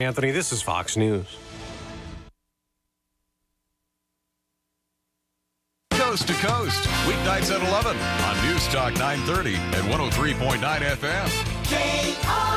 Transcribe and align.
Anthony, 0.00 0.30
this 0.30 0.50
is 0.50 0.62
Fox 0.62 0.96
News. 0.96 1.26
Coast 5.92 6.26
to 6.26 6.32
coast, 6.34 6.84
weeknights 7.04 7.54
at 7.54 7.60
11 7.60 7.98
on 7.98 8.46
News 8.48 8.66
Talk 8.68 8.94
930 8.94 9.54
and 9.56 9.86
103.9 9.92 10.58
FM. 10.80 11.28
From 12.24 12.49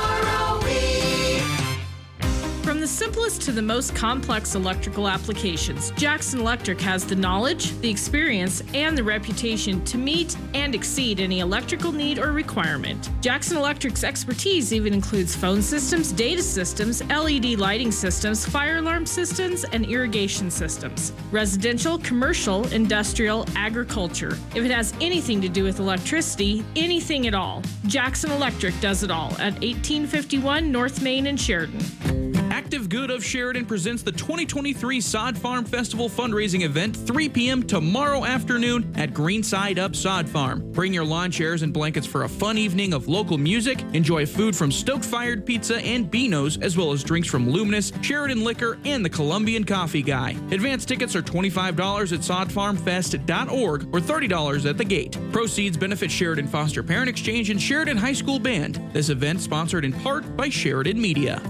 the 2.84 2.88
simplest 2.88 3.42
to 3.42 3.54
the 3.54 3.62
most 3.62 3.96
complex 3.96 4.56
electrical 4.56 5.08
applications, 5.08 5.92
Jackson 5.92 6.42
Electric 6.42 6.82
has 6.82 7.06
the 7.06 7.16
knowledge, 7.16 7.72
the 7.80 7.90
experience, 7.90 8.62
and 8.74 8.98
the 8.98 9.04
reputation 9.04 9.82
to 9.86 9.98
meet 9.98 10.36
and 10.54 10.76
exceed 10.76 11.22
any 11.22 11.40
electrical 11.40 11.94
need 11.94 12.20
or 12.20 12.34
requirement. 12.34 13.10
Jackson 13.22 13.56
Electric's 13.56 14.04
expertise 14.04 14.74
even 14.74 14.94
includes 14.94 15.34
phone 15.34 15.62
systems, 15.62 16.12
data 16.12 16.44
systems, 16.44 17.02
LED 17.06 17.58
lighting 17.58 17.90
systems, 17.90 18.46
fire 18.46 18.80
alarm 18.80 19.06
systems, 19.06 19.64
and 19.64 19.86
irrigation 19.86 20.52
systems. 20.52 21.14
Residential, 21.32 21.98
commercial, 22.00 22.68
industrial, 22.74 23.46
agriculture. 23.56 24.38
If 24.56 24.66
it 24.66 24.72
has 24.72 24.94
anything 25.00 25.40
to 25.40 25.48
do 25.48 25.64
with 25.64 25.80
electricity, 25.80 26.66
anything 26.76 27.28
at 27.28 27.34
all, 27.34 27.64
Jackson 27.88 28.30
Electric 28.32 28.78
does 28.82 29.04
it 29.04 29.10
all 29.10 29.32
at 29.36 29.54
1851 29.62 30.70
North 30.70 31.02
Main 31.02 31.28
in 31.28 31.38
Sheridan. 31.38 32.33
Active 32.54 32.88
Good 32.88 33.10
of 33.10 33.26
Sheridan 33.26 33.66
presents 33.66 34.04
the 34.04 34.12
2023 34.12 35.02
Sod 35.02 35.36
Farm 35.36 35.66
Festival 35.66 36.08
fundraising 36.08 36.62
event 36.62 36.96
3 36.96 37.28
p.m. 37.30 37.64
tomorrow 37.64 38.26
afternoon 38.26 38.94
at 38.96 39.12
Greenside 39.12 39.80
Up 39.80 39.96
Sod 39.96 40.30
Farm. 40.30 40.72
Bring 40.72 40.94
your 40.94 41.04
lawn 41.04 41.32
chairs 41.32 41.64
and 41.64 41.74
blankets 41.74 42.06
for 42.06 42.26
a 42.26 42.30
fun 42.30 42.60
evening 42.60 42.94
of 42.94 43.08
local 43.08 43.40
music. 43.40 43.82
Enjoy 43.94 44.28
food 44.28 44.56
from 44.56 44.72
Stoked 44.72 45.04
Fired 45.04 45.48
Pizza 45.48 45.78
and 45.78 46.12
Beano's, 46.12 46.60
as 46.60 46.78
well 46.78 46.92
as 46.92 47.04
drinks 47.04 47.28
from 47.28 47.50
Luminous, 47.50 47.92
Sheridan 48.04 48.44
Liquor, 48.44 48.78
and 48.86 49.04
the 49.04 49.10
Colombian 49.10 49.64
Coffee 49.64 50.04
Guy. 50.04 50.38
Advance 50.52 50.86
tickets 50.86 51.16
are 51.16 51.24
$25 51.24 52.14
at 52.14 52.20
sodfarmfest.org 52.20 53.84
or 53.86 54.00
$30 54.00 54.70
at 54.70 54.78
the 54.78 54.86
gate. 54.86 55.18
Proceeds 55.32 55.76
benefit 55.76 56.12
Sheridan 56.12 56.48
Foster 56.48 56.84
Parent 56.84 57.10
Exchange 57.10 57.50
and 57.50 57.60
Sheridan 57.60 57.98
High 57.98 58.14
School 58.14 58.38
Band. 58.38 58.80
This 58.94 59.10
event 59.10 59.42
sponsored 59.42 59.86
in 59.86 59.92
part 59.92 60.38
by 60.38 60.50
Sheridan 60.50 61.02
Media. 61.02 61.42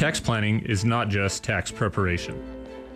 Tax 0.00 0.18
planning 0.18 0.60
is 0.60 0.82
not 0.82 1.10
just 1.10 1.44
tax 1.44 1.70
preparation. 1.70 2.42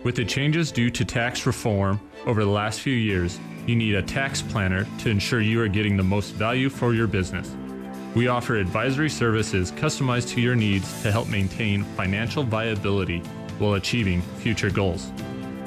With 0.01 0.15
the 0.15 0.25
changes 0.25 0.71
due 0.71 0.89
to 0.89 1.05
tax 1.05 1.45
reform 1.45 2.01
over 2.25 2.43
the 2.43 2.49
last 2.49 2.79
few 2.79 2.95
years, 2.95 3.39
you 3.67 3.75
need 3.75 3.93
a 3.93 4.01
tax 4.01 4.41
planner 4.41 4.87
to 5.01 5.11
ensure 5.11 5.39
you 5.39 5.61
are 5.61 5.67
getting 5.67 5.97
the 5.97 6.03
most 6.03 6.31
value 6.31 6.67
for 6.67 6.95
your 6.95 7.05
business. 7.05 7.55
We 8.15 8.27
offer 8.27 8.55
advisory 8.55 9.11
services 9.11 9.71
customized 9.71 10.29
to 10.29 10.41
your 10.41 10.55
needs 10.55 11.03
to 11.03 11.11
help 11.11 11.27
maintain 11.27 11.83
financial 11.83 12.41
viability 12.41 13.19
while 13.59 13.75
achieving 13.75 14.23
future 14.39 14.71
goals. 14.71 15.11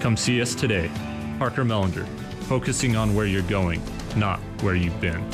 Come 0.01 0.17
see 0.17 0.43
us 0.43 0.57
today. 0.57 0.91
Parker 1.39 1.65
Mellinger, 1.65 2.09
focusing 2.49 2.97
on 2.97 3.15
where 3.15 3.27
you're 3.27 3.43
going, 3.43 3.81
not 4.17 4.41
where 4.61 4.75
you've 4.75 5.01
been. 5.01 5.25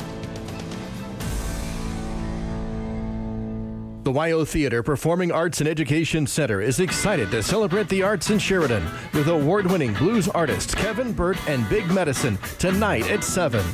The 4.05 4.11
WYO 4.11 4.47
Theater 4.47 4.83
Performing 4.83 5.31
Arts 5.31 5.61
and 5.61 5.67
Education 5.67 6.27
Center 6.27 6.61
is 6.61 6.79
excited 6.79 7.31
to 7.31 7.41
celebrate 7.41 7.89
the 7.89 8.03
arts 8.03 8.29
in 8.29 8.37
Sheridan 8.37 8.87
with 9.15 9.27
award 9.27 9.65
winning 9.65 9.95
blues 9.95 10.27
artists 10.27 10.75
Kevin 10.75 11.11
Burt 11.11 11.39
and 11.49 11.67
Big 11.69 11.87
Medicine 11.87 12.37
tonight 12.59 13.09
at 13.09 13.23
7. 13.23 13.65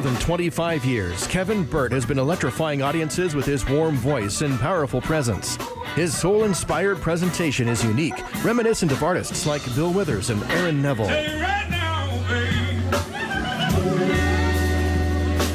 More 0.00 0.12
than 0.12 0.20
25 0.22 0.86
years, 0.86 1.26
Kevin 1.26 1.62
Burt 1.62 1.92
has 1.92 2.06
been 2.06 2.18
electrifying 2.18 2.80
audiences 2.80 3.34
with 3.34 3.44
his 3.44 3.68
warm 3.68 3.96
voice 3.96 4.40
and 4.40 4.58
powerful 4.58 5.02
presence. 5.02 5.58
His 5.94 6.16
soul 6.16 6.44
inspired 6.44 7.02
presentation 7.02 7.68
is 7.68 7.84
unique, 7.84 8.14
reminiscent 8.42 8.92
of 8.92 9.02
artists 9.02 9.44
like 9.44 9.62
Bill 9.74 9.92
Withers 9.92 10.30
and 10.30 10.42
Aaron 10.52 10.80
Neville. 10.80 11.04
Right 11.04 11.68
now, 11.68 12.06
babe. 12.30 12.94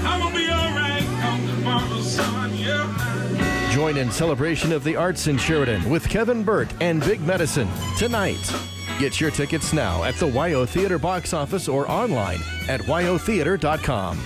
I'ma 0.06 0.30
be 0.30 0.48
alright 0.52 1.22
come 1.22 1.48
tomorrow, 1.48 2.02
son. 2.02 2.56
Yeah. 2.56 3.72
Join 3.74 3.98
in 3.98 4.12
celebration 4.12 4.72
of 4.72 4.84
the 4.84 4.96
arts 4.96 5.26
in 5.26 5.40
Sheridan 5.40 5.90
with 5.90 6.08
Kevin 6.08 6.44
Burt 6.44 6.72
and 6.82 7.02
Big 7.02 7.20
Medicine 7.22 7.70
tonight. 7.98 8.54
Get 9.00 9.20
your 9.20 9.32
tickets 9.32 9.74
now 9.74 10.04
at 10.04 10.16
the 10.16 10.28
WYO 10.28 10.68
Theater 10.68 11.00
box 11.00 11.34
office 11.34 11.68
or 11.68 11.90
online 11.90 12.42
at 12.70 12.82
wyotheater.com. 12.82 14.20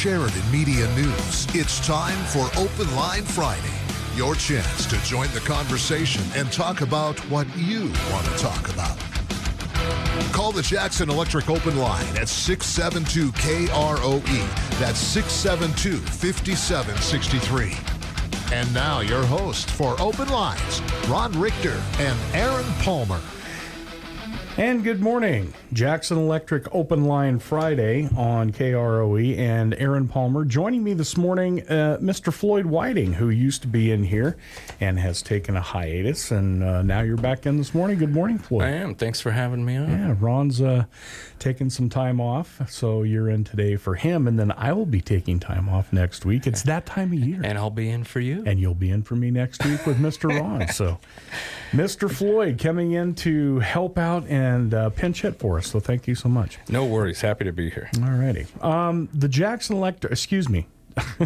Sheridan 0.00 0.50
Media 0.50 0.88
News, 0.94 1.46
it's 1.54 1.86
time 1.86 2.16
for 2.24 2.48
Open 2.58 2.96
Line 2.96 3.22
Friday. 3.22 3.60
Your 4.16 4.34
chance 4.34 4.86
to 4.86 4.96
join 5.04 5.30
the 5.34 5.40
conversation 5.40 6.22
and 6.34 6.50
talk 6.50 6.80
about 6.80 7.18
what 7.28 7.46
you 7.54 7.80
want 8.10 8.24
to 8.24 8.38
talk 8.38 8.70
about. 8.70 8.98
Call 10.32 10.52
the 10.52 10.62
Jackson 10.62 11.10
Electric 11.10 11.50
Open 11.50 11.76
Line 11.76 12.06
at 12.16 12.30
672 12.30 13.30
KROE. 13.32 14.80
That's 14.80 14.98
672 14.98 15.98
5763. 15.98 17.76
And 18.56 18.72
now, 18.72 19.00
your 19.00 19.26
host 19.26 19.68
for 19.68 20.00
Open 20.00 20.30
Lines, 20.30 20.80
Ron 21.10 21.38
Richter 21.38 21.78
and 21.98 22.18
Aaron 22.34 22.64
Palmer. 22.78 23.20
And 24.60 24.84
good 24.84 25.00
morning. 25.00 25.54
Jackson 25.72 26.18
Electric 26.18 26.74
Open 26.74 27.06
Line 27.06 27.38
Friday 27.38 28.10
on 28.14 28.52
KROE 28.52 29.38
and 29.38 29.72
Aaron 29.72 30.06
Palmer. 30.06 30.44
Joining 30.44 30.84
me 30.84 30.92
this 30.92 31.16
morning, 31.16 31.62
uh, 31.62 31.96
Mr. 31.98 32.30
Floyd 32.30 32.66
Whiting, 32.66 33.14
who 33.14 33.30
used 33.30 33.62
to 33.62 33.68
be 33.68 33.90
in 33.90 34.04
here 34.04 34.36
and 34.78 34.98
has 34.98 35.22
taken 35.22 35.56
a 35.56 35.62
hiatus. 35.62 36.30
And 36.30 36.62
uh, 36.62 36.82
now 36.82 37.00
you're 37.00 37.16
back 37.16 37.46
in 37.46 37.56
this 37.56 37.72
morning. 37.72 37.96
Good 37.96 38.12
morning, 38.12 38.36
Floyd. 38.36 38.64
I 38.64 38.72
am. 38.72 38.94
Thanks 38.94 39.18
for 39.18 39.30
having 39.30 39.64
me 39.64 39.78
on. 39.78 39.88
Yeah, 39.88 40.14
Ron's 40.20 40.60
uh, 40.60 40.84
taking 41.38 41.70
some 41.70 41.88
time 41.88 42.20
off, 42.20 42.60
so 42.68 43.02
you're 43.02 43.30
in 43.30 43.44
today 43.44 43.76
for 43.76 43.94
him, 43.94 44.28
and 44.28 44.38
then 44.38 44.52
I 44.52 44.74
will 44.74 44.84
be 44.84 45.00
taking 45.00 45.40
time 45.40 45.70
off 45.70 45.90
next 45.90 46.26
week. 46.26 46.46
It's 46.46 46.64
that 46.64 46.84
time 46.84 47.14
of 47.14 47.18
year. 47.18 47.40
And 47.42 47.56
I'll 47.56 47.70
be 47.70 47.88
in 47.88 48.04
for 48.04 48.20
you. 48.20 48.42
And 48.44 48.60
you'll 48.60 48.74
be 48.74 48.90
in 48.90 49.04
for 49.04 49.16
me 49.16 49.30
next 49.30 49.64
week 49.64 49.86
with 49.86 49.96
Mr. 49.96 50.38
Ron. 50.38 50.68
so, 50.68 50.98
Mr. 51.72 52.10
Floyd 52.10 52.58
coming 52.58 52.92
in 52.92 53.14
to 53.14 53.60
help 53.60 53.96
out 53.96 54.26
and 54.26 54.49
uh, 54.74 54.90
pinch 54.90 55.22
hit 55.22 55.38
for 55.38 55.58
us. 55.58 55.68
So, 55.68 55.80
thank 55.80 56.06
you 56.06 56.14
so 56.14 56.28
much. 56.28 56.58
No 56.68 56.84
worries. 56.84 57.20
Happy 57.20 57.44
to 57.44 57.52
be 57.52 57.70
here. 57.70 57.90
All 58.02 58.10
righty. 58.10 58.46
Um, 58.60 59.08
the 59.14 59.28
Jackson 59.28 59.76
Electric, 59.76 60.12
excuse 60.12 60.48
me, 60.48 60.66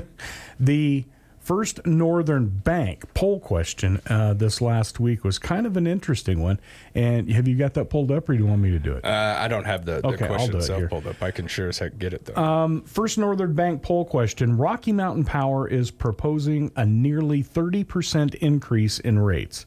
the 0.60 1.04
First 1.44 1.84
Northern 1.86 2.48
Bank 2.48 3.12
poll 3.12 3.38
question 3.38 4.00
uh, 4.08 4.32
this 4.32 4.62
last 4.62 4.98
week 4.98 5.24
was 5.24 5.38
kind 5.38 5.66
of 5.66 5.76
an 5.76 5.86
interesting 5.86 6.42
one. 6.42 6.58
And 6.94 7.30
have 7.30 7.46
you 7.46 7.54
got 7.54 7.74
that 7.74 7.90
pulled 7.90 8.10
up, 8.10 8.30
or 8.30 8.32
do 8.32 8.38
you 8.38 8.46
want 8.46 8.62
me 8.62 8.70
to 8.70 8.78
do 8.78 8.94
it? 8.94 9.04
Uh, 9.04 9.36
I 9.38 9.46
don't 9.46 9.64
have 9.66 9.84
the, 9.84 10.00
the 10.00 10.06
Okay, 10.08 10.26
question 10.26 10.54
it 10.54 10.58
itself 10.60 10.88
pulled 10.88 11.06
up. 11.06 11.22
I 11.22 11.30
can 11.30 11.46
sure 11.46 11.68
as 11.68 11.78
heck 11.78 11.98
get 11.98 12.14
it 12.14 12.24
though. 12.24 12.42
Um, 12.42 12.80
First 12.84 13.18
Northern 13.18 13.52
Bank 13.52 13.82
poll 13.82 14.06
question 14.06 14.56
Rocky 14.56 14.92
Mountain 14.92 15.24
Power 15.24 15.68
is 15.68 15.90
proposing 15.90 16.72
a 16.76 16.86
nearly 16.86 17.44
30% 17.44 18.36
increase 18.36 18.98
in 19.00 19.18
rates. 19.18 19.66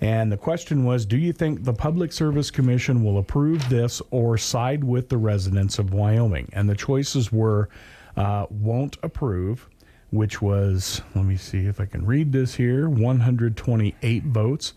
And 0.00 0.30
the 0.30 0.36
question 0.36 0.84
was 0.84 1.06
Do 1.06 1.16
you 1.16 1.32
think 1.32 1.64
the 1.64 1.72
Public 1.72 2.12
Service 2.12 2.50
Commission 2.50 3.02
will 3.02 3.18
approve 3.18 3.66
this 3.68 4.02
or 4.10 4.36
side 4.36 4.84
with 4.84 5.08
the 5.08 5.16
residents 5.16 5.78
of 5.78 5.92
Wyoming? 5.92 6.48
And 6.52 6.68
the 6.68 6.74
choices 6.74 7.32
were 7.32 7.68
uh, 8.16 8.46
won't 8.50 8.96
approve, 9.02 9.68
which 10.10 10.40
was, 10.40 11.02
let 11.14 11.24
me 11.24 11.36
see 11.36 11.66
if 11.66 11.80
I 11.80 11.86
can 11.86 12.04
read 12.04 12.32
this 12.32 12.54
here 12.54 12.88
128 12.88 14.24
votes. 14.24 14.74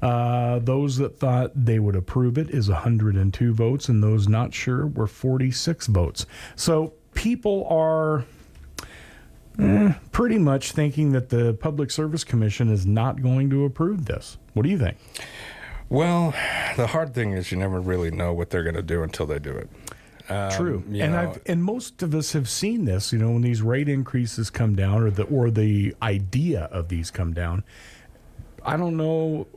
Uh, 0.00 0.58
those 0.58 0.96
that 0.96 1.16
thought 1.16 1.52
they 1.54 1.78
would 1.78 1.94
approve 1.94 2.36
it 2.36 2.50
is 2.50 2.68
102 2.68 3.54
votes, 3.54 3.88
and 3.88 4.02
those 4.02 4.26
not 4.26 4.52
sure 4.52 4.86
were 4.88 5.06
46 5.06 5.86
votes. 5.86 6.26
So 6.56 6.94
people 7.14 7.66
are 7.70 8.24
eh, 9.58 9.92
pretty 10.12 10.38
much 10.38 10.72
thinking 10.72 11.12
that 11.12 11.28
the 11.28 11.54
Public 11.54 11.90
Service 11.90 12.24
Commission 12.24 12.70
is 12.70 12.86
not 12.86 13.22
going 13.22 13.50
to 13.50 13.64
approve 13.64 14.06
this. 14.06 14.38
What 14.54 14.62
do 14.64 14.68
you 14.68 14.78
think? 14.78 14.96
well, 15.92 16.30
the 16.76 16.86
hard 16.86 17.14
thing 17.14 17.32
is 17.32 17.52
you 17.52 17.58
never 17.58 17.78
really 17.78 18.10
know 18.10 18.32
what 18.32 18.48
they're 18.48 18.62
going 18.62 18.76
to 18.76 18.82
do 18.82 19.02
until 19.02 19.26
they 19.26 19.38
do 19.38 19.52
it. 19.52 19.68
Um, 20.30 20.50
True, 20.52 20.82
and 20.86 21.12
know, 21.12 21.18
I've 21.18 21.42
and 21.44 21.62
most 21.62 22.02
of 22.02 22.14
us 22.14 22.32
have 22.32 22.48
seen 22.48 22.86
this. 22.86 23.12
You 23.12 23.18
know, 23.18 23.32
when 23.32 23.42
these 23.42 23.60
rate 23.60 23.88
increases 23.88 24.48
come 24.48 24.74
down, 24.74 25.02
or 25.02 25.10
the 25.10 25.24
or 25.24 25.50
the 25.50 25.94
idea 26.00 26.62
of 26.72 26.88
these 26.88 27.10
come 27.10 27.34
down. 27.34 27.62
I 28.64 28.76
don't 28.76 28.96
know 28.96 29.48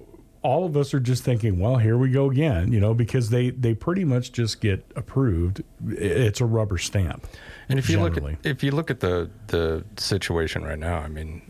all 0.45 0.63
of 0.63 0.77
us 0.77 0.93
are 0.93 0.99
just 0.99 1.23
thinking, 1.23 1.59
well, 1.59 1.77
here 1.77 1.97
we 1.97 2.11
go 2.11 2.29
again, 2.29 2.71
you 2.71 2.79
know, 2.79 2.93
because 2.93 3.31
they 3.31 3.49
they 3.49 3.73
pretty 3.73 4.05
much 4.05 4.31
just 4.31 4.61
get 4.61 4.85
approved. 4.95 5.63
It's 5.87 6.39
a 6.39 6.45
rubber 6.45 6.77
stamp. 6.77 7.25
And 7.67 7.79
if 7.79 7.87
generally. 7.87 8.11
you 8.15 8.21
look 8.21 8.39
at 8.39 8.45
if 8.45 8.63
you 8.63 8.71
look 8.71 8.91
at 8.91 8.99
the 8.99 9.29
the 9.47 9.83
situation 9.97 10.63
right 10.63 10.77
now, 10.77 10.99
I 10.99 11.07
mean, 11.07 11.41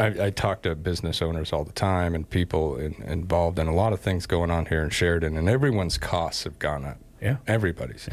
I, 0.00 0.26
I 0.26 0.30
talk 0.30 0.62
to 0.62 0.74
business 0.74 1.22
owners 1.22 1.52
all 1.52 1.62
the 1.62 1.72
time 1.72 2.16
and 2.16 2.28
people 2.28 2.76
in, 2.76 2.94
involved 3.04 3.60
in 3.60 3.68
a 3.68 3.74
lot 3.74 3.92
of 3.92 4.00
things 4.00 4.26
going 4.26 4.50
on 4.50 4.66
here 4.66 4.82
in 4.82 4.90
Sheridan, 4.90 5.36
and 5.36 5.48
everyone's 5.48 5.96
costs 5.96 6.42
have 6.42 6.58
gone 6.58 6.84
up. 6.84 6.98
Yeah, 7.20 7.36
everybody's. 7.46 8.08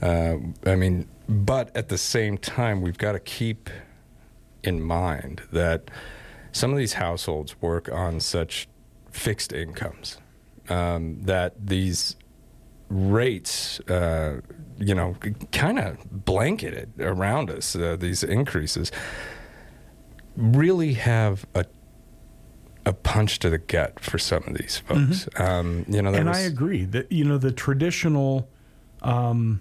Uh, 0.00 0.36
I 0.64 0.76
mean, 0.76 1.08
but 1.28 1.74
at 1.76 1.88
the 1.88 1.98
same 1.98 2.38
time, 2.38 2.82
we've 2.82 2.98
got 2.98 3.12
to 3.12 3.18
keep 3.18 3.68
in 4.62 4.80
mind 4.82 5.42
that 5.50 5.90
some 6.52 6.70
of 6.70 6.78
these 6.78 6.92
households 6.92 7.60
work 7.60 7.90
on 7.90 8.20
such 8.20 8.68
fixed 9.16 9.52
incomes. 9.52 10.18
Um, 10.68 11.22
that 11.22 11.54
these 11.66 12.16
rates, 12.88 13.80
uh, 13.88 14.40
you 14.78 14.94
know, 14.94 15.16
kind 15.52 15.78
of 15.78 16.24
blanketed 16.24 16.92
around 17.00 17.50
us, 17.50 17.76
uh, 17.76 17.96
these 17.98 18.22
increases, 18.22 18.92
really 20.36 20.94
have 20.94 21.46
a 21.54 21.64
a 22.84 22.92
punch 22.92 23.40
to 23.40 23.50
the 23.50 23.58
gut 23.58 23.98
for 23.98 24.16
some 24.16 24.44
of 24.46 24.54
these 24.56 24.78
folks. 24.78 25.24
Mm-hmm. 25.24 25.42
Um, 25.42 25.84
you 25.88 26.00
know, 26.02 26.14
and 26.14 26.28
was... 26.28 26.38
I 26.38 26.40
agree 26.42 26.84
that 26.84 27.10
you 27.10 27.24
know 27.24 27.38
the 27.38 27.52
traditional 27.52 28.48
um, 29.02 29.60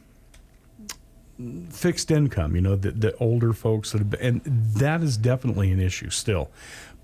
fixed 1.69 2.11
income. 2.11 2.55
You 2.55 2.61
know, 2.61 2.75
the, 2.75 2.91
the 2.91 3.15
older 3.17 3.53
folks 3.53 3.91
that 3.91 3.99
have, 3.99 4.09
been, 4.11 4.21
and 4.21 4.41
that 4.75 5.01
is 5.01 5.17
definitely 5.17 5.71
an 5.71 5.79
issue 5.79 6.09
still. 6.09 6.51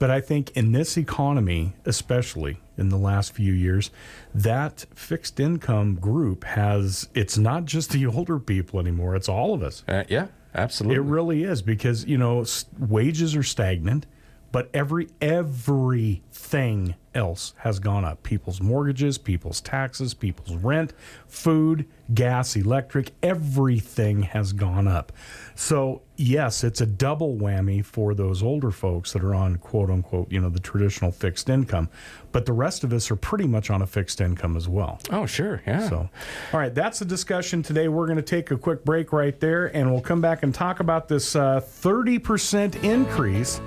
But 0.01 0.09
I 0.09 0.19
think 0.19 0.49
in 0.57 0.71
this 0.71 0.97
economy, 0.97 1.75
especially 1.85 2.57
in 2.75 2.89
the 2.89 2.97
last 2.97 3.33
few 3.33 3.53
years, 3.53 3.91
that 4.33 4.83
fixed 4.95 5.39
income 5.39 5.93
group 5.93 6.43
has, 6.43 7.07
it's 7.13 7.37
not 7.37 7.65
just 7.65 7.91
the 7.91 8.07
older 8.07 8.39
people 8.39 8.79
anymore, 8.79 9.15
it's 9.15 9.29
all 9.29 9.53
of 9.53 9.61
us. 9.61 9.83
Uh, 9.87 10.03
yeah, 10.09 10.29
absolutely. 10.55 10.95
It 10.95 11.01
really 11.01 11.43
is 11.43 11.61
because, 11.61 12.03
you 12.05 12.17
know, 12.17 12.43
wages 12.79 13.35
are 13.35 13.43
stagnant, 13.43 14.07
but 14.51 14.71
every, 14.73 15.07
everything 15.21 16.95
else 17.13 17.53
has 17.57 17.77
gone 17.77 18.03
up 18.03 18.23
people's 18.23 18.59
mortgages, 18.59 19.19
people's 19.19 19.61
taxes, 19.61 20.15
people's 20.15 20.55
rent, 20.55 20.93
food, 21.27 21.85
gas, 22.13 22.55
electric, 22.55 23.11
everything 23.21 24.23
has 24.23 24.51
gone 24.51 24.87
up. 24.87 25.11
So 25.53 26.01
yes, 26.21 26.63
it's 26.63 26.79
a 26.81 26.85
double 26.85 27.35
whammy 27.35 27.83
for 27.83 28.13
those 28.13 28.43
older 28.43 28.71
folks 28.71 29.13
that 29.13 29.23
are 29.23 29.33
on 29.33 29.57
quote 29.57 29.89
unquote, 29.89 30.31
you 30.31 30.39
know, 30.39 30.49
the 30.49 30.59
traditional 30.59 31.11
fixed 31.11 31.49
income. 31.49 31.89
But 32.31 32.45
the 32.45 32.53
rest 32.53 32.83
of 32.83 32.93
us 32.93 33.11
are 33.11 33.15
pretty 33.15 33.47
much 33.47 33.69
on 33.69 33.81
a 33.81 33.87
fixed 33.87 34.21
income 34.21 34.55
as 34.55 34.69
well. 34.69 34.99
Oh, 35.09 35.25
sure. 35.25 35.61
Yeah. 35.67 35.89
So, 35.89 36.09
all 36.53 36.59
right, 36.59 36.73
that's 36.73 36.99
the 36.99 37.05
discussion 37.05 37.63
today. 37.63 37.87
We're 37.87 38.05
going 38.05 38.17
to 38.17 38.21
take 38.21 38.51
a 38.51 38.57
quick 38.57 38.85
break 38.85 39.11
right 39.11 39.37
there 39.39 39.75
and 39.75 39.91
we'll 39.91 40.01
come 40.01 40.21
back 40.21 40.43
and 40.43 40.53
talk 40.53 40.79
about 40.79 41.07
this 41.07 41.35
uh, 41.35 41.59
30% 41.59 42.83
increase 42.83 43.59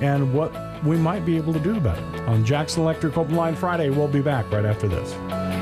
and 0.00 0.34
what 0.34 0.52
we 0.84 0.96
might 0.96 1.24
be 1.24 1.36
able 1.36 1.52
to 1.52 1.60
do 1.60 1.76
about 1.76 1.98
it. 1.98 2.20
On 2.22 2.44
Jackson 2.44 2.82
Electric 2.82 3.16
Open 3.16 3.36
Line 3.36 3.54
Friday, 3.54 3.88
we'll 3.88 4.08
be 4.08 4.20
back 4.20 4.50
right 4.50 4.64
after 4.64 4.88
this. 4.88 5.61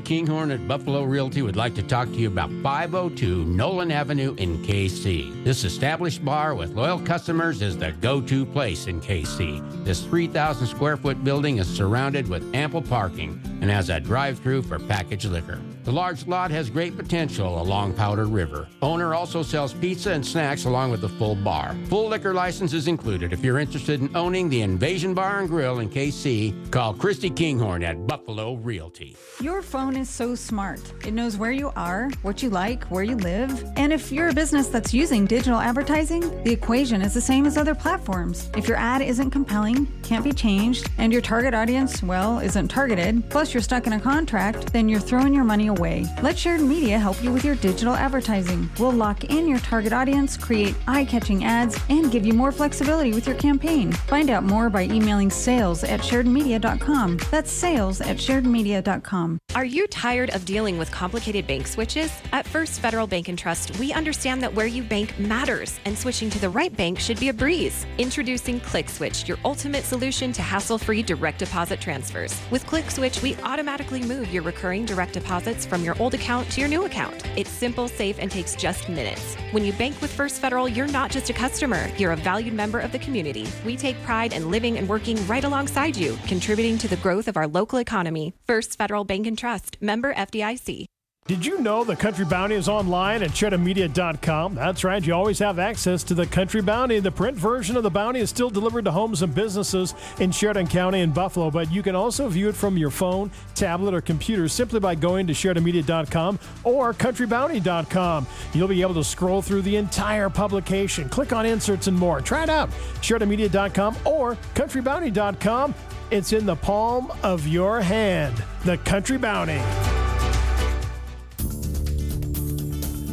Kinghorn 0.00 0.50
at 0.50 0.66
Buffalo 0.66 1.04
Realty 1.04 1.42
would 1.42 1.56
like 1.56 1.74
to 1.74 1.82
talk 1.82 2.08
to 2.08 2.16
you 2.16 2.28
about 2.28 2.50
502 2.62 3.44
Nolan 3.44 3.90
Avenue 3.90 4.34
in 4.36 4.58
Kaycee. 4.64 5.44
This 5.44 5.64
established 5.64 6.24
bar 6.24 6.54
with 6.54 6.74
loyal 6.74 6.98
customers 6.98 7.62
is 7.62 7.76
the 7.76 7.92
go 7.92 8.20
to 8.22 8.46
place 8.46 8.86
in 8.86 9.00
Kaycee. 9.00 9.84
This 9.84 10.02
3,000 10.04 10.66
square 10.66 10.96
foot 10.96 11.22
building 11.24 11.58
is 11.58 11.68
surrounded 11.68 12.28
with 12.28 12.54
ample 12.54 12.82
parking 12.82 13.40
and 13.60 13.70
has 13.70 13.90
a 13.90 14.00
drive 14.00 14.38
through 14.38 14.62
for 14.62 14.78
packaged 14.78 15.26
liquor. 15.26 15.60
The 15.84 15.92
large 15.92 16.26
lot 16.26 16.50
has 16.50 16.68
great 16.68 16.96
potential 16.96 17.62
along 17.62 17.94
Powder 17.94 18.26
River. 18.26 18.68
Owner 18.82 19.14
also 19.14 19.42
sells 19.42 19.72
pizza 19.72 20.12
and 20.12 20.26
snacks 20.26 20.66
along 20.66 20.90
with 20.90 21.04
a 21.04 21.08
full 21.08 21.34
bar. 21.34 21.74
Full 21.86 22.08
liquor 22.08 22.34
license 22.34 22.74
is 22.74 22.88
included. 22.88 23.32
If 23.32 23.42
you're 23.42 23.58
interested 23.58 24.00
in 24.00 24.14
owning 24.14 24.50
the 24.50 24.60
Invasion 24.60 25.14
Bar 25.14 25.40
and 25.40 25.48
Grill 25.48 25.78
in 25.78 25.88
Kaycee, 25.88 26.70
call 26.70 26.92
Christy 26.92 27.30
Kinghorn 27.30 27.82
at 27.82 28.06
Buffalo 28.06 28.54
Realty. 28.54 29.16
Your 29.40 29.62
phone 29.62 29.96
is 29.96 30.10
so 30.10 30.34
smart. 30.34 30.80
It 31.06 31.14
knows 31.14 31.38
where 31.38 31.52
you 31.52 31.72
are, 31.74 32.10
what 32.22 32.42
you 32.42 32.50
like, 32.50 32.84
where 32.90 33.04
you 33.04 33.16
live. 33.16 33.64
And 33.76 33.92
if 33.92 34.12
you're 34.12 34.28
a 34.28 34.34
business 34.34 34.68
that's 34.68 34.92
using 34.92 35.24
digital 35.24 35.58
advertising, 35.58 36.42
the 36.44 36.52
equation 36.52 37.00
is 37.00 37.14
the 37.14 37.20
same 37.20 37.46
as 37.46 37.56
other 37.56 37.74
platforms. 37.74 38.50
If 38.56 38.68
your 38.68 38.76
ad 38.76 39.00
isn't 39.00 39.30
compelling, 39.30 39.86
can't 40.02 40.24
be 40.24 40.32
changed, 40.32 40.90
and 40.98 41.12
your 41.12 41.22
target 41.22 41.54
audience, 41.54 42.02
well, 42.02 42.40
isn't 42.40 42.68
targeted, 42.68 43.30
plus 43.30 43.54
you're 43.54 43.62
stuck 43.62 43.86
in 43.86 43.94
a 43.94 44.00
contract, 44.00 44.72
then 44.72 44.88
you're 44.88 45.00
throwing 45.00 45.32
your 45.32 45.44
money 45.44 45.67
away. 45.68 46.06
Let 46.22 46.38
Sheridan 46.38 46.68
Media 46.68 46.98
help 46.98 47.22
you 47.22 47.32
with 47.32 47.44
your 47.44 47.54
digital 47.56 47.94
advertising. 47.94 48.68
We'll 48.78 48.92
lock 48.92 49.24
in 49.24 49.48
your 49.48 49.58
target 49.60 49.92
audience, 49.92 50.36
create 50.36 50.74
eye 50.86 51.04
catching 51.04 51.44
ads, 51.44 51.78
and 51.88 52.10
give 52.10 52.26
you 52.26 52.32
more 52.32 52.52
flexibility 52.52 53.12
with 53.12 53.26
your 53.26 53.36
campaign. 53.36 53.92
Find 53.92 54.30
out 54.30 54.44
more 54.44 54.70
by 54.70 54.82
emailing 54.84 55.30
sales 55.30 55.84
at 55.84 56.00
sheridanmedia.com. 56.00 57.18
That's 57.30 57.50
sales 57.50 58.00
at 58.00 58.16
sheridanmedia.com. 58.16 59.38
Are 59.54 59.64
you 59.64 59.86
tired 59.86 60.30
of 60.30 60.44
dealing 60.44 60.78
with 60.78 60.90
complicated 60.90 61.46
bank 61.46 61.66
switches? 61.66 62.12
At 62.32 62.46
First 62.46 62.80
Federal 62.80 63.06
Bank 63.06 63.28
and 63.28 63.38
Trust, 63.38 63.76
we 63.78 63.92
understand 63.92 64.42
that 64.42 64.54
where 64.54 64.66
you 64.66 64.82
bank 64.82 65.18
matters, 65.18 65.80
and 65.84 65.98
switching 65.98 66.30
to 66.30 66.38
the 66.38 66.50
right 66.50 66.74
bank 66.76 66.98
should 67.00 67.18
be 67.18 67.30
a 67.30 67.32
breeze. 67.32 67.86
Introducing 67.96 68.60
ClickSwitch, 68.60 69.26
your 69.26 69.38
ultimate 69.44 69.84
solution 69.84 70.32
to 70.32 70.42
hassle 70.42 70.78
free 70.78 71.02
direct 71.02 71.38
deposit 71.38 71.80
transfers. 71.80 72.38
With 72.50 72.66
ClickSwitch, 72.66 73.22
we 73.22 73.36
automatically 73.42 74.02
move 74.02 74.32
your 74.32 74.42
recurring 74.42 74.84
direct 74.84 75.14
deposits 75.14 75.57
payments 75.58 75.66
from 75.66 75.84
your 75.84 75.96
old 76.02 76.14
account 76.14 76.50
to 76.50 76.60
your 76.60 76.68
new 76.68 76.84
account. 76.84 77.22
It's 77.36 77.50
simple, 77.50 77.88
safe, 77.88 78.18
and 78.18 78.30
takes 78.30 78.56
just 78.56 78.88
minutes. 78.88 79.36
When 79.52 79.64
you 79.64 79.72
bank 79.72 80.00
with 80.00 80.12
First 80.12 80.40
Federal, 80.40 80.68
you're 80.68 80.92
not 80.92 81.10
just 81.10 81.30
a 81.30 81.32
customer, 81.32 81.88
you're 81.98 82.12
a 82.12 82.16
valued 82.16 82.54
member 82.54 82.80
of 82.80 82.92
the 82.92 82.98
community. 82.98 83.46
We 83.64 83.76
take 83.76 84.02
pride 84.04 84.32
in 84.32 84.50
living 84.50 84.78
and 84.78 84.88
working 84.88 85.16
right 85.26 85.44
alongside 85.44 85.96
you, 85.96 86.16
contributing 86.26 86.78
to 86.78 86.88
the 86.88 86.96
growth 87.02 87.28
of 87.28 87.36
our 87.36 87.46
local 87.46 87.78
economy. 87.80 88.32
First 88.46 88.78
Federal 88.78 89.04
Bank 89.04 89.26
and 89.26 89.38
Trust, 89.38 89.76
member 89.80 90.14
FDIC. 90.14 90.86
Did 91.28 91.44
you 91.44 91.60
know 91.60 91.84
the 91.84 91.94
Country 91.94 92.24
Bounty 92.24 92.54
is 92.54 92.70
online 92.70 93.22
at 93.22 93.32
sheridanmedia.com? 93.32 94.54
That's 94.54 94.82
right, 94.82 95.06
you 95.06 95.12
always 95.12 95.38
have 95.40 95.58
access 95.58 96.02
to 96.04 96.14
the 96.14 96.26
Country 96.26 96.62
Bounty. 96.62 97.00
The 97.00 97.10
print 97.10 97.36
version 97.36 97.76
of 97.76 97.82
the 97.82 97.90
Bounty 97.90 98.20
is 98.20 98.30
still 98.30 98.48
delivered 98.48 98.86
to 98.86 98.90
homes 98.90 99.20
and 99.20 99.34
businesses 99.34 99.94
in 100.20 100.30
Sheridan 100.30 100.68
County 100.68 101.02
and 101.02 101.12
Buffalo, 101.12 101.50
but 101.50 101.70
you 101.70 101.82
can 101.82 101.94
also 101.94 102.30
view 102.30 102.48
it 102.48 102.54
from 102.54 102.78
your 102.78 102.88
phone, 102.88 103.30
tablet, 103.54 103.92
or 103.92 104.00
computer 104.00 104.48
simply 104.48 104.80
by 104.80 104.94
going 104.94 105.26
to 105.26 105.34
sheridanmedia.com 105.34 106.38
or 106.64 106.94
countrybounty.com. 106.94 108.26
You'll 108.54 108.66
be 108.66 108.80
able 108.80 108.94
to 108.94 109.04
scroll 109.04 109.42
through 109.42 109.62
the 109.62 109.76
entire 109.76 110.30
publication, 110.30 111.10
click 111.10 111.34
on 111.34 111.44
inserts 111.44 111.88
and 111.88 111.98
more. 111.98 112.22
Try 112.22 112.44
it 112.44 112.48
out, 112.48 112.70
sheridanmedia.com 113.02 113.98
or 114.06 114.36
countrybounty.com. 114.54 115.74
It's 116.10 116.32
in 116.32 116.46
the 116.46 116.56
palm 116.56 117.12
of 117.22 117.46
your 117.46 117.82
hand, 117.82 118.42
the 118.64 118.78
Country 118.78 119.18
Bounty. 119.18 119.60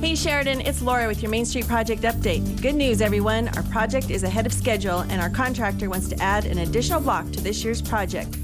Hey 0.05 0.13
Sheridan, 0.13 0.62
it's 0.62 0.83
Laura 0.83 1.07
with 1.07 1.24
your 1.24 1.31
Main 1.31 1.47
Street 1.47 1.67
Project 1.67 2.03
update. 2.03 2.62
Good 2.62 2.75
news, 2.75 3.01
everyone. 3.01 3.47
Our 3.57 3.63
project 3.63 4.12
is 4.12 4.21
ahead 4.21 4.45
of 4.45 4.53
schedule, 4.53 5.00
and 5.00 5.19
our 5.19 5.31
contractor 5.31 5.89
wants 5.89 6.07
to 6.09 6.21
add 6.21 6.45
an 6.45 6.59
additional 6.59 7.01
block 7.01 7.31
to 7.31 7.41
this 7.41 7.63
year's 7.63 7.81
project. 7.81 8.38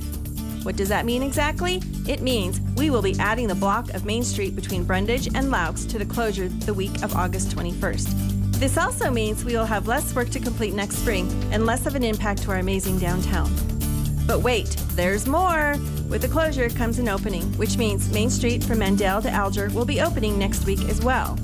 What 0.64 0.76
does 0.76 0.90
that 0.90 1.06
mean 1.06 1.22
exactly? 1.22 1.80
It 2.08 2.24
means 2.24 2.60
we 2.78 2.90
will 2.90 3.04
be 3.04 3.16
adding 3.20 3.48
the 3.48 3.54
block 3.54 3.94
of 3.94 4.06
Main 4.06 4.24
Street 4.24 4.56
between 4.56 4.84
Brundage 4.84 5.28
and 5.28 5.52
Loucks 5.52 5.88
to 5.92 6.00
the 6.00 6.06
closure 6.06 6.50
the 6.50 6.74
week 6.74 7.04
of 7.04 7.16
August 7.16 7.56
21st. 7.56 8.60
This 8.60 8.76
also 8.76 9.12
means 9.12 9.46
we 9.46 9.56
will 9.56 9.64
have 9.64 9.88
less 9.88 10.16
work 10.16 10.32
to 10.32 10.40
complete 10.40 10.74
next 10.74 10.96
spring 10.96 11.30
and 11.52 11.68
less 11.68 11.86
of 11.86 11.94
an 11.94 12.04
impact 12.04 12.42
to 12.42 12.50
our 12.50 12.58
amazing 12.58 12.98
downtown. 12.98 13.54
But 14.26 14.40
wait, 14.40 14.70
there's 14.96 15.28
more! 15.28 15.76
With 16.12 16.22
the 16.24 16.28
closure 16.28 16.68
comes 16.68 17.00
an 17.00 17.08
opening, 17.08 17.44
which 17.58 17.78
means 17.78 18.12
Main 18.12 18.30
Street 18.30 18.62
from 18.66 18.80
Mandel 18.80 19.22
to 19.22 19.30
Alger 19.30 19.70
will 19.70 19.86
be 19.86 20.02
opening 20.02 20.38
next 20.38 20.66
week 20.66 20.84
as 20.90 21.02
well. 21.02 21.40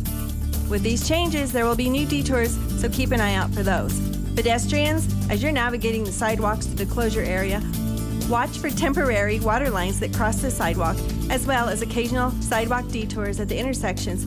With 0.69 0.83
these 0.83 1.07
changes, 1.07 1.53
there 1.53 1.63
will 1.63 1.77
be 1.77 1.89
new 1.89 2.05
detours, 2.05 2.57
so 2.77 2.89
keep 2.89 3.11
an 3.13 3.21
eye 3.21 3.35
out 3.35 3.49
for 3.51 3.63
those. 3.63 3.97
Pedestrians, 4.35 5.07
as 5.29 5.41
you're 5.41 5.53
navigating 5.53 6.03
the 6.03 6.11
sidewalks 6.11 6.65
to 6.65 6.75
the 6.75 6.85
closure 6.85 7.21
area, 7.21 7.63
watch 8.27 8.57
for 8.57 8.69
temporary 8.69 9.39
water 9.39 9.69
lines 9.69 10.01
that 10.01 10.13
cross 10.13 10.41
the 10.41 10.51
sidewalk, 10.51 10.97
as 11.29 11.47
well 11.47 11.69
as 11.69 11.81
occasional 11.81 12.31
sidewalk 12.41 12.89
detours 12.89 13.39
at 13.39 13.47
the 13.47 13.57
intersections 13.57 14.25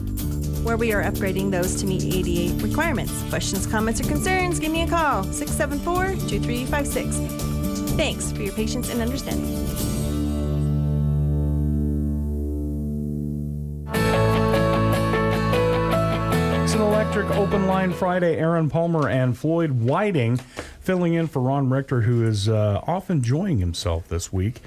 where 0.63 0.75
we 0.75 0.91
are 0.91 1.03
upgrading 1.03 1.51
those 1.51 1.75
to 1.75 1.85
meet 1.85 2.03
ADA 2.03 2.55
requirements. 2.65 3.13
Questions, 3.29 3.67
comments, 3.67 4.01
or 4.01 4.05
concerns, 4.05 4.59
give 4.59 4.71
me 4.71 4.81
a 4.81 4.87
call 4.87 5.23
674 5.23 6.15
2356. 6.27 7.15
Thanks 7.95 8.31
for 8.31 8.41
your 8.41 8.53
patience 8.53 8.89
and 8.89 9.01
understanding. 9.01 9.90
Electric 17.21 17.39
Open 17.39 17.67
Line 17.67 17.93
Friday. 17.93 18.37
Aaron 18.37 18.67
Palmer 18.67 19.07
and 19.07 19.37
Floyd 19.37 19.69
Whiting 19.69 20.37
filling 20.79 21.13
in 21.13 21.27
for 21.27 21.39
Ron 21.39 21.69
Richter, 21.69 22.01
who 22.01 22.25
is 22.25 22.49
uh, 22.49 22.81
off 22.87 23.11
enjoying 23.11 23.59
himself 23.59 24.07
this 24.07 24.33
week. 24.33 24.59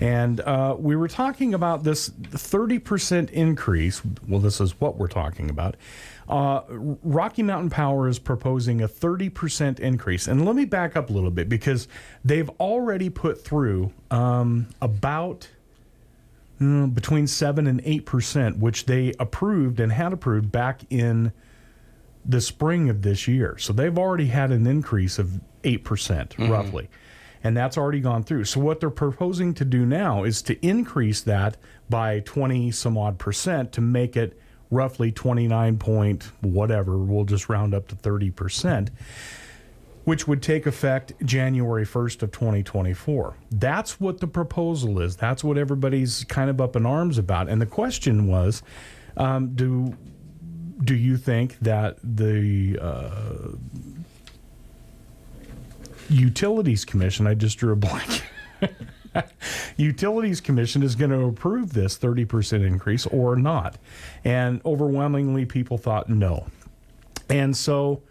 And 0.00 0.40
uh, 0.40 0.74
we 0.76 0.96
were 0.96 1.06
talking 1.06 1.54
about 1.54 1.84
this 1.84 2.10
30% 2.10 3.30
increase. 3.30 4.02
Well, 4.26 4.40
this 4.40 4.60
is 4.60 4.80
what 4.80 4.96
we're 4.96 5.06
talking 5.06 5.50
about. 5.50 5.76
Uh, 6.28 6.62
Rocky 6.68 7.44
Mountain 7.44 7.70
Power 7.70 8.08
is 8.08 8.18
proposing 8.18 8.82
a 8.82 8.88
30% 8.88 9.78
increase. 9.78 10.26
And 10.26 10.44
let 10.44 10.56
me 10.56 10.64
back 10.64 10.96
up 10.96 11.10
a 11.10 11.12
little 11.12 11.30
bit 11.30 11.48
because 11.48 11.86
they've 12.24 12.50
already 12.58 13.08
put 13.08 13.44
through 13.44 13.92
um, 14.10 14.66
about 14.82 15.46
mm, 16.60 16.92
between 16.92 17.28
7 17.28 17.68
and 17.68 17.80
8%, 17.84 18.58
which 18.58 18.86
they 18.86 19.14
approved 19.20 19.78
and 19.78 19.92
had 19.92 20.12
approved 20.12 20.50
back 20.50 20.80
in 20.90 21.32
the 22.24 22.40
spring 22.40 22.88
of 22.90 23.02
this 23.02 23.26
year. 23.26 23.56
So 23.58 23.72
they've 23.72 23.96
already 23.96 24.26
had 24.26 24.50
an 24.50 24.66
increase 24.66 25.18
of 25.18 25.40
8% 25.62 26.50
roughly. 26.50 26.88
And 27.42 27.56
that's 27.56 27.78
already 27.78 28.00
gone 28.00 28.22
through. 28.22 28.44
So 28.44 28.60
what 28.60 28.80
they're 28.80 28.90
proposing 28.90 29.54
to 29.54 29.64
do 29.64 29.86
now 29.86 30.24
is 30.24 30.42
to 30.42 30.66
increase 30.66 31.22
that 31.22 31.56
by 31.88 32.20
20 32.20 32.70
some 32.70 32.98
odd 32.98 33.18
percent 33.18 33.72
to 33.72 33.80
make 33.80 34.16
it 34.16 34.38
roughly 34.70 35.10
29 35.10 35.78
point 35.78 36.30
whatever. 36.42 36.98
We'll 36.98 37.24
just 37.24 37.48
round 37.48 37.74
up 37.74 37.88
to 37.88 37.96
30 37.96 38.30
percent 38.30 38.90
which 40.04 40.26
would 40.26 40.42
take 40.42 40.66
effect 40.66 41.12
January 41.24 41.84
1st 41.84 42.22
of 42.22 42.32
2024. 42.32 43.36
That's 43.50 44.00
what 44.00 44.18
the 44.18 44.26
proposal 44.26 45.00
is. 45.00 45.14
That's 45.16 45.44
what 45.44 45.58
everybody's 45.58 46.24
kind 46.24 46.50
of 46.50 46.60
up 46.60 46.74
in 46.74 46.86
arms 46.86 47.18
about. 47.18 47.48
And 47.48 47.60
the 47.60 47.66
question 47.66 48.26
was, 48.26 48.62
um, 49.16 49.54
do 49.54 49.96
do 50.82 50.94
you 50.94 51.16
think 51.16 51.58
that 51.60 51.98
the 52.02 52.78
uh, 52.80 53.48
Utilities 56.08 56.84
Commission, 56.84 57.26
I 57.26 57.34
just 57.34 57.58
drew 57.58 57.72
a 57.72 57.76
blank. 57.76 58.24
Utilities 59.76 60.40
Commission 60.40 60.82
is 60.82 60.94
going 60.94 61.10
to 61.10 61.24
approve 61.24 61.72
this 61.72 61.98
30% 61.98 62.66
increase 62.66 63.06
or 63.06 63.36
not. 63.36 63.76
And 64.24 64.60
overwhelmingly, 64.64 65.46
people 65.46 65.78
thought 65.78 66.08
no. 66.08 66.46
And 67.28 67.56
so 67.56 68.02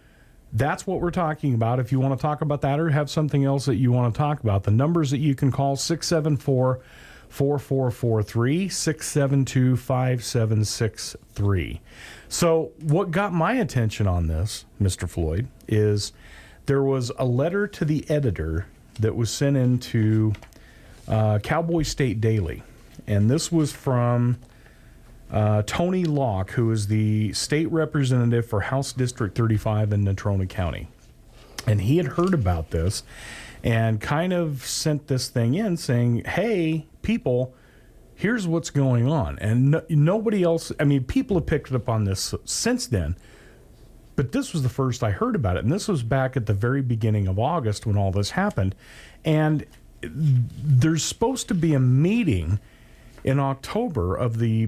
that's 0.53 0.87
what 0.87 1.01
we're 1.01 1.11
talking 1.11 1.53
about. 1.53 1.79
If 1.79 1.91
you 1.91 1.99
want 1.99 2.17
to 2.17 2.21
talk 2.21 2.41
about 2.41 2.61
that 2.61 2.79
or 2.79 2.89
have 2.89 3.09
something 3.09 3.45
else 3.45 3.65
that 3.65 3.75
you 3.75 3.91
want 3.91 4.13
to 4.13 4.17
talk 4.17 4.41
about, 4.41 4.63
the 4.63 4.71
numbers 4.71 5.11
that 5.11 5.19
you 5.19 5.35
can 5.35 5.51
call 5.51 5.75
674 5.75 6.81
4443 7.29 8.69
672 8.69 9.77
5763. 9.77 11.81
So, 12.31 12.71
what 12.79 13.09
got 13.09 13.33
my 13.33 13.53
attention 13.53 14.05
on 14.05 14.27
this, 14.27 14.65
Mr. 14.79 15.09
Floyd, 15.09 15.47
is 15.67 16.13
there 16.67 16.83
was 16.83 17.11
a 17.17 17.25
letter 17.25 17.67
to 17.67 17.83
the 17.83 18.07
editor 18.07 18.67
that 18.99 19.15
was 19.15 19.31
sent 19.31 19.57
into 19.57 20.33
uh, 21.07 21.39
Cowboy 21.39 21.81
State 21.81 22.21
Daily. 22.21 22.61
And 23.07 23.31
this 23.31 23.51
was 23.51 23.71
from 23.71 24.37
uh, 25.31 25.63
Tony 25.65 26.05
Locke, 26.05 26.51
who 26.51 26.71
is 26.71 26.85
the 26.85 27.33
state 27.33 27.71
representative 27.71 28.45
for 28.45 28.61
House 28.61 28.93
District 28.93 29.35
35 29.35 29.91
in 29.91 30.05
Natrona 30.05 30.47
County. 30.47 30.87
And 31.65 31.81
he 31.81 31.97
had 31.97 32.05
heard 32.09 32.35
about 32.35 32.69
this 32.69 33.01
and 33.63 33.99
kind 33.99 34.33
of 34.33 34.63
sent 34.65 35.07
this 35.07 35.29
thing 35.29 35.55
in 35.55 35.77
saying, 35.77 36.25
hey, 36.25 36.85
people, 37.01 37.55
here's 38.19 38.45
what's 38.45 38.69
going 38.69 39.07
on. 39.07 39.39
And 39.39 39.71
no, 39.71 39.81
nobody 39.87 40.43
else, 40.43 40.73
I 40.77 40.83
mean, 40.83 41.05
people 41.05 41.37
have 41.37 41.45
picked 41.45 41.71
it 41.71 41.75
up 41.75 41.87
on 41.87 42.03
this 42.03 42.35
since 42.43 42.85
then. 42.85 43.15
But 44.17 44.33
this 44.33 44.51
was 44.51 44.61
the 44.61 44.67
first 44.67 45.05
I 45.05 45.11
heard 45.11 45.35
about 45.35 45.55
it. 45.55 45.63
And 45.63 45.71
this 45.71 45.87
was 45.87 46.03
back 46.03 46.35
at 46.35 46.45
the 46.45 46.53
very 46.53 46.81
beginning 46.81 47.29
of 47.29 47.39
August 47.39 47.85
when 47.85 47.95
all 47.95 48.11
this 48.11 48.31
happened. 48.31 48.75
And 49.23 49.65
there's 50.01 51.01
supposed 51.01 51.47
to 51.47 51.53
be 51.53 51.73
a 51.73 51.79
meeting 51.79 52.59
in 53.23 53.39
October 53.39 54.17
of 54.17 54.39
the 54.39 54.67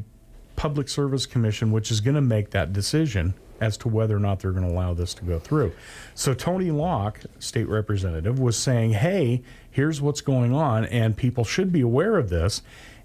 Public 0.55 0.87
Service 0.87 1.25
Commission, 1.25 1.73
which 1.73 1.91
is 1.91 1.99
going 1.99 2.15
to 2.15 2.21
make 2.21 2.51
that 2.51 2.71
decision 2.71 3.33
as 3.59 3.75
to 3.77 3.89
whether 3.89 4.15
or 4.15 4.19
not 4.19 4.39
they're 4.39 4.51
going 4.51 4.65
to 4.65 4.73
allow 4.73 4.93
this 4.93 5.13
to 5.15 5.25
go 5.25 5.39
through. 5.39 5.73
So 6.15 6.33
Tony 6.33 6.71
Locke, 6.71 7.19
state 7.39 7.67
representative, 7.67 8.39
was 8.39 8.55
saying, 8.55 8.93
"Hey, 8.93 9.43
here's 9.69 10.01
what's 10.01 10.21
going 10.21 10.53
on, 10.53 10.85
and 10.85 11.17
people 11.17 11.43
should 11.43 11.71
be 11.71 11.81
aware 11.81 12.17
of 12.17 12.29
this. 12.29 12.61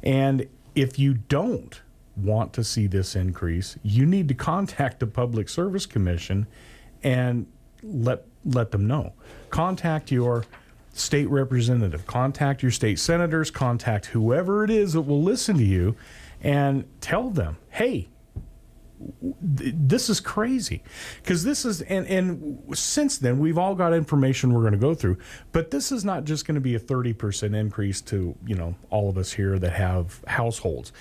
And 0.06 0.46
if 0.76 1.00
you 1.00 1.14
don't 1.14 1.82
want 2.16 2.52
to 2.52 2.62
see 2.62 2.86
this 2.86 3.16
increase, 3.16 3.76
you 3.82 4.06
need 4.06 4.28
to 4.28 4.34
contact 4.34 5.00
the 5.00 5.06
Public 5.08 5.48
Service 5.48 5.84
Commission 5.84 6.46
and 7.02 7.46
let 7.82 8.24
let 8.44 8.70
them 8.70 8.86
know. 8.86 9.12
Contact 9.50 10.12
your 10.12 10.44
state 10.92 11.28
representative, 11.28 12.06
contact 12.06 12.62
your 12.62 12.70
state 12.70 13.00
senators, 13.00 13.50
contact 13.50 14.06
whoever 14.06 14.62
it 14.62 14.70
is 14.70 14.92
that 14.92 15.02
will 15.02 15.22
listen 15.22 15.58
to 15.58 15.64
you 15.64 15.96
and 16.40 16.84
tell 17.00 17.28
them, 17.28 17.56
"Hey, 17.70 18.08
this 19.40 20.08
is 20.08 20.20
crazy. 20.20 20.82
Because 21.22 21.44
this 21.44 21.64
is 21.64 21.82
and 21.82 22.06
and 22.06 22.76
since 22.76 23.18
then 23.18 23.38
we've 23.38 23.58
all 23.58 23.74
got 23.74 23.92
information 23.92 24.52
we're 24.52 24.60
going 24.60 24.72
to 24.72 24.78
go 24.78 24.94
through 24.94 25.18
but 25.52 25.70
this 25.70 25.92
is 25.92 26.04
not 26.04 26.24
just 26.24 26.46
going 26.46 26.54
to 26.54 26.60
be 26.60 26.74
a 26.74 26.80
30% 26.80 27.54
increase 27.54 28.00
to 28.02 28.34
you 28.46 28.54
know 28.54 28.74
all 28.90 29.08
of 29.08 29.18
us 29.18 29.32
here 29.32 29.58
that 29.58 29.72
have 29.72 30.22
households. 30.26 30.92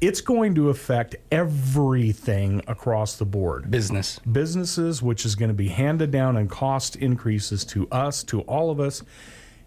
It's 0.00 0.20
going 0.20 0.54
to 0.56 0.70
affect 0.70 1.16
everything 1.30 2.62
across 2.66 3.16
the 3.16 3.24
board. 3.24 3.70
Business. 3.70 4.18
Businesses 4.20 5.02
which 5.02 5.24
is 5.24 5.34
going 5.34 5.50
to 5.50 5.54
be 5.54 5.68
handed 5.68 6.10
down 6.10 6.36
and 6.36 6.50
cost 6.50 6.96
increases 6.96 7.64
to 7.66 7.88
us 7.90 8.22
to 8.24 8.40
all 8.42 8.70
of 8.70 8.80
us 8.80 9.02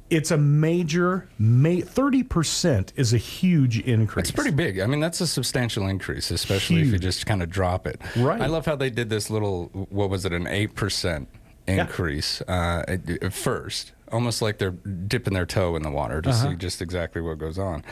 it's 0.10 0.30
a 0.32 0.38
major 0.38 1.28
ma- 1.40 1.70
30% 1.82 2.92
is 2.96 3.14
a 3.14 3.18
huge 3.18 3.80
increase 3.80 4.28
It's 4.30 4.32
pretty 4.36 4.52
big. 4.52 4.80
I 4.80 4.86
mean, 4.86 5.00
that's 5.00 5.20
a 5.22 5.28
substantial 5.28 5.88
increase, 5.88 6.30
especially 6.32 6.82
if 6.82 6.88
you 6.88 7.00
just 7.00 7.26
kind 7.26 7.42
of 7.42 7.50
drop 7.50 7.88
it. 7.88 8.00
Right. 8.16 8.40
I 8.42 8.46
love 8.46 8.66
how 8.66 8.76
they 8.76 8.90
did 8.92 9.10
this 9.10 9.30
little, 9.30 9.66
what 9.90 10.10
was 10.10 10.26
it, 10.26 10.32
an 10.34 10.46
8% 10.46 11.26
increase 11.68 12.42
uh, 12.42 12.84
at, 12.88 13.10
at 13.24 13.34
first. 13.34 13.94
Almost 14.12 14.44
like 14.44 14.60
they're 14.60 14.70
dipping 14.72 15.34
their 15.34 15.48
toe 15.48 15.76
in 15.76 15.82
the 15.82 15.90
water 15.90 16.22
to 16.22 16.30
Uh-huh. 16.30 16.50
see 16.52 16.56
just 16.56 16.82
exactly 16.84 17.22
what 17.22 17.40
goes 17.40 17.58
on. 17.58 17.84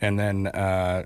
And 0.00 0.18
then 0.18 0.48
uh, 0.48 1.04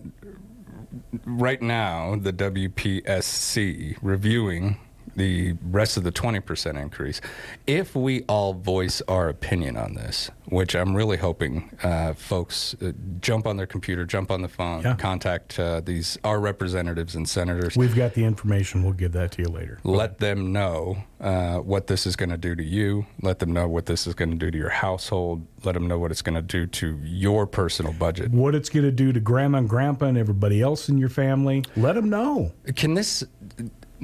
right 1.27 1.61
now, 1.61 2.17
the 2.17 2.33
WPSC 2.33 3.99
reviewing 4.01 4.79
the 5.17 5.55
rest 5.71 5.97
of 5.97 6.05
the 6.05 6.13
20% 6.13 6.81
increase. 6.81 7.21
If 7.67 7.95
we 7.95 8.23
all 8.25 8.55
voice 8.55 9.01
our 9.09 9.29
opinion 9.29 9.77
on 9.77 9.95
this, 9.95 10.31
which 10.47 10.75
I'm 10.75 10.95
really 10.95 11.17
hoping 11.17 11.71
uh, 11.83 12.13
folks 12.15 12.75
uh, 12.83 12.93
jump 13.21 13.47
on 13.47 13.57
their 13.57 13.67
computer, 13.67 14.05
jump 14.05 14.31
on 14.31 14.43
the 14.43 14.49
phone, 14.49 14.83
Yeah. 14.83 14.95
contact 14.97 15.59
uh, 15.59 15.81
these 15.81 16.19
our 16.25 16.39
representatives 16.41 17.15
and 17.15 17.29
senators. 17.29 17.77
we've 17.77 17.95
got 17.97 18.15
the 18.15 18.25
information 18.25 18.83
we'll 18.83 18.93
give 18.93 19.13
that 19.13 19.31
to 19.33 19.43
you 19.43 19.49
later 19.49 19.79
Let 19.85 20.19
them 20.19 20.53
know 20.53 20.99
uh, 21.21 21.59
what 21.59 21.87
this 21.87 22.07
is 22.07 22.17
going 22.17 22.29
to 22.31 22.37
do 22.37 22.55
to 22.55 22.63
you. 22.63 23.07
Let 23.23 23.39
them 23.39 23.53
know 23.53 23.67
what 23.69 23.87
this 23.87 24.07
is 24.07 24.15
going 24.15 24.31
to 24.31 24.37
do 24.37 24.51
to 24.51 24.59
your 24.59 24.69
household. 24.69 25.47
Let 25.65 25.73
them 25.73 25.89
know 25.89 25.99
what 25.99 26.11
it's 26.11 26.21
going 26.23 26.35
to 26.35 26.43
do 26.43 26.67
to 26.67 26.99
your 27.03 27.47
personal 27.47 27.93
budget. 27.95 28.31
what 28.31 28.55
it's 28.55 28.69
going 28.69 28.85
to 28.85 28.93
do 28.93 29.13
to 29.13 29.21
grandma 29.21 29.59
and 29.59 29.69
grandpa 29.69 30.07
and 30.07 30.19
everybody 30.19 30.61
else 30.61 30.89
in 30.91 30.99
your 30.99 31.09
family 31.09 31.65
let 31.77 31.95
them 31.95 32.11
know 32.11 32.53
Can 32.77 32.93
this 32.95 33.25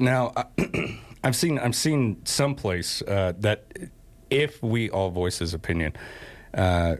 now? 0.01 0.33
I've 1.23 1.35
seen 1.35 1.59
I've 1.59 1.75
seen 1.75 2.25
someplace 2.25 3.01
uh, 3.03 3.33
that 3.39 3.65
if 4.29 4.61
we 4.63 4.89
all 4.89 5.11
voice 5.11 5.39
his 5.39 5.53
opinion, 5.53 5.93
uh, 6.53 6.95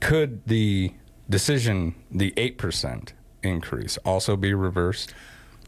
could 0.00 0.44
the 0.46 0.92
decision, 1.30 1.94
the 2.10 2.34
eight 2.36 2.58
percent 2.58 3.14
increase, 3.42 3.96
also 3.98 4.36
be 4.36 4.52
reversed? 4.52 5.14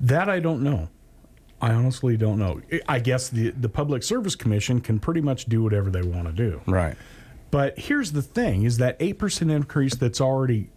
That 0.00 0.28
I 0.28 0.40
don't 0.40 0.62
know. 0.62 0.88
I 1.60 1.72
honestly 1.72 2.16
don't 2.18 2.38
know. 2.38 2.60
I 2.88 2.98
guess 2.98 3.30
the 3.30 3.50
the 3.50 3.70
Public 3.70 4.02
Service 4.02 4.34
Commission 4.34 4.80
can 4.80 4.98
pretty 4.98 5.22
much 5.22 5.46
do 5.46 5.62
whatever 5.62 5.90
they 5.90 6.02
want 6.02 6.26
to 6.26 6.32
do. 6.32 6.60
Right. 6.66 6.96
But 7.50 7.78
here's 7.78 8.12
the 8.12 8.22
thing: 8.22 8.64
is 8.64 8.76
that 8.78 8.96
eight 9.00 9.18
percent 9.18 9.50
increase 9.50 9.94
that's 9.94 10.20
already 10.20 10.70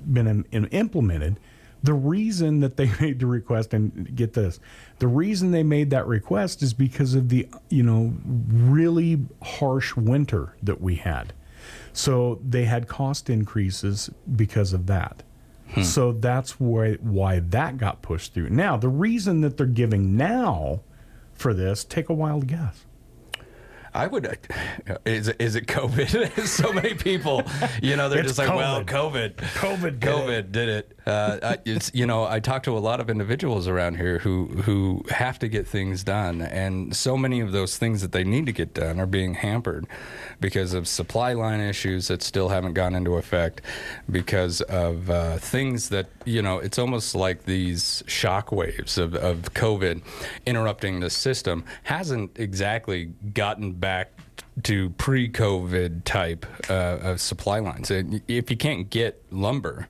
been 0.00 0.26
im- 0.26 0.46
im- 0.50 0.68
implemented. 0.70 1.38
The 1.82 1.94
reason 1.94 2.60
that 2.60 2.76
they 2.76 2.90
made 3.00 3.20
the 3.20 3.26
request, 3.26 3.74
and 3.74 4.14
get 4.14 4.34
this, 4.34 4.60
the 4.98 5.08
reason 5.08 5.50
they 5.50 5.62
made 5.62 5.90
that 5.90 6.06
request 6.06 6.62
is 6.62 6.74
because 6.74 7.14
of 7.14 7.28
the 7.28 7.48
you 7.68 7.82
know 7.82 8.14
really 8.24 9.20
harsh 9.42 9.96
winter 9.96 10.56
that 10.62 10.80
we 10.80 10.96
had. 10.96 11.32
So 11.92 12.40
they 12.46 12.64
had 12.64 12.88
cost 12.88 13.28
increases 13.28 14.10
because 14.36 14.72
of 14.72 14.86
that. 14.86 15.22
Hmm. 15.72 15.82
So 15.82 16.12
that's 16.12 16.58
why 16.58 16.94
why 16.94 17.40
that 17.40 17.78
got 17.78 18.02
pushed 18.02 18.34
through. 18.34 18.50
Now 18.50 18.76
the 18.76 18.88
reason 18.88 19.40
that 19.42 19.56
they're 19.56 19.66
giving 19.66 20.16
now 20.16 20.80
for 21.34 21.54
this, 21.54 21.84
take 21.84 22.08
a 22.08 22.14
wild 22.14 22.46
guess. 22.46 22.84
I 23.94 24.06
would. 24.06 24.26
uh, 24.26 24.94
Is 25.04 25.28
it, 25.28 25.36
is 25.40 25.56
it 25.56 25.66
COVID? 25.66 26.46
so 26.46 26.72
many 26.72 26.94
people, 26.94 27.42
you 27.82 27.96
know, 27.96 28.08
they're 28.08 28.20
It's 28.20 28.28
just 28.36 28.38
like, 28.38 28.54
well, 28.56 28.82
COVID. 28.84 29.34
COVID, 29.36 29.98
COVID 29.98 30.00
did 30.00 30.00
COVID 30.00 30.52
did 30.52 30.68
it. 30.68 30.96
Uh, 31.06 31.38
I- 31.42 31.58
it's 31.64 31.90
you 31.94 32.06
know, 32.06 32.24
I 32.24 32.40
talk 32.40 32.62
to 32.64 32.76
a 32.76 32.78
lot 32.78 33.00
of 33.00 33.10
individuals 33.10 33.66
around 33.66 33.96
here 33.96 34.18
who 34.18 34.46
who 34.64 35.04
have 35.10 35.38
to 35.40 35.48
get 35.48 35.66
things 35.66 36.04
done, 36.04 36.40
and 36.42 36.94
so 36.94 37.16
many 37.16 37.40
of 37.40 37.52
those 37.52 37.78
things 37.78 38.00
that 38.02 38.12
they 38.12 38.22
need 38.22 38.46
to 38.46 38.52
get 38.52 38.74
done 38.74 39.00
are 39.00 39.06
being 39.06 39.34
hampered 39.34 39.86
because 40.40 40.72
of 40.74 40.86
supply 40.86 41.32
line 41.32 41.60
issues 41.60 42.08
that 42.08 42.22
still 42.22 42.50
haven't 42.50 42.74
gone 42.74 42.94
into 42.94 43.14
effect, 43.16 43.62
because 44.10 44.60
of 44.62 45.10
uh, 45.10 45.38
things 45.38 45.88
that 45.88 46.06
you 46.24 46.42
know, 46.42 46.58
it's 46.58 46.78
almost 46.78 47.14
like 47.14 47.44
these 47.44 48.02
shock 48.06 48.52
waves 48.52 48.98
of, 48.98 49.14
of 49.14 49.52
COVID 49.54 50.02
interrupting 50.46 51.00
the 51.00 51.10
system 51.10 51.64
hasn't 51.84 52.38
exactly 52.38 53.06
gotten 53.34 53.72
back 53.80 54.12
to 54.64 54.90
pre-COVID 54.90 56.04
type 56.04 56.46
uh, 56.68 56.98
of 57.02 57.20
supply 57.20 57.58
lines. 57.58 57.90
And 57.90 58.22
if 58.28 58.50
you 58.50 58.56
can't 58.56 58.90
get 58.90 59.22
lumber, 59.30 59.88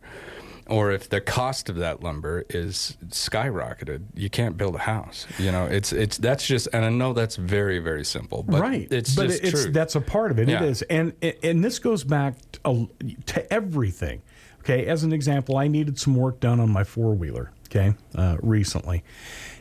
or 0.71 0.93
if 0.93 1.09
the 1.09 1.21
cost 1.21 1.69
of 1.69 1.77
that 1.77 2.03
lumber 2.03 2.45
is 2.49 2.97
skyrocketed, 3.09 4.05
you 4.15 4.31
can't 4.31 4.57
build 4.57 4.77
a 4.77 4.79
house. 4.79 5.27
You 5.37 5.51
know, 5.51 5.67
it's 5.67 5.93
it's 5.93 6.17
that's 6.17 6.47
just, 6.47 6.69
and 6.73 6.85
I 6.85 6.91
know 6.91 7.13
that's 7.13 7.35
very 7.37 7.81
very 7.81 8.05
simple, 8.05 8.45
but 8.45 8.61
right. 8.61 8.87
It's 8.91 9.17
but 9.17 9.27
just 9.27 9.43
it's 9.43 9.63
true. 9.65 9.73
that's 9.73 9.97
a 9.97 10.01
part 10.01 10.31
of 10.31 10.39
it. 10.39 10.49
Yeah. 10.49 10.63
It 10.63 10.71
is, 10.71 10.83
and 10.83 11.13
and 11.43 11.65
this 11.65 11.81
goes 11.81 12.05
back 12.05 12.37
to, 12.53 12.89
to 13.27 13.53
everything. 13.53 14.23
Okay, 14.61 14.87
as 14.87 15.03
an 15.03 15.13
example, 15.13 15.57
I 15.57 15.67
needed 15.67 15.99
some 15.99 16.15
work 16.15 16.39
done 16.39 16.61
on 16.61 16.71
my 16.71 16.85
four 16.85 17.15
wheeler. 17.15 17.51
Okay, 17.71 17.95
uh, 18.17 18.37
recently, 18.43 19.05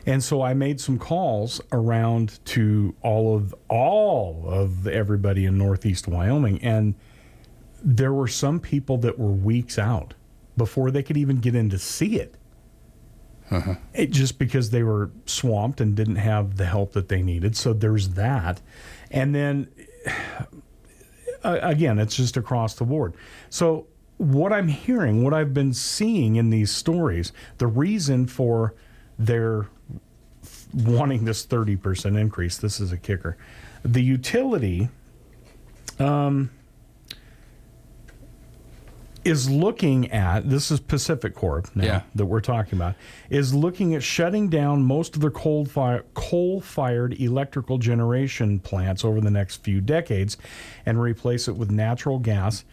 and 0.04 0.22
so 0.22 0.42
I 0.42 0.52
made 0.52 0.80
some 0.80 0.98
calls 0.98 1.60
around 1.70 2.44
to 2.46 2.96
all 3.02 3.36
of 3.36 3.54
all 3.68 4.44
of 4.48 4.88
everybody 4.88 5.44
in 5.46 5.56
Northeast 5.56 6.08
Wyoming, 6.08 6.60
and 6.60 6.96
there 7.82 8.12
were 8.12 8.26
some 8.26 8.58
people 8.58 8.98
that 8.98 9.16
were 9.16 9.30
weeks 9.30 9.78
out 9.78 10.14
before 10.56 10.90
they 10.90 11.04
could 11.04 11.16
even 11.16 11.36
get 11.36 11.54
in 11.54 11.70
to 11.70 11.78
see 11.78 12.18
it. 12.18 12.36
It, 13.94 14.10
just 14.10 14.38
because 14.38 14.70
they 14.70 14.82
were 14.82 15.10
swamped 15.26 15.80
and 15.80 15.94
didn't 15.96 16.16
have 16.16 16.56
the 16.56 16.66
help 16.66 16.92
that 16.92 17.08
they 17.08 17.22
needed. 17.22 17.56
So 17.56 17.72
there's 17.72 18.10
that. 18.10 18.60
And 19.10 19.34
then 19.34 19.68
uh, 21.44 21.58
again, 21.62 21.98
it's 21.98 22.16
just 22.16 22.36
across 22.36 22.74
the 22.74 22.84
board. 22.84 23.14
So 23.48 23.86
what 24.20 24.52
I'm 24.52 24.68
hearing, 24.68 25.24
what 25.24 25.32
I've 25.32 25.54
been 25.54 25.72
seeing 25.72 26.36
in 26.36 26.50
these 26.50 26.70
stories, 26.70 27.32
the 27.56 27.66
reason 27.66 28.26
for 28.26 28.74
their 29.18 29.66
wanting 30.74 31.24
this 31.24 31.46
30% 31.46 32.20
increase, 32.20 32.58
this 32.58 32.80
is 32.80 32.92
a 32.92 32.98
kicker. 32.98 33.38
The 33.82 34.02
utility 34.02 34.90
um, 35.98 36.50
is 39.24 39.48
looking 39.48 40.10
at 40.12 40.50
this 40.50 40.70
is 40.70 40.80
PacifiCorp 40.80 41.74
now 41.74 41.84
Yeah. 41.84 42.02
that 42.14 42.26
we're 42.26 42.40
talking 42.40 42.78
about 42.78 42.96
is 43.30 43.54
looking 43.54 43.94
at 43.94 44.02
shutting 44.02 44.50
down 44.50 44.82
most 44.82 45.14
of 45.14 45.22
their 45.22 45.30
coal 45.30 45.64
fire, 45.64 46.04
coal 46.12 46.60
fired 46.60 47.18
electrical 47.18 47.78
generation 47.78 48.58
plants 48.58 49.02
over 49.02 49.20
the 49.22 49.30
next 49.30 49.62
few 49.64 49.80
decades 49.80 50.36
and 50.84 51.00
replace 51.00 51.48
it 51.48 51.56
with 51.56 51.70
natural 51.70 52.18
gas 52.18 52.64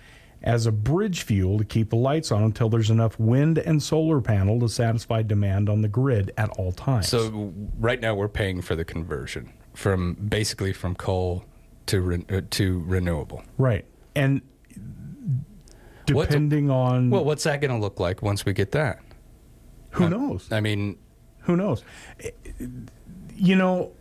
as 0.44 0.66
a 0.66 0.72
bridge 0.72 1.24
fuel 1.24 1.58
to 1.58 1.66
keep 1.66 1.90
the 1.90 1.96
lights 1.96 2.32
on 2.32 2.44
until 2.44 2.70
there's 2.70 2.90
enough 2.90 3.20
wind 3.20 3.58
and 3.58 3.82
solar 3.82 4.22
panel 4.22 4.60
to 4.60 4.70
satisfy 4.70 5.22
demand 5.22 5.70
on 5.70 5.82
the 5.82 5.88
grid 5.88 6.32
at 6.38 6.50
all 6.52 6.72
times. 6.72 7.08
So 7.08 7.54
right 7.80 8.00
now 8.00 8.14
we're 8.16 8.28
paying 8.28 8.62
for 8.62 8.76
the 8.76 8.86
conversion 8.86 9.52
from 9.74 10.14
basically 10.14 10.74
from 10.74 10.96
coal 10.96 11.44
to 11.88 12.02
re- 12.02 12.26
uh, 12.30 12.42
to 12.52 12.84
renewable. 12.86 13.44
right. 13.58 13.86
And 14.16 14.42
depending 16.06 16.72
on 16.72 17.10
Well, 17.10 17.24
what's 17.24 17.44
that 17.44 17.62
going 17.62 17.72
to 17.72 17.78
look 17.78 18.00
like 18.00 18.22
once 18.22 18.46
we 18.46 18.54
get 18.54 18.72
that? 18.72 19.00
Who 19.92 20.10
knows? 20.10 20.52
I 20.52 20.60
mean, 20.60 20.98
who 21.42 21.56
knows? 21.56 21.84
You 23.36 23.56
know, 23.56 23.92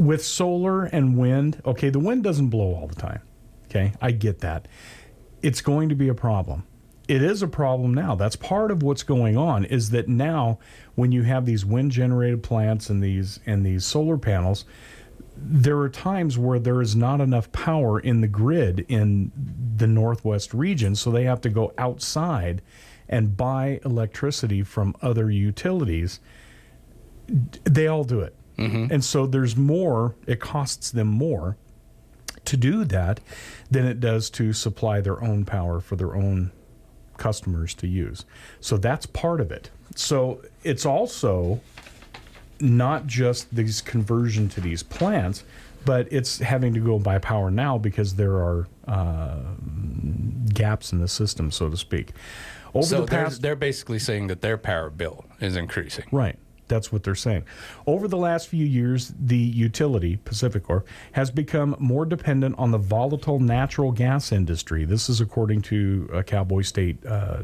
with 0.00 0.24
solar 0.24 0.84
and 0.84 1.18
wind, 1.18 1.60
okay, 1.66 1.90
the 1.90 1.98
wind 1.98 2.24
doesn't 2.24 2.48
blow 2.48 2.74
all 2.74 2.86
the 2.86 2.94
time. 2.94 3.20
Okay, 3.66 3.92
I 4.00 4.12
get 4.12 4.40
that. 4.40 4.66
It's 5.42 5.60
going 5.60 5.90
to 5.90 5.94
be 5.94 6.08
a 6.08 6.14
problem. 6.14 6.66
It 7.06 7.22
is 7.22 7.42
a 7.42 7.46
problem 7.46 7.92
now. 7.92 8.14
That's 8.14 8.34
part 8.34 8.70
of 8.70 8.82
what's 8.82 9.02
going 9.02 9.36
on 9.36 9.66
is 9.66 9.90
that 9.90 10.08
now 10.08 10.58
when 10.94 11.12
you 11.12 11.24
have 11.24 11.44
these 11.44 11.66
wind 11.66 11.92
generated 11.92 12.42
plants 12.42 12.88
and 12.88 13.02
these 13.02 13.40
and 13.44 13.64
these 13.64 13.84
solar 13.84 14.16
panels, 14.16 14.64
there 15.36 15.78
are 15.78 15.90
times 15.90 16.38
where 16.38 16.58
there 16.58 16.80
is 16.80 16.96
not 16.96 17.20
enough 17.20 17.52
power 17.52 18.00
in 18.00 18.22
the 18.22 18.28
grid 18.28 18.86
in 18.88 19.30
the 19.76 19.86
northwest 19.86 20.54
region, 20.54 20.94
so 20.94 21.10
they 21.10 21.24
have 21.24 21.42
to 21.42 21.50
go 21.50 21.74
outside 21.76 22.62
and 23.06 23.36
buy 23.36 23.80
electricity 23.84 24.62
from 24.62 24.96
other 25.02 25.30
utilities. 25.30 26.20
They 27.64 27.86
all 27.86 28.04
do 28.04 28.20
it. 28.20 28.34
And 28.90 29.04
so 29.04 29.26
there's 29.26 29.56
more, 29.56 30.14
it 30.26 30.40
costs 30.40 30.90
them 30.90 31.08
more 31.08 31.56
to 32.44 32.56
do 32.56 32.84
that 32.84 33.20
than 33.70 33.86
it 33.86 34.00
does 34.00 34.30
to 34.30 34.52
supply 34.52 35.00
their 35.00 35.22
own 35.22 35.44
power 35.44 35.80
for 35.80 35.96
their 35.96 36.14
own 36.14 36.52
customers 37.16 37.74
to 37.74 37.86
use. 37.86 38.24
So 38.60 38.76
that's 38.76 39.06
part 39.06 39.40
of 39.40 39.52
it. 39.52 39.70
So 39.94 40.42
it's 40.64 40.86
also 40.86 41.60
not 42.60 43.06
just 43.06 43.54
these 43.54 43.80
conversion 43.80 44.48
to 44.50 44.60
these 44.60 44.82
plants, 44.82 45.44
but 45.84 46.08
it's 46.10 46.38
having 46.38 46.74
to 46.74 46.80
go 46.80 46.98
buy 46.98 47.18
power 47.18 47.50
now 47.50 47.78
because 47.78 48.16
there 48.16 48.34
are 48.34 48.68
uh, 48.86 49.38
gaps 50.52 50.92
in 50.92 51.00
the 51.00 51.08
system, 51.08 51.50
so 51.50 51.70
to 51.70 51.76
speak. 51.76 52.12
Over 52.74 52.86
so 52.86 53.00
the 53.00 53.06
they're, 53.06 53.24
past, 53.24 53.42
they're 53.42 53.56
basically 53.56 53.98
saying 53.98 54.26
that 54.28 54.40
their 54.40 54.58
power 54.58 54.90
bill 54.90 55.24
is 55.40 55.56
increasing. 55.56 56.06
Right. 56.12 56.38
That's 56.70 56.92
what 56.92 57.02
they're 57.02 57.16
saying. 57.16 57.44
Over 57.86 58.06
the 58.06 58.16
last 58.16 58.46
few 58.48 58.64
years, 58.64 59.12
the 59.18 59.36
utility, 59.36 60.18
PacifiCorp, 60.24 60.84
has 61.12 61.30
become 61.30 61.74
more 61.80 62.06
dependent 62.06 62.54
on 62.58 62.70
the 62.70 62.78
volatile 62.78 63.40
natural 63.40 63.90
gas 63.90 64.30
industry. 64.30 64.84
This 64.84 65.08
is 65.08 65.20
according 65.20 65.62
to 65.62 66.08
a 66.12 66.22
Cowboy 66.22 66.62
State 66.62 67.04
uh, 67.04 67.42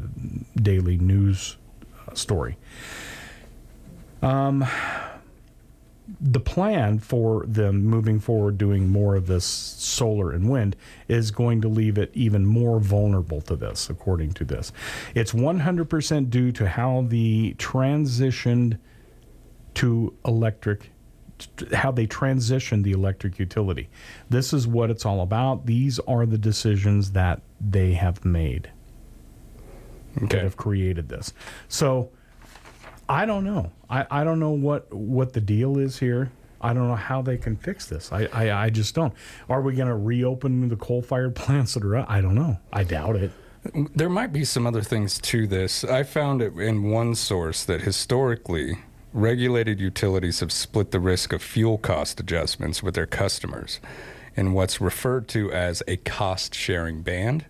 Daily 0.55 0.97
News 0.97 1.57
uh, 2.07 2.13
story. 2.15 2.57
Um, 4.21 4.65
the 6.21 6.39
plan 6.39 6.99
for 6.99 7.45
them 7.45 7.83
moving 7.83 8.21
forward 8.21 8.57
doing 8.57 8.87
more 8.87 9.17
of 9.17 9.27
this 9.27 9.43
solar 9.45 10.31
and 10.31 10.49
wind 10.49 10.77
is 11.09 11.31
going 11.31 11.59
to 11.61 11.67
leave 11.67 11.97
it 11.97 12.09
even 12.13 12.45
more 12.45 12.79
vulnerable 12.79 13.41
to 13.41 13.57
this 13.57 13.89
according 13.89 14.31
to 14.31 14.45
this 14.45 14.71
it's 15.13 15.33
100% 15.33 16.29
due 16.29 16.51
to 16.53 16.69
how 16.69 17.05
the 17.09 17.53
transitioned 17.57 18.77
to 19.77 20.13
electric 20.25 20.91
how 21.73 21.91
they 21.91 22.07
transitioned 22.07 22.83
the 22.83 22.91
electric 22.91 23.37
utility 23.37 23.89
this 24.29 24.53
is 24.53 24.67
what 24.67 24.89
it's 24.89 25.05
all 25.05 25.21
about 25.21 25.65
these 25.67 25.99
are 25.99 26.25
the 26.25 26.37
decisions 26.37 27.11
that 27.11 27.41
they 27.61 27.93
have 27.93 28.25
made 28.25 28.71
that 30.15 30.41
have 30.41 30.57
created 30.57 31.09
this 31.09 31.31
so 31.67 32.09
I 33.09 33.25
don't 33.25 33.43
know. 33.43 33.71
I, 33.89 34.05
I 34.11 34.23
don't 34.23 34.39
know 34.39 34.51
what, 34.51 34.93
what 34.93 35.33
the 35.33 35.41
deal 35.41 35.77
is 35.77 35.97
here. 35.97 36.31
I 36.59 36.73
don't 36.73 36.87
know 36.87 36.95
how 36.95 37.21
they 37.21 37.37
can 37.37 37.55
fix 37.55 37.85
this. 37.85 38.11
I, 38.11 38.27
I, 38.33 38.51
I 38.51 38.69
just 38.69 38.95
don't. 38.95 39.13
Are 39.47 39.61
we 39.61 39.75
going 39.75 39.87
to 39.87 39.95
reopen 39.95 40.67
the 40.67 40.75
coal 40.75 41.01
fired 41.01 41.35
plants 41.35 41.75
that 41.75 41.85
are? 41.85 42.09
I 42.09 42.21
don't 42.21 42.35
know. 42.35 42.57
I 42.73 42.83
doubt 42.83 43.15
it. 43.15 43.31
There 43.95 44.09
might 44.09 44.31
be 44.31 44.45
some 44.45 44.65
other 44.65 44.81
things 44.81 45.19
to 45.19 45.45
this. 45.45 45.83
I 45.83 46.03
found 46.03 46.41
it 46.41 46.53
in 46.57 46.83
one 46.83 47.15
source 47.15 47.63
that 47.65 47.81
historically, 47.81 48.79
regulated 49.13 49.79
utilities 49.79 50.39
have 50.41 50.51
split 50.51 50.91
the 50.91 50.99
risk 50.99 51.33
of 51.33 51.41
fuel 51.41 51.77
cost 51.77 52.19
adjustments 52.19 52.83
with 52.83 52.95
their 52.95 53.07
customers 53.07 53.79
in 54.35 54.53
what's 54.53 54.79
referred 54.79 55.27
to 55.29 55.51
as 55.51 55.81
a 55.87 55.97
cost 55.97 56.53
sharing 56.53 57.01
band. 57.01 57.45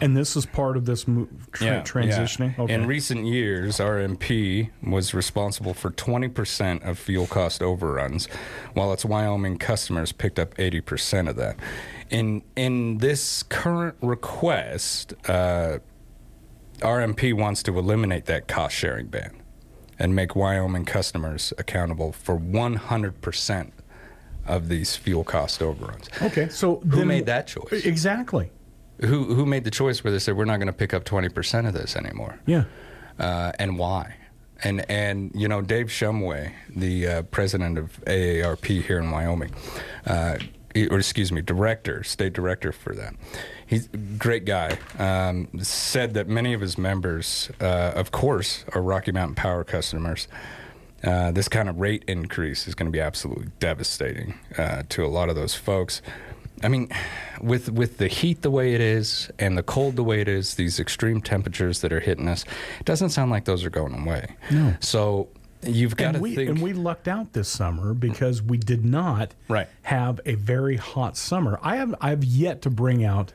and 0.00 0.16
this 0.16 0.36
is 0.36 0.46
part 0.46 0.76
of 0.76 0.84
this 0.84 1.08
mo- 1.08 1.26
tra- 1.50 1.82
transitioning? 1.84 2.56
Okay. 2.56 2.72
In 2.72 2.86
recent 2.86 3.26
years, 3.26 3.78
RMP 3.78 4.70
was 4.84 5.14
responsible 5.14 5.74
for 5.74 5.90
20% 5.90 6.88
of 6.88 6.96
fuel 6.96 7.26
cost 7.26 7.60
overruns, 7.60 8.26
while 8.74 8.92
its 8.92 9.04
Wyoming 9.04 9.58
customers 9.58 10.12
picked 10.12 10.38
up 10.38 10.54
80% 10.54 11.28
of 11.28 11.34
that. 11.36 11.56
In 12.08 12.42
in 12.54 12.98
this 12.98 13.42
current 13.42 13.96
request, 14.00 15.14
uh, 15.28 15.78
RMP 16.78 17.32
wants 17.32 17.64
to 17.64 17.76
eliminate 17.76 18.26
that 18.26 18.46
cost 18.46 18.76
sharing 18.76 19.06
ban 19.06 19.41
and 19.98 20.14
make 20.14 20.34
Wyoming 20.34 20.84
customers 20.84 21.52
accountable 21.58 22.12
for 22.12 22.38
100% 22.38 23.70
of 24.46 24.68
these 24.68 24.96
fuel 24.96 25.24
cost 25.24 25.62
overruns. 25.62 26.08
Okay, 26.20 26.48
so 26.48 26.76
who 26.76 27.04
made 27.04 27.26
that 27.26 27.46
choice? 27.46 27.84
Exactly. 27.84 28.50
Who 29.00 29.34
who 29.34 29.46
made 29.46 29.64
the 29.64 29.70
choice 29.70 30.04
where 30.04 30.12
they 30.12 30.18
said 30.18 30.36
we're 30.36 30.44
not 30.44 30.58
going 30.58 30.66
to 30.66 30.72
pick 30.72 30.94
up 30.94 31.04
20% 31.04 31.66
of 31.66 31.74
this 31.74 31.96
anymore? 31.96 32.38
Yeah. 32.46 32.64
Uh, 33.18 33.52
and 33.58 33.78
why? 33.78 34.16
And 34.64 34.88
and 34.88 35.32
you 35.34 35.48
know 35.48 35.60
Dave 35.60 35.86
Shumway, 35.86 36.52
the 36.74 37.06
uh, 37.06 37.22
president 37.22 37.78
of 37.78 38.00
AARP 38.04 38.82
here 38.82 38.98
in 38.98 39.10
Wyoming, 39.10 39.50
uh, 40.06 40.38
or 40.74 40.98
excuse 40.98 41.30
me, 41.32 41.42
director, 41.42 42.02
state 42.02 42.32
director 42.32 42.72
for 42.72 42.94
that. 42.94 43.14
He's 43.66 43.88
a 43.92 43.96
great 43.96 44.44
guy. 44.44 44.78
Um, 44.98 45.48
said 45.62 46.14
that 46.14 46.28
many 46.28 46.52
of 46.52 46.60
his 46.60 46.76
members, 46.76 47.50
uh, 47.60 47.92
of 47.94 48.10
course, 48.10 48.64
are 48.74 48.82
Rocky 48.82 49.12
Mountain 49.12 49.36
Power 49.36 49.64
customers. 49.64 50.28
Uh, 51.02 51.32
this 51.32 51.48
kind 51.48 51.68
of 51.68 51.80
rate 51.80 52.04
increase 52.06 52.68
is 52.68 52.74
going 52.74 52.86
to 52.86 52.92
be 52.92 53.00
absolutely 53.00 53.48
devastating 53.58 54.38
uh, 54.56 54.82
to 54.88 55.04
a 55.04 55.08
lot 55.08 55.28
of 55.28 55.34
those 55.34 55.54
folks. 55.54 56.00
I 56.62 56.68
mean, 56.68 56.90
with 57.40 57.70
with 57.70 57.98
the 57.98 58.06
heat 58.06 58.42
the 58.42 58.50
way 58.50 58.74
it 58.74 58.80
is 58.80 59.30
and 59.38 59.58
the 59.58 59.64
cold 59.64 59.96
the 59.96 60.04
way 60.04 60.20
it 60.20 60.28
is, 60.28 60.54
these 60.54 60.78
extreme 60.78 61.20
temperatures 61.20 61.80
that 61.80 61.92
are 61.92 61.98
hitting 61.98 62.28
us, 62.28 62.44
it 62.78 62.86
doesn't 62.86 63.10
sound 63.10 63.32
like 63.32 63.46
those 63.46 63.64
are 63.64 63.70
going 63.70 64.06
away. 64.06 64.36
No. 64.50 64.74
So 64.78 65.28
you've 65.62 65.96
got 65.96 66.06
and 66.08 66.14
to 66.16 66.20
we, 66.20 66.34
think. 66.34 66.50
And 66.50 66.62
we 66.62 66.72
lucked 66.72 67.08
out 67.08 67.32
this 67.32 67.48
summer 67.48 67.94
because 67.94 68.42
we 68.42 68.58
did 68.58 68.84
not 68.84 69.34
Right. 69.48 69.68
have 69.82 70.20
a 70.26 70.34
very 70.34 70.76
hot 70.76 71.16
summer. 71.16 71.58
I 71.62 71.76
have 71.76 71.94
I've 72.00 72.24
yet 72.24 72.62
to 72.62 72.70
bring 72.70 73.04
out 73.04 73.32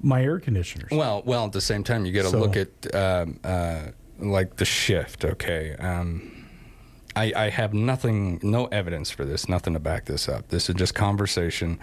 my 0.00 0.22
air 0.22 0.38
conditioners. 0.38 0.90
Well, 0.90 1.22
well, 1.24 1.46
at 1.46 1.52
the 1.52 1.60
same 1.60 1.82
time, 1.82 2.04
you 2.04 2.12
got 2.12 2.22
to 2.22 2.28
So- 2.30 2.38
look 2.40 2.56
at 2.56 2.94
um, 2.94 3.40
uh, 3.42 3.82
like 4.18 4.56
the 4.56 4.64
shift. 4.64 5.24
Okay, 5.24 5.74
um, 5.78 6.30
I, 7.16 7.32
I 7.34 7.48
have 7.50 7.72
nothing, 7.72 8.38
no 8.42 8.66
evidence 8.66 9.10
for 9.10 9.24
this, 9.24 9.48
nothing 9.48 9.72
to 9.72 9.80
back 9.80 10.04
this 10.04 10.28
up. 10.28 10.48
This 10.48 10.68
is 10.68 10.74
just 10.74 10.94
conversation 10.94 11.78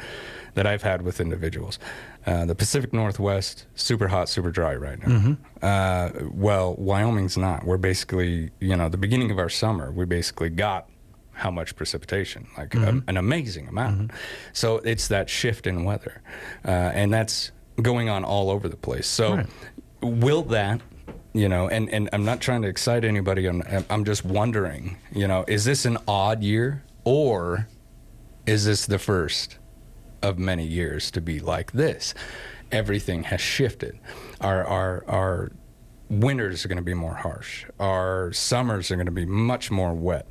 that 0.53 0.67
I've 0.67 0.83
had 0.83 1.01
with 1.01 1.19
individuals. 1.19 1.79
Uh, 2.25 2.45
the 2.45 2.53
Pacific 2.55 2.93
Northwest, 2.93 3.65
super 3.73 4.07
hot, 4.09 4.29
super 4.29 4.51
dry 4.51 4.75
right 4.75 4.99
now. 5.05 5.07
Mhm. 5.19 5.37
Uh, 5.61 6.29
well, 6.31 6.75
Wyoming's 6.75 7.35
not. 7.35 7.65
We're 7.65 7.77
basically, 7.77 8.51
you 8.59 8.75
know, 8.77 8.89
the 8.89 8.97
beginning 8.97 9.31
of 9.31 9.39
our 9.39 9.49
summer, 9.49 9.91
we 9.91 10.05
basically 10.05 10.49
got 10.49 10.87
how 11.31 11.49
much 11.49 11.75
precipitation, 11.75 12.47
like 12.55 12.69
Mhm. 12.69 12.87
um, 12.87 13.03
an 13.07 13.17
amazing 13.17 13.67
amount. 13.67 14.11
So 14.53 14.77
it's 14.77 15.07
that 15.07 15.31
shift 15.31 15.65
in 15.65 15.83
weather, 15.83 16.21
uh, 16.63 16.69
and 16.69 17.11
that's 17.11 17.51
going 17.81 18.07
on 18.07 18.23
all 18.23 18.51
over 18.51 18.69
the 18.69 18.77
place. 18.77 19.07
So 19.07 19.37
Right. 19.37 19.47
will 20.03 20.43
that, 20.43 20.81
you 21.33 21.49
know, 21.49 21.67
and, 21.67 21.89
and 21.89 22.09
I'm 22.13 22.25
not 22.25 22.41
trying 22.41 22.61
to 22.61 22.67
excite 22.67 23.03
anybody. 23.03 23.47
I'm, 23.47 23.63
I'm 23.89 24.05
just 24.05 24.23
wondering, 24.23 24.97
you 25.11 25.27
know, 25.27 25.43
is 25.47 25.65
this 25.65 25.85
an 25.85 25.97
odd 26.07 26.43
year 26.43 26.83
or 27.03 27.67
is 28.45 28.65
this 28.65 28.85
the 28.85 28.99
first 28.99 29.57
of 30.21 30.37
many 30.37 30.65
years 30.65 31.09
to 31.11 31.21
be 31.21 31.39
like 31.39 31.71
this? 31.71 32.13
Everything 32.71 33.23
has 33.23 33.41
shifted. 33.41 33.99
Our, 34.41 34.63
our, 34.63 35.03
our 35.07 35.51
winters 36.19 36.63
are 36.63 36.67
going 36.67 36.77
to 36.77 36.83
be 36.83 36.93
more 36.93 37.15
harsh. 37.15 37.65
Our 37.79 38.31
summers 38.33 38.91
are 38.91 38.95
going 38.95 39.05
to 39.07 39.11
be 39.11 39.25
much 39.25 39.71
more 39.71 39.93
wet, 39.93 40.27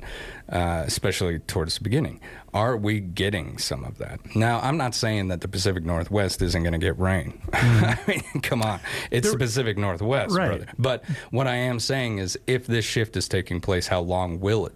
uh, 0.49 0.83
especially 0.85 1.39
towards 1.39 1.77
the 1.77 1.83
beginning. 1.83 2.19
Are 2.53 2.77
we 2.77 2.99
getting 2.99 3.57
some 3.57 3.83
of 3.83 3.97
that? 3.97 4.35
Now, 4.35 4.59
I'm 4.61 4.77
not 4.77 4.93
saying 4.95 5.29
that 5.29 5.41
the 5.41 5.47
Pacific 5.47 5.83
Northwest 5.83 6.41
isn't 6.41 6.61
going 6.63 6.73
to 6.73 6.79
get 6.79 6.97
rain. 6.99 7.41
I 7.53 7.97
mean, 8.07 8.21
come 8.41 8.61
on. 8.61 8.79
It's 9.11 9.31
the 9.31 9.37
Pacific 9.37 9.77
Northwest, 9.77 10.35
Right. 10.35 10.47
brother. 10.47 10.67
But 10.77 11.03
what 11.31 11.47
I 11.47 11.55
am 11.55 11.79
saying 11.79 12.19
is 12.19 12.37
if 12.47 12.67
this 12.67 12.85
shift 12.85 13.17
is 13.17 13.27
taking 13.27 13.59
place, 13.61 13.87
how 13.87 14.01
long 14.01 14.39
will 14.39 14.65
it 14.67 14.73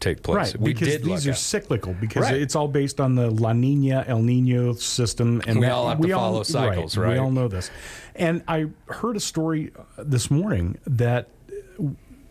take 0.00 0.22
place? 0.22 0.54
Right, 0.54 0.62
because 0.64 1.00
these 1.02 1.26
are 1.26 1.30
out. 1.30 1.36
cyclical 1.36 1.94
because 2.00 2.24
Right. 2.24 2.40
it's 2.40 2.54
all 2.56 2.68
based 2.68 3.00
on 3.00 3.14
the 3.14 3.30
La 3.30 3.52
Nina 3.52 4.04
El 4.06 4.22
Nino 4.22 4.72
system, 4.74 5.42
and 5.46 5.58
We 5.58 5.66
that- 5.66 5.72
all 5.72 5.88
have 5.88 6.00
to 6.00 6.08
follow 6.08 6.42
cycles, 6.42 6.96
We 6.96 7.04
right? 7.04 7.12
We 7.14 7.18
all 7.18 7.30
know 7.30 7.48
this, 7.48 7.70
and 8.14 8.42
I 8.48 8.66
heard 8.86 9.16
a 9.16 9.20
story 9.20 9.72
uh, 9.76 10.04
this 10.04 10.30
morning 10.30 10.78
that 10.86 11.28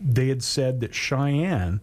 they 0.00 0.28
had 0.28 0.42
said 0.42 0.80
that 0.80 0.94
Cheyenne 0.94 1.80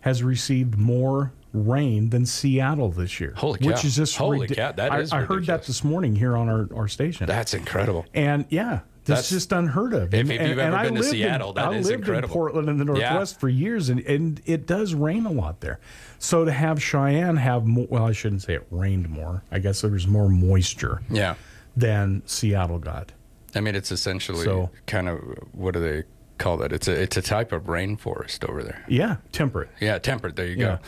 has 0.00 0.22
received 0.22 0.78
more 0.78 1.32
rain 1.52 2.10
than 2.10 2.24
Seattle 2.26 2.90
this 2.90 3.18
year. 3.20 3.32
Holy 3.36 3.58
Which 3.66 3.84
is 3.84 3.96
just 3.96 4.16
Holy 4.16 4.40
ridi- 4.40 4.54
cow, 4.54 4.72
that 4.72 4.92
I, 4.92 5.00
is 5.00 5.12
I 5.12 5.22
heard 5.22 5.46
that 5.46 5.64
this 5.64 5.82
morning 5.82 6.14
here 6.14 6.36
on 6.36 6.48
our, 6.48 6.68
our 6.76 6.88
station. 6.88 7.26
That's 7.26 7.54
incredible. 7.54 8.04
And 8.14 8.44
yeah, 8.50 8.80
that's 9.08 9.22
That's- 9.22 9.30
just 9.30 9.52
unheard 9.52 9.92
of. 9.94 10.14
If- 10.14 10.20
and, 10.20 10.30
if 10.30 10.40
you've 10.48 10.58
and 10.58 10.60
ever 10.60 10.76
I 10.76 10.84
been 10.84 10.94
to 10.94 11.00
lived 11.00 11.10
Seattle, 11.12 11.48
in, 11.50 11.54
that 11.56 11.68
I 11.68 11.74
is 11.74 11.86
lived 11.88 12.00
incredible. 12.00 12.28
in 12.28 12.32
Portland 12.32 12.68
in 12.68 12.78
the 12.78 12.84
Yeah. 12.94 13.08
Northwest 13.10 13.40
for 13.40 13.48
years, 13.48 13.88
and, 13.88 14.00
and 14.00 14.40
it 14.46 14.66
does 14.66 14.94
rain 14.94 15.26
a 15.26 15.32
lot 15.32 15.60
there. 15.60 15.80
So 16.18 16.44
to 16.44 16.52
have 16.52 16.80
Cheyenne 16.82 17.36
have 17.36 17.66
more, 17.66 17.86
well, 17.90 18.04
I 18.06 18.12
shouldn't 18.12 18.42
say 18.42 18.54
it 18.54 18.66
rained 18.70 19.08
more. 19.08 19.42
I 19.50 19.58
guess 19.58 19.80
there 19.80 19.90
was 19.90 20.06
more 20.06 20.28
moisture 20.28 21.02
Yeah. 21.10 21.34
than 21.76 22.22
Seattle 22.26 22.78
got. 22.78 23.12
I 23.54 23.60
mean, 23.60 23.74
it's 23.74 23.90
essentially 23.90 24.44
So- 24.44 24.70
kind 24.86 25.08
of 25.08 25.18
what 25.52 25.74
do 25.74 25.80
they 25.80 26.04
call 26.36 26.56
that? 26.58 26.72
It's 26.72 26.86
a 26.86 26.92
it's 26.92 27.16
a 27.16 27.22
type 27.22 27.50
of 27.50 27.64
rainforest 27.64 28.48
over 28.48 28.62
there. 28.62 28.84
Yeah, 28.88 29.16
temperate. 29.32 29.70
Yeah, 29.80 29.98
temperate. 29.98 30.36
There 30.36 30.46
you 30.46 30.56
go. 30.56 30.78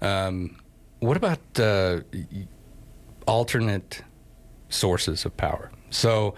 Um, 0.00 0.56
what 1.00 1.16
about 1.16 1.40
uh, 1.58 2.00
alternate 3.26 4.02
sources 4.68 5.24
of 5.24 5.36
power? 5.36 5.70
So, 5.90 6.34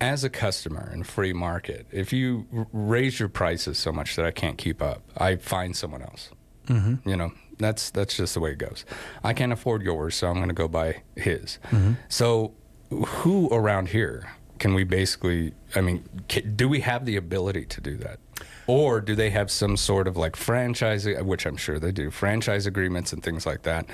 as 0.00 0.24
a 0.24 0.30
customer 0.30 0.90
in 0.92 1.02
free 1.04 1.32
market, 1.32 1.86
if 1.92 2.12
you 2.12 2.46
r- 2.56 2.66
raise 2.72 3.18
your 3.20 3.28
prices 3.28 3.78
so 3.78 3.92
much 3.92 4.16
that 4.16 4.24
I 4.24 4.30
can't 4.30 4.58
keep 4.58 4.82
up, 4.82 5.02
I 5.16 5.36
find 5.36 5.74
someone 5.76 6.02
else. 6.02 6.30
Mhm. 6.66 7.04
You 7.06 7.16
know, 7.16 7.32
that's 7.58 7.90
that's 7.90 8.16
just 8.16 8.34
the 8.34 8.40
way 8.40 8.52
it 8.52 8.58
goes. 8.58 8.84
I 9.22 9.32
can't 9.32 9.52
afford 9.52 9.82
yours, 9.82 10.14
so 10.16 10.28
I'm 10.28 10.36
going 10.36 10.48
to 10.48 10.54
go 10.54 10.68
buy 10.68 11.02
his. 11.16 11.58
Mhm. 11.70 11.96
So, 12.08 12.52
who 12.90 13.48
around 13.50 13.88
here 13.88 14.30
can 14.58 14.74
we 14.74 14.84
basically? 14.84 15.52
I 15.74 15.80
mean, 15.80 16.04
ca 16.28 16.40
do 16.42 16.68
we 16.68 16.80
have 16.80 17.04
the 17.04 17.16
ability 17.16 17.66
to 17.66 17.80
do 17.80 17.96
that, 17.98 18.18
or 18.66 19.00
do 19.00 19.14
they 19.14 19.30
have 19.30 19.50
some 19.50 19.76
sort 19.76 20.08
of 20.08 20.16
like 20.16 20.36
franchise, 20.36 21.06
which 21.22 21.44
I'm 21.46 21.56
sure 21.56 21.78
they 21.78 21.92
do, 21.92 22.10
franchise 22.10 22.66
agreements 22.66 23.12
and 23.12 23.22
things 23.22 23.44
like 23.46 23.62
that, 23.62 23.86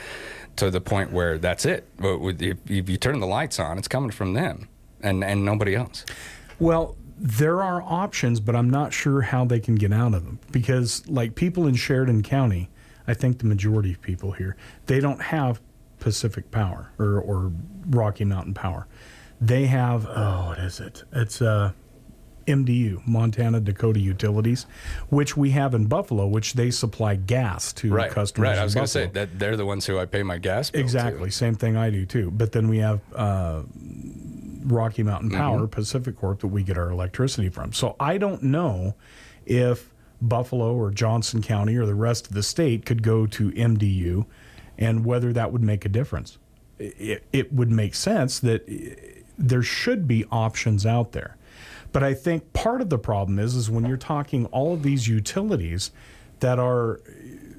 to 0.57 0.71
the 0.71 0.81
point 0.81 1.13
where 1.13 1.39
that's 1.39 1.65
it. 1.67 1.89
If 2.01 2.89
you 2.89 2.97
turn 2.97 3.21
the 3.21 3.27
lights 3.27 3.59
on, 3.59 3.79
it's 3.79 3.89
coming 3.89 4.11
from 4.11 4.35
them 4.35 4.69
and 5.03 5.25
and 5.25 5.45
nobody 5.45 5.75
else. 5.75 6.05
Well, 6.59 6.97
there 7.17 7.63
are 7.63 7.83
options, 7.83 8.41
but 8.41 8.57
I'm 8.57 8.71
not 8.71 8.93
sure 8.93 9.21
how 9.23 9.45
they 9.45 9.61
can 9.61 9.75
get 9.75 9.93
out 9.93 10.15
of 10.15 10.25
them 10.25 10.39
because, 10.51 11.07
like 11.07 11.35
people 11.35 11.67
in 11.67 11.75
Sheridan 11.75 12.23
County, 12.23 12.71
I 13.07 13.15
think 13.15 13.39
the 13.39 13.47
majority 13.47 13.93
of 13.93 14.01
people 14.01 14.33
here, 14.33 14.57
they 14.87 15.01
don't 15.01 15.21
have 15.21 15.61
Pacific 15.99 16.51
Power 16.51 16.93
or, 16.99 17.21
or 17.21 17.53
Rocky 17.89 18.25
Mountain 18.25 18.55
Power. 18.55 18.87
They 19.41 19.67
have 19.67 20.07
oh, 20.07 20.47
what 20.49 20.59
is 20.59 20.81
it? 20.81 21.05
It's 21.13 21.43
uh, 21.43 21.73
MDU, 22.47 23.07
Montana 23.07 23.61
Dakota 23.61 24.01
Utilities, 24.01 24.67
which 25.09 25.37
we 25.37 25.51
have 25.51 25.75
in 25.75 25.87
Buffalo, 25.87 26.27
which 26.27 26.55
they 26.55 26.71
supply 26.71 27.15
gas 27.17 27.73
to 27.75 27.93
Right, 27.93 28.11
customers. 28.11 28.49
right. 28.49 28.59
I 28.59 28.65
was 28.65 28.75
going 28.75 28.85
to 28.85 28.91
say 28.91 29.07
that 29.07 29.39
they're 29.39 29.57
the 29.57 29.67
ones 29.67 29.87
who 29.87 29.99
I 29.99 30.07
pay 30.07 30.23
my 30.23 30.39
gas 30.39 30.71
bill 30.71 30.79
to. 30.81 30.85
Exactly, 30.85 31.31
same 31.31 31.55
thing 31.55 31.77
I 31.77 31.91
do 31.91 32.07
too. 32.07 32.31
But 32.31 32.53
then 32.53 32.69
we 32.69 32.79
have 32.79 33.01
uh, 33.15 33.63
Rocky 34.65 35.03
Mountain 35.03 35.31
Power, 35.31 35.67
Mhm. 35.67 35.71
PacifiCorp, 35.71 36.41
that 36.41 36.49
we 36.49 36.63
get 36.63 36.77
our 36.79 36.91
electricity 36.91 37.49
from. 37.49 37.73
So 37.73 37.97
I 37.99 38.19
don't 38.19 38.43
know 38.43 38.95
if 39.47 39.91
Buffalo 40.23 40.75
or 40.75 40.91
Johnson 40.91 41.41
County 41.43 41.77
or 41.77 41.87
the 41.87 41.95
rest 41.95 42.27
of 42.29 42.35
the 42.35 42.43
state 42.43 42.85
could 42.85 43.03
go 43.03 43.27
to 43.27 43.51
MDU, 43.53 44.27
and 44.79 45.05
whether 45.05 45.33
that 45.33 45.53
would 45.53 45.63
make 45.63 45.85
a 45.85 45.89
difference. 45.89 46.39
It, 46.79 47.25
it 47.33 47.53
would 47.53 47.71
make 47.71 47.95
sense 47.95 48.39
that 48.41 48.65
eh, 48.69 48.95
there 49.39 49.63
should 49.63 50.07
be 50.07 50.25
options 50.31 50.85
out 50.87 51.13
there. 51.13 51.37
But 51.93 52.03
I 52.03 52.15
think 52.15 52.53
part 52.53 52.81
of 52.81 52.89
the 52.91 52.99
problem 52.99 53.39
is 53.39 53.55
is 53.55 53.71
when 53.71 53.85
you're 53.85 53.97
talking 53.97 54.47
all 54.47 54.73
of 54.75 54.83
these 54.83 55.09
utilities 55.09 55.91
that 56.41 56.59
are 56.59 57.01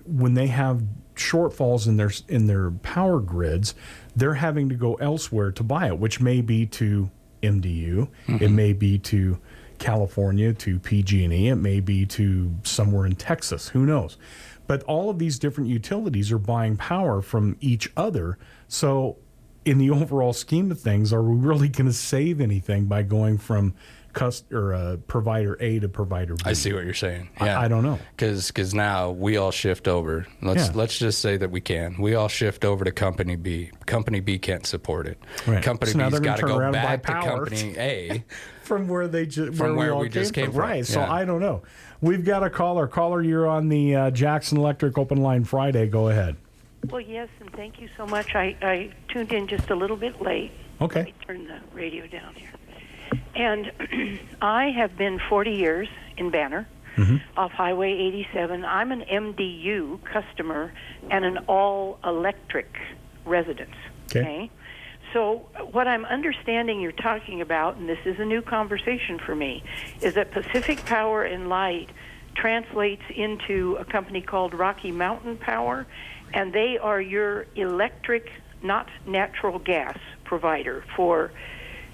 when 0.05 0.33
they 0.33 0.47
have 0.47 0.83
shortfalls 1.15 1.87
in 1.87 1.97
their 1.97 2.11
in 2.27 2.47
their 2.47 2.71
power 2.71 3.19
grids, 3.19 3.75
they're 4.15 4.35
having 4.35 4.69
to 4.69 4.75
go 4.75 4.95
elsewhere 4.95 5.51
to 5.51 5.63
buy 5.63 5.87
it, 5.87 5.99
which 5.99 6.19
may 6.19 6.41
be 6.41 6.65
to 6.65 7.09
MDU, 7.43 8.07
it 8.27 8.39
Mhm. 8.39 8.53
may 8.53 8.73
be 8.73 8.97
to 8.99 9.37
California, 9.79 10.53
to 10.53 10.77
PG&E, 10.79 11.47
it 11.49 11.55
may 11.55 11.79
be 11.79 12.05
to 12.05 12.51
somewhere 12.63 13.05
in 13.05 13.15
Texas, 13.15 13.69
who 13.69 13.85
knows. 13.85 14.15
But 14.67 14.83
all 14.83 15.09
of 15.09 15.17
these 15.17 15.39
different 15.39 15.69
utilities 15.71 16.31
are 16.31 16.37
buying 16.37 16.77
power 16.77 17.21
from 17.21 17.57
each 17.59 17.91
other. 17.97 18.37
So 18.67 19.17
in 19.65 19.79
the 19.79 19.89
overall 19.89 20.33
scheme 20.33 20.69
of 20.71 20.79
things, 20.79 21.11
are 21.11 21.23
we 21.23 21.35
really 21.35 21.67
going 21.67 21.87
to 21.87 21.93
save 21.93 22.39
anything 22.39 22.85
by 22.85 23.01
going 23.03 23.37
from 23.39 23.73
cust- 24.13 24.51
or 24.51 24.73
uh, 24.73 24.97
provider 25.07 25.57
A 25.59 25.79
to 25.79 25.89
provider 25.89 26.35
B? 26.35 26.41
I 26.45 26.53
see 26.53 26.73
what 26.73 26.83
you're 26.83 26.93
saying. 26.93 27.29
I- 27.39 27.45
Yeah, 27.47 27.59
I 27.59 27.67
don't 27.67 27.83
know. 27.83 27.99
because 28.17 28.73
now 28.73 29.11
we 29.11 29.37
all 29.37 29.51
shift 29.51 29.87
over. 29.87 30.25
Let's 30.41 30.67
Yeah. 30.67 30.71
let's 30.75 30.97
just 30.97 31.19
say 31.19 31.37
that 31.37 31.51
we 31.51 31.61
can. 31.61 31.95
We 31.99 32.15
all 32.15 32.27
shift 32.27 32.65
over 32.65 32.83
to 32.85 32.91
company 32.91 33.35
B. 33.35 33.71
Company 33.85 34.19
B 34.19 34.37
can't 34.39 34.65
support 34.65 35.07
it. 35.07 35.17
Right. 35.47 35.63
Company 35.63 35.91
So 35.91 35.97
now 35.97 36.05
B's 36.09 36.11
they're 36.13 36.19
gonna 36.21 36.31
got 36.41 36.47
to 36.47 36.53
turn 36.53 36.57
go 36.57 36.59
and 36.65 36.73
buy 36.73 36.81
back 36.97 37.03
to 37.03 37.11
power. 37.11 37.45
company 37.45 37.75
A. 37.77 38.23
from 38.63 38.87
where 38.87 39.07
they 39.07 39.25
just 39.25 39.57
From 39.57 39.75
where, 39.75 39.87
where 39.87 39.93
all 39.93 40.01
we 40.01 40.09
just 40.09 40.33
came 40.33 40.51
from. 40.51 40.59
Right. 40.61 40.85
So 40.85 40.99
Yeah. 41.01 41.11
I 41.11 41.25
don't 41.25 41.41
know. 41.41 41.61
We've 42.01 42.23
got 42.25 42.43
a 42.43 42.49
caller. 42.49 42.87
Caller, 42.87 43.21
you're 43.21 43.47
on 43.47 43.69
the 43.69 43.95
uh, 43.95 44.11
Jackson 44.11 44.57
Electric 44.57 44.97
Open 44.97 45.21
Line 45.21 45.43
Friday. 45.43 45.87
Go 45.87 46.07
ahead. 46.09 46.35
Well, 46.89 47.01
yes, 47.01 47.27
and 47.39 47.51
thank 47.53 47.79
you 47.79 47.89
so 47.95 48.07
much. 48.07 48.33
I, 48.33 48.55
I 48.63 48.91
tuned 49.09 49.31
in 49.33 49.47
just 49.47 49.69
a 49.69 49.75
little 49.75 49.97
bit 49.97 50.19
late. 50.19 50.51
Okay. 50.81 50.99
Let 51.01 51.05
me 51.05 51.13
turn 51.27 51.47
the 51.47 51.59
radio 51.75 52.07
down 52.07 52.33
here. 52.33 52.49
And 53.41 54.19
I 54.41 54.69
have 54.69 54.97
been 54.97 55.19
40 55.29 55.51
years 55.51 55.89
in 56.17 56.29
Banner. 56.29 56.67
Mm-hmm. 56.97 57.39
off 57.39 57.51
Highway 57.51 57.93
87. 57.93 58.65
I'm 58.65 58.91
an 58.91 59.03
MDU 59.09 60.03
customer 60.03 60.73
and 61.09 61.23
an 61.23 61.37
all 61.47 61.97
electric 62.03 62.67
residence. 63.23 63.75
Okay. 64.13 64.51
So, 65.13 65.47
what 65.71 65.87
I'm 65.87 66.03
understanding 66.03 66.81
you're 66.81 66.91
talking 66.91 67.39
about, 67.39 67.77
and 67.77 67.87
this 67.87 67.99
is 68.03 68.19
a 68.19 68.25
new 68.25 68.41
conversation 68.41 69.19
for 69.19 69.33
me, 69.33 69.63
is 70.01 70.15
that 70.15 70.31
Pacific 70.31 70.83
Power 70.85 71.23
and 71.23 71.47
Light 71.47 71.89
translates 72.35 73.03
into 73.15 73.77
a 73.79 73.85
company 73.85 74.21
called 74.21 74.53
Rocky 74.53 74.91
Mountain 74.91 75.37
Power, 75.37 75.87
and 76.33 76.51
they 76.51 76.77
are 76.77 76.99
your 76.99 77.45
electric, 77.55 78.29
not 78.61 78.89
natural 79.05 79.59
gas 79.59 79.97
provider 80.25 80.83
for 80.95 81.31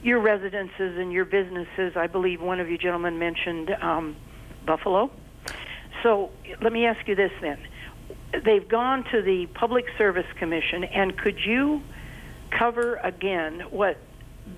your 0.08 0.20
residences 0.22 0.98
and 0.98 1.12
your 1.12 1.26
businesses. 1.26 1.98
I 1.98 2.08
believe 2.08 2.42
one 2.42 2.62
of 2.62 2.72
you 2.72 2.78
gentlemen 2.78 3.20
mentioned 3.20 3.72
um, 3.82 4.16
Buffalo. 4.66 5.12
So 6.02 6.32
let 6.62 6.72
me 6.72 6.86
ask 6.86 7.06
you 7.10 7.16
this 7.16 7.32
then. 7.42 7.60
They've 8.46 8.68
gone 8.68 9.04
to 9.12 9.22
the 9.22 9.48
Public 9.48 9.86
Service 9.98 10.26
Commission, 10.38 10.86
and 10.86 11.18
could 11.18 11.38
you 11.46 11.82
cover 12.50 12.96
again 13.04 13.60
what 13.70 13.98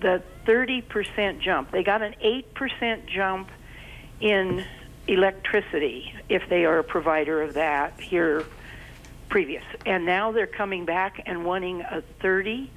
the 0.01 0.21
30% 0.45 1.41
jump? 1.41 1.71
They 1.71 1.81
got 1.81 2.03
an 2.03 2.13
8% 2.23 3.07
jump 3.07 3.49
in 4.21 4.63
electricity 5.07 6.13
if 6.29 6.47
they 6.49 6.65
are 6.65 6.77
a 6.77 6.83
provider 6.83 7.41
of 7.41 7.55
that 7.55 7.99
here 7.99 8.45
previous. 9.29 9.63
And 9.83 10.05
now 10.05 10.31
they're 10.31 10.45
coming 10.45 10.85
back 10.85 11.23
and 11.25 11.43
wanting 11.43 11.81
a 11.81 12.03
30 12.21 12.69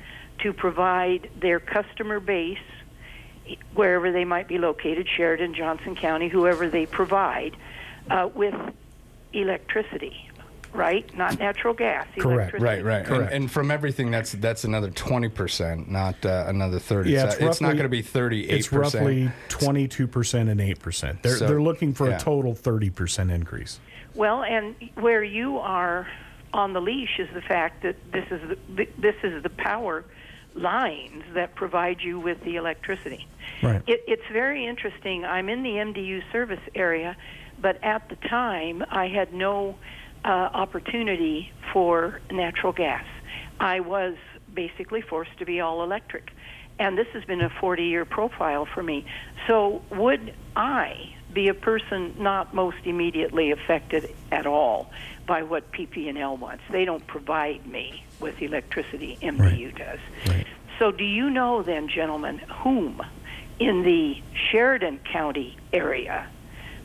to 0.42 0.52
provide 0.52 1.30
their 1.40 1.60
customer 1.60 2.20
base 2.20 2.58
wherever 3.74 4.12
they 4.12 4.24
might 4.24 4.48
be 4.48 4.58
located, 4.58 5.08
Sheridan, 5.08 5.54
Johnson 5.54 5.96
County, 5.96 6.28
whoever 6.28 6.68
they 6.68 6.86
provide, 6.86 7.56
uh, 8.10 8.28
with 8.34 8.54
electricity, 9.32 10.30
right? 10.72 11.14
Not 11.16 11.38
natural 11.38 11.74
gas. 11.74 12.06
electricity. 12.16 12.62
Right, 12.62 12.84
right. 12.84 13.06
And, 13.06 13.28
and 13.30 13.50
from 13.50 13.70
everything, 13.70 14.10
that's 14.10 14.32
that's 14.32 14.64
another 14.64 14.90
twenty 14.90 15.28
percent, 15.28 15.90
not 15.90 16.24
uh, 16.24 16.44
another 16.46 16.78
thirty. 16.78 17.10
Yeah, 17.10 17.30
So 17.30 17.48
it's, 17.48 17.60
not 17.60 17.72
going 17.72 17.84
to 17.84 17.88
be 17.88 18.02
thirty-eight 18.02 18.50
It's 18.50 18.72
roughly 18.72 19.30
twenty-two 19.48 20.06
percent 20.06 20.48
and 20.48 20.60
eight 20.60 20.78
percent. 20.78 21.22
They're 21.22 21.36
So, 21.36 21.46
they're 21.46 21.62
looking 21.62 21.94
for 21.94 22.08
yeah. 22.08 22.16
a 22.16 22.20
total 22.20 22.54
thirty 22.54 22.90
percent 22.90 23.30
increase. 23.30 23.80
Well, 24.14 24.44
and 24.44 24.74
where 24.94 25.24
you 25.24 25.58
are 25.58 26.06
on 26.52 26.74
the 26.74 26.80
leash 26.80 27.18
is 27.18 27.28
the 27.34 27.40
fact 27.40 27.82
that 27.82 27.96
this 28.12 28.26
is 28.30 28.56
the, 28.76 28.88
this 28.98 29.16
is 29.22 29.42
the 29.42 29.50
power 29.50 30.04
lines 30.54 31.24
that 31.34 31.54
provide 31.54 32.00
you 32.00 32.18
with 32.18 32.42
the 32.44 32.56
electricity. 32.56 33.26
Right. 33.62 33.82
It, 33.86 34.04
it's 34.06 34.26
very 34.32 34.66
interesting. 34.66 35.24
I'm 35.24 35.48
in 35.48 35.62
the 35.62 35.70
MDU 35.70 36.22
service 36.32 36.60
area, 36.74 37.16
but 37.60 37.82
at 37.82 38.08
the 38.08 38.16
time 38.16 38.84
I 38.90 39.08
had 39.08 39.32
no 39.32 39.76
uh, 40.24 40.28
opportunity 40.28 41.52
for 41.72 42.20
natural 42.30 42.72
gas. 42.72 43.04
I 43.58 43.80
was 43.80 44.14
basically 44.52 45.00
forced 45.00 45.36
to 45.38 45.44
be 45.44 45.60
all 45.60 45.82
electric. 45.82 46.30
And 46.78 46.96
this 46.96 47.06
has 47.12 47.24
been 47.24 47.40
a 47.40 47.50
40 47.50 47.84
year 47.84 48.04
profile 48.04 48.66
for 48.66 48.82
me. 48.82 49.04
So, 49.46 49.82
would 49.90 50.34
I 50.56 51.14
be 51.32 51.48
a 51.48 51.54
person 51.54 52.14
not 52.18 52.54
most 52.54 52.78
immediately 52.84 53.50
affected 53.50 54.14
at 54.30 54.46
all 54.46 54.90
by 55.26 55.42
what 55.42 55.70
PP&L 55.72 56.36
wants? 56.36 56.62
They 56.70 56.84
don't 56.84 57.06
provide 57.06 57.66
me 57.66 58.04
with 58.22 58.40
electricity, 58.40 59.18
MDU 59.20 59.76
does. 59.76 59.98
So, 60.78 60.90
do 60.90 61.04
you 61.04 61.28
know 61.28 61.62
then, 61.62 61.88
gentlemen, 61.88 62.38
whom 62.38 63.02
in 63.58 63.82
the 63.82 64.22
Sheridan 64.50 65.00
County 65.12 65.56
area 65.72 66.26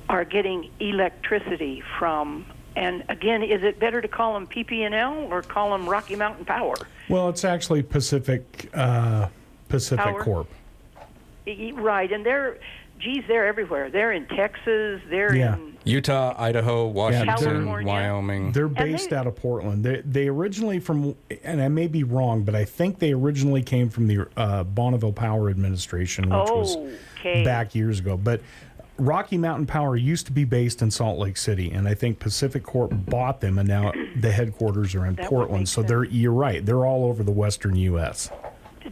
are 0.10 0.26
getting 0.26 0.70
electricity 0.80 1.82
from? 1.98 2.46
And 2.76 3.04
again, 3.10 3.42
is 3.42 3.64
it 3.64 3.80
better 3.80 4.02
to 4.02 4.08
call 4.08 4.34
them 4.34 4.46
PP&L 4.48 5.28
or 5.32 5.42
call 5.42 5.72
them 5.72 5.88
Rocky 5.90 6.16
Mountain 6.16 6.46
Power? 6.46 6.76
Well, 7.10 7.30
it's 7.30 7.46
actually 7.46 7.82
Pacific 7.82 8.70
uh, 8.74 9.30
Pacific 9.70 10.04
Power? 10.04 10.24
Corp. 10.24 10.48
Right, 11.74 12.12
and 12.12 12.26
they're, 12.26 12.58
geez, 13.00 13.24
they're 13.28 13.48
everywhere. 13.48 13.90
They're 13.90 14.12
in 14.12 14.28
Texas. 14.28 15.02
They're 15.10 15.34
Yeah. 15.36 15.56
in 15.56 15.67
Utah, 15.88 16.36
Idaho, 16.38 16.88
Washington, 16.88 17.28
California. 17.38 17.88
Wyoming. 17.88 18.52
They're 18.52 18.68
based 18.68 19.14
out 19.14 19.28
of 19.28 19.36
Portland. 19.36 19.84
They 19.84 20.02
they 20.06 20.28
originally 20.28 20.80
from, 20.80 21.16
and 21.44 21.62
I 21.62 21.68
may 21.68 21.88
be 21.88 22.04
wrong, 22.04 22.44
but 22.44 22.56
I 22.56 22.66
think 22.66 23.00
they 23.00 23.14
originally 23.14 23.64
came 23.64 23.90
from 23.90 24.08
the 24.08 24.28
uh, 24.38 24.64
Bonneville 24.64 25.14
Power 25.14 25.50
Administration, 25.50 26.26
which 26.26 26.50
was 26.50 26.78
Okay. 27.20 27.44
back 27.44 27.74
years 27.74 28.00
ago. 28.00 28.16
But 28.18 28.42
Rocky 29.00 29.38
Mountain 29.38 29.68
Power 29.68 29.96
used 29.96 30.26
to 30.28 30.32
be 30.32 30.44
based 30.44 30.82
in 30.82 30.90
Salt 30.92 31.20
Lake 31.20 31.38
City, 31.38 31.72
and 31.72 31.88
I 31.88 31.94
think 31.94 32.20
PacifiCorp 32.20 33.06
bought 33.10 33.42
them, 33.42 33.60
and 33.60 33.68
now 33.68 33.92
the 34.20 34.32
headquarters 34.32 34.96
are 34.96 35.06
in 35.06 35.16
That 35.16 35.28
Portland. 35.28 35.62
make 35.62 35.68
So 35.68 35.84
they're 35.84 36.04
you're 36.06 36.32
right. 36.32 36.66
They're 36.66 36.86
all 36.86 37.06
over 37.06 37.24
the 37.24 37.32
Western 37.32 37.76
U.S. 37.76 38.30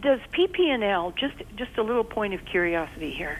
Does 0.02 0.20
PP&L 0.34 1.14
just 1.18 1.36
just 1.56 1.78
a 1.78 1.82
little 1.84 2.04
point 2.04 2.34
of 2.34 2.44
curiosity 2.46 3.12
here? 3.12 3.40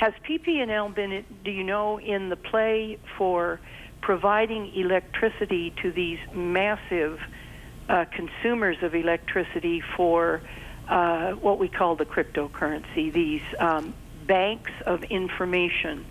Has 0.00 0.14
PP&L 0.26 0.88
been 0.88 1.26
do 1.44 1.50
you 1.50 1.62
know 1.62 2.00
in 2.00 2.30
the 2.30 2.36
play 2.36 2.98
for 3.18 3.60
providing 4.00 4.74
electricity 4.74 5.74
to 5.82 5.92
these 5.92 6.18
massive 6.32 7.20
uh, 7.86 8.06
consumers 8.10 8.78
of 8.82 8.94
electricity 8.94 9.82
for 9.94 10.40
uh, 10.88 11.32
what 11.32 11.58
we 11.58 11.68
call 11.68 11.96
the 11.96 12.06
cryptocurrency, 12.06 13.12
these 13.12 13.42
um, 13.58 13.92
banks 14.26 14.70
of 14.86 15.02
information 15.04 16.06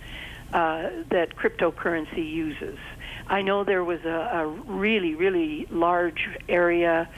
uh, 0.53 0.89
that 1.09 1.35
cryptocurrency 1.35 2.31
uses. 2.31 2.77
I 3.25 3.41
know 3.41 3.63
there 3.63 3.83
was 3.83 4.05
a, 4.05 4.29
a 4.33 4.47
really, 4.47 5.15
really 5.15 5.65
large 5.71 6.29
area 6.47 7.09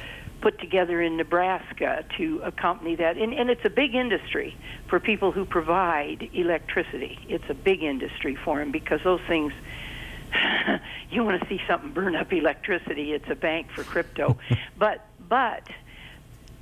put 0.41 0.59
together 0.59 1.01
in 1.01 1.17
Nebraska 1.17 2.03
to 2.17 2.41
accompany 2.43 2.95
that. 2.95 3.17
And, 3.17 3.33
and 3.33 3.49
it's 3.49 3.63
a 3.63 3.69
big 3.69 3.95
industry 3.95 4.57
for 4.87 4.99
people 4.99 5.31
who 5.31 5.45
provide 5.45 6.29
electricity. 6.33 7.19
It's 7.29 7.49
a 7.49 7.53
big 7.53 7.83
industry 7.83 8.35
for 8.35 8.59
them 8.59 8.71
because 8.71 9.01
those 9.03 9.21
things, 9.27 9.53
you 11.11 11.23
want 11.23 11.41
to 11.41 11.47
see 11.47 11.61
something 11.67 11.91
burn 11.91 12.15
up 12.15 12.33
electricity, 12.33 13.13
it's 13.13 13.29
a 13.29 13.35
bank 13.35 13.71
for 13.71 13.83
crypto. 13.83 14.37
but, 14.77 15.05
but 15.29 15.67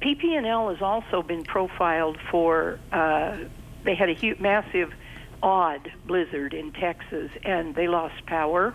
PP&L 0.02 0.70
has 0.70 0.82
also 0.82 1.24
been 1.24 1.44
profiled 1.44 2.18
for, 2.30 2.80
uh, 2.92 3.38
they 3.84 3.96
had 3.96 4.10
a 4.10 4.14
huge, 4.14 4.40
massive 4.40 4.94
odd 5.42 5.92
blizzard 6.06 6.54
in 6.54 6.74
Texas 6.74 7.32
and 7.44 7.74
they 7.74 7.88
lost 7.88 8.26
power 8.26 8.74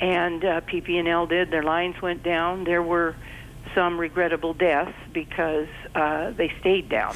and 0.00 0.44
uh, 0.44 0.60
PP&L 0.62 1.26
did. 1.26 1.50
Their 1.50 1.62
lines 1.62 2.00
went 2.00 2.22
down. 2.22 2.64
There 2.64 2.82
were 2.82 3.16
some 3.74 3.98
regrettable 3.98 4.54
deaths 4.54 4.96
because 5.12 5.68
uh, 5.94 6.30
they 6.30 6.52
stayed 6.60 6.88
down. 6.88 7.14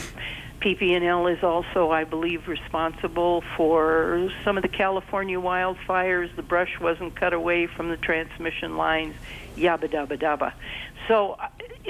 PP&L 0.61 1.26
is 1.26 1.42
also, 1.42 1.90
I 1.90 2.04
believe, 2.04 2.48
responsible 2.48 3.44
for 3.57 4.30
some 4.44 4.57
of 4.57 4.62
the 4.62 4.68
California 4.68 5.38
wildfires. 5.38 6.35
The 6.37 6.42
brush 6.42 6.80
wasn't 6.80 7.16
cut 7.16 7.35
away 7.35 7.66
from 7.66 7.90
the 7.90 7.98
transmission 7.98 8.78
lines, 8.78 9.14
yabba 9.57 9.90
dabba 9.90 10.18
dabba. 10.18 10.54
So 11.07 11.33
uh, 11.33 11.48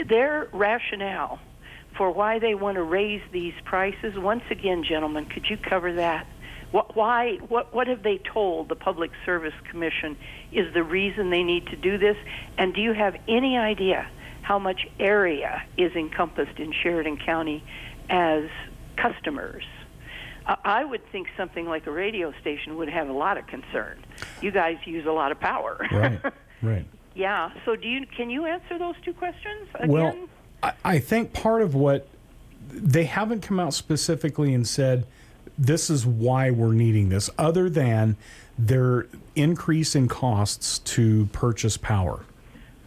their 0.09 0.49
rationale 0.53 1.39
for 1.97 2.11
why 2.11 2.41
they 2.41 2.57
want 2.57 2.75
to 2.75 2.83
raise 2.83 3.23
these 3.31 3.55
prices, 3.65 4.19
once 4.19 4.43
again, 4.51 4.83
gentlemen, 4.83 5.27
could 5.27 5.49
you 5.49 5.57
cover 5.57 5.93
that? 5.93 6.27
Why? 6.73 7.37
What? 7.37 7.73
What 7.73 7.87
have 7.87 8.03
they 8.03 8.19
told 8.19 8.69
the 8.69 8.75
Public 8.75 9.13
Service 9.25 9.55
Commission 9.71 10.17
is 10.51 10.75
the 10.75 10.83
reason 10.83 11.31
they 11.31 11.45
need 11.45 11.69
to 11.69 11.77
do 11.77 11.99
this? 11.99 12.17
And 12.59 12.75
do 12.75 12.81
you 12.81 12.93
have 12.93 13.15
any 13.29 13.57
idea 13.57 14.09
how 14.45 14.59
much 14.59 14.87
area 15.01 15.63
is 15.79 15.93
encompassed 15.97 16.59
in 16.59 16.71
Sheridan 16.71 17.17
County 17.17 17.65
as 18.11 18.45
customers? 18.95 19.65
I 20.47 20.85
would 20.85 21.01
think 21.11 21.29
something 21.39 21.67
like 21.67 21.87
a 21.87 21.91
radio 21.91 22.31
station 22.43 22.77
would 22.77 22.91
have 22.91 23.09
a 23.09 23.13
lot 23.13 23.39
of 23.39 23.47
concern. 23.47 24.05
You 24.43 24.51
guys 24.51 24.77
use 24.85 25.07
a 25.07 25.13
lot 25.13 25.33
of 25.33 25.41
power. 25.41 25.89
Right. 25.91 26.21
Right. 26.61 26.85
yeah. 27.15 27.53
So 27.65 27.75
do 27.75 27.89
you? 27.89 28.07
Can 28.15 28.29
you 28.29 28.45
answer 28.45 28.79
those 28.79 28.97
two 29.03 29.15
questions 29.15 29.67
again? 29.77 29.89
Well, 29.89 30.15
I, 30.63 30.73
I 30.85 30.99
think 30.99 31.33
part 31.33 31.63
of 31.63 31.75
what 31.75 32.07
they 32.69 33.05
haven't 33.05 33.41
come 33.41 33.59
out 33.59 33.73
specifically 33.73 34.53
and 34.53 34.69
said 34.69 35.07
this 35.57 35.89
is 35.89 36.05
why 36.05 36.51
we're 36.51 36.75
needing 36.75 37.09
this, 37.09 37.31
other 37.39 37.71
than 37.71 38.19
their 38.59 39.07
increase 39.35 39.95
in 39.95 40.09
costs 40.09 40.81
to 40.81 41.25
purchase 41.33 41.79
power 41.79 42.21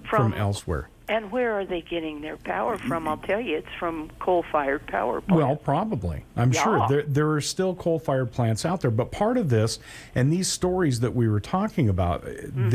from, 0.08 0.32
From- 0.32 0.39
elsewhere. 0.39 0.89
And 1.10 1.32
where 1.32 1.54
are 1.54 1.65
they 1.65 1.82
getting 1.82 2.20
their 2.22 2.36
power 2.38 2.78
from? 2.78 3.08
I'll 3.08 3.17
tell 3.17 3.39
you, 3.39 3.58
it's 3.58 3.67
from 3.80 4.10
coal-fired 4.20 4.88
power 4.88 5.22
plants. 5.22 5.41
Well, 5.41 5.56
probably. 5.56 6.26
I'm 6.36 6.52
sure 6.52 6.86
there 6.89 7.04
there 7.04 7.32
are 7.32 7.39
still 7.41 7.76
coal-fired 7.76 8.32
plants 8.34 8.65
out 8.65 8.82
there, 8.82 8.91
but 8.91 9.12
part 9.12 9.38
of 9.38 9.50
this 9.50 9.80
and 10.15 10.32
these 10.34 10.50
stories 10.50 11.00
that 11.00 11.15
we 11.15 11.28
were 11.30 11.39
talking 11.39 11.88
about, 11.88 12.24
they 12.26 12.32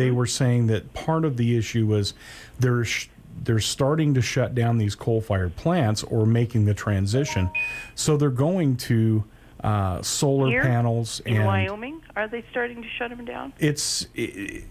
Mm-hmm. 0.08 0.14
were 0.16 0.26
saying 0.26 0.68
that 0.68 0.94
part 0.94 1.24
of 1.26 1.36
the 1.36 1.56
issue 1.56 1.86
was 1.86 2.14
they're 2.58 2.84
sh- 2.84 3.08
they're 3.44 3.58
starting 3.60 4.14
to 4.14 4.22
shut 4.22 4.54
down 4.54 4.78
these 4.78 4.94
coal-fired 4.94 5.56
plants 5.56 6.02
or 6.02 6.24
making 6.26 6.64
the 6.64 6.74
transition, 6.74 7.50
so 7.94 8.16
they're 8.16 8.30
going 8.30 8.76
to 8.76 9.24
uh, 9.64 10.00
solar 10.02 10.48
Here 10.48 10.62
panels, 10.62 11.20
in 11.20 11.36
and 11.36 11.46
Wyoming, 11.46 12.02
are 12.16 12.28
they 12.28 12.44
starting 12.50 12.82
to 12.82 12.88
shut 12.98 13.10
them 13.10 13.24
down? 13.24 13.52
it's 13.58 14.06
i 14.18 14.64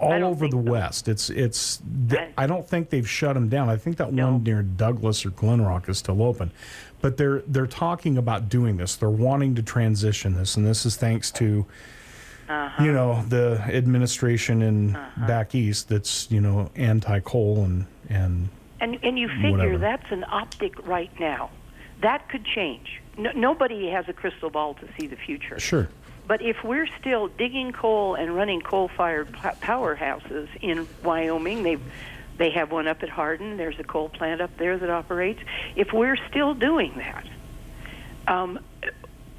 all 0.00 0.24
over 0.24 0.48
the 0.48 0.56
West. 0.56 1.08
It's 1.08 1.30
it's. 1.30 1.80
th- 2.08 2.30
I 2.38 2.46
don't 2.46 2.66
think 2.66 2.90
they've 2.90 3.08
shut 3.08 3.34
them 3.34 3.48
down. 3.48 3.68
I 3.68 3.76
think 3.76 3.96
that 3.98 4.12
one 4.12 4.42
near 4.42 4.62
Douglas 4.62 5.24
or 5.26 5.30
Glenrock 5.30 5.88
is 5.88 5.98
still 5.98 6.22
open, 6.22 6.50
but 7.00 7.16
they're 7.16 7.42
they're 7.46 7.66
talking 7.66 8.16
about 8.18 8.48
doing 8.48 8.76
this. 8.78 8.96
They're 8.96 9.10
wanting 9.10 9.54
to 9.56 9.62
transition 9.62 10.34
this, 10.34 10.56
and 10.56 10.66
this 10.66 10.84
is 10.86 10.96
thanks 10.96 11.30
to. 11.32 11.66
Uh-huh. 12.48 12.82
You 12.82 12.90
know 12.92 13.22
the 13.28 13.60
administration 13.68 14.60
in 14.62 14.98
back 15.28 15.54
east 15.54 15.88
that's 15.88 16.28
you 16.32 16.40
know 16.40 16.68
anti-coal 16.74 17.62
and 17.62 17.86
and 18.08 18.48
And 18.80 18.98
and 19.04 19.16
you 19.16 19.28
figure 19.28 19.52
Whatever. 19.52 19.78
that's 19.78 20.10
an 20.10 20.24
optic 20.28 20.84
right 20.84 21.12
now. 21.20 21.50
That 22.02 22.28
could 22.28 22.44
change. 22.44 23.00
No, 23.16 23.30
nobody 23.36 23.88
has 23.90 24.06
a 24.08 24.12
crystal 24.12 24.50
ball 24.50 24.74
to 24.74 24.88
see 24.98 25.06
the 25.06 25.14
future. 25.14 25.60
sure 25.60 25.88
But 26.30 26.42
if 26.42 26.58
we're 26.62 26.86
still 27.00 27.26
digging 27.26 27.72
coal 27.72 28.14
and 28.14 28.32
running 28.36 28.60
coal-fired 28.60 29.32
p- 29.32 29.66
powerhouses 29.66 30.46
in 30.60 30.86
Wyoming, 31.02 31.64
they 31.64 31.76
they 32.38 32.50
have 32.52 32.70
one 32.70 32.86
up 32.86 33.02
at 33.02 33.08
Hardin. 33.08 33.56
There's 33.56 33.80
a 33.80 33.82
coal 33.82 34.08
plant 34.08 34.40
up 34.40 34.56
there 34.56 34.78
that 34.78 34.88
operates. 34.88 35.40
If 35.74 35.88
we're 35.92 36.16
still 36.30 36.54
doing 36.54 36.92
that, 36.98 37.26
um, 38.32 38.60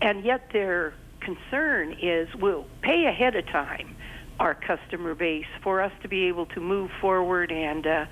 and 0.02 0.26
yet 0.26 0.50
their 0.52 0.94
concern 1.22 1.96
is 2.02 2.28
we'll 2.36 2.66
pay 2.82 3.06
ahead 3.06 3.38
of 3.38 3.46
time 3.48 3.96
our 4.38 4.54
customer 4.54 5.16
base 5.16 5.46
for 5.64 5.80
us 5.82 5.94
to 6.02 6.10
be 6.10 6.26
able 6.28 6.48
to 6.48 6.60
move 6.60 6.92
forward 7.00 7.54
and 7.54 7.88
uh, 7.88 8.06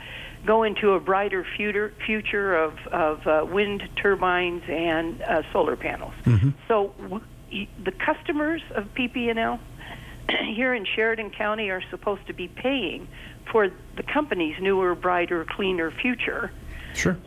go 0.46 0.64
into 0.64 0.94
a 0.94 1.02
brighter 1.02 1.46
future 1.58 1.92
future 2.06 2.56
of 2.56 2.78
of 2.94 3.28
uh, 3.28 3.46
wind 3.46 3.84
turbines 4.02 4.64
and 4.70 5.22
uh, 5.24 5.42
solar 5.52 5.76
panels. 5.76 6.14
So 6.70 6.94
w- 7.02 7.26
the 7.84 7.92
customers 7.92 8.62
of 8.76 8.94
PP&L 8.94 9.60
here 10.46 10.74
in 10.74 10.86
Sheridan 10.86 11.32
County 11.32 11.70
are 11.70 11.82
supposed 11.90 12.26
to 12.28 12.34
be 12.34 12.48
paying 12.48 13.08
for 13.52 13.70
the 13.96 14.04
company's 14.04 14.56
newer, 14.62 14.96
brighter, 14.96 15.46
cleaner 15.46 15.92
future. 15.92 16.52
sure 16.94 17.18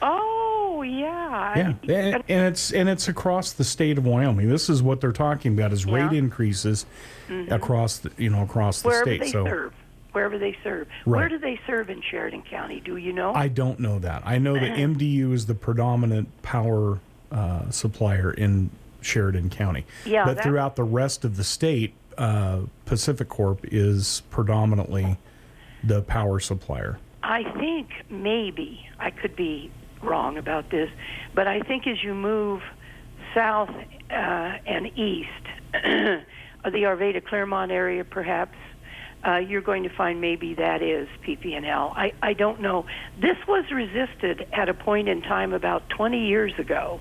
Oh 0.00 0.82
yeah. 0.86 1.74
Yeah, 1.82 1.94
and, 1.96 2.24
and 2.28 2.46
it's 2.46 2.72
and 2.72 2.88
it's 2.88 3.08
across 3.08 3.52
the 3.52 3.64
state 3.64 3.98
of 3.98 4.06
Wyoming. 4.06 4.48
This 4.48 4.70
is 4.70 4.80
what 4.80 5.00
they're 5.00 5.10
talking 5.10 5.54
about: 5.54 5.72
is 5.72 5.84
rate 5.86 6.12
Yeah. 6.12 6.18
increases 6.18 6.86
Mhm. 7.28 7.50
across 7.50 7.98
the 7.98 8.12
you 8.16 8.30
know 8.30 8.42
across 8.42 8.82
the 8.82 8.88
wherever 8.88 9.04
state. 9.04 9.20
they 9.22 9.30
so 9.32 9.44
serve. 9.44 9.72
Wherever 10.12 10.38
they 10.38 10.56
serve. 10.62 10.86
Where 11.04 11.28
do 11.28 11.38
they 11.38 11.58
serve 11.66 11.90
in 11.90 12.00
Sheridan 12.00 12.42
County? 12.42 12.78
Do 12.80 12.96
you 12.96 13.12
know? 13.12 13.34
I 13.34 13.48
don't 13.48 13.80
know 13.80 13.98
that. 13.98 14.22
I 14.24 14.38
know 14.38 14.54
that 14.54 14.76
MDU 14.78 15.32
is 15.32 15.46
the 15.46 15.54
predominant 15.54 16.28
power 16.42 17.00
uh, 17.32 17.68
supplier 17.70 18.30
in 18.30 18.70
Sheridan 19.00 19.50
County. 19.50 19.84
Yeah, 20.04 20.24
but 20.24 20.42
throughout 20.42 20.76
the 20.76 20.84
rest 20.84 21.24
of 21.24 21.36
the 21.36 21.44
state, 21.44 21.94
uh, 22.16 22.60
PacifiCorp 22.86 23.60
is 23.62 24.22
predominantly 24.30 25.16
the 25.84 26.02
power 26.02 26.40
supplier. 26.40 26.98
I 27.22 27.44
think 27.58 27.90
maybe 28.10 28.88
I 28.98 29.10
could 29.10 29.36
be 29.36 29.70
wrong 30.02 30.38
about 30.38 30.70
this, 30.70 30.90
but 31.34 31.46
I 31.46 31.60
think 31.60 31.86
as 31.86 32.02
you 32.02 32.14
move 32.14 32.62
south 33.34 33.70
uh, 34.10 34.14
and 34.14 34.86
east, 34.98 35.28
the 35.72 36.22
Arvada 36.64 37.24
Clearmont 37.24 37.70
area, 37.70 38.04
perhaps. 38.04 38.56
Uh, 39.26 39.38
you're 39.38 39.60
going 39.60 39.82
to 39.82 39.88
find 39.88 40.20
maybe 40.20 40.54
that 40.54 40.80
is 40.80 41.08
PP&L. 41.26 41.92
I, 41.96 42.12
I 42.22 42.34
don't 42.34 42.60
know. 42.60 42.86
This 43.20 43.36
was 43.48 43.64
resisted 43.72 44.46
at 44.52 44.68
a 44.68 44.74
point 44.74 45.08
in 45.08 45.22
time 45.22 45.52
about 45.52 45.88
20 45.88 46.28
years 46.28 46.52
ago, 46.56 47.00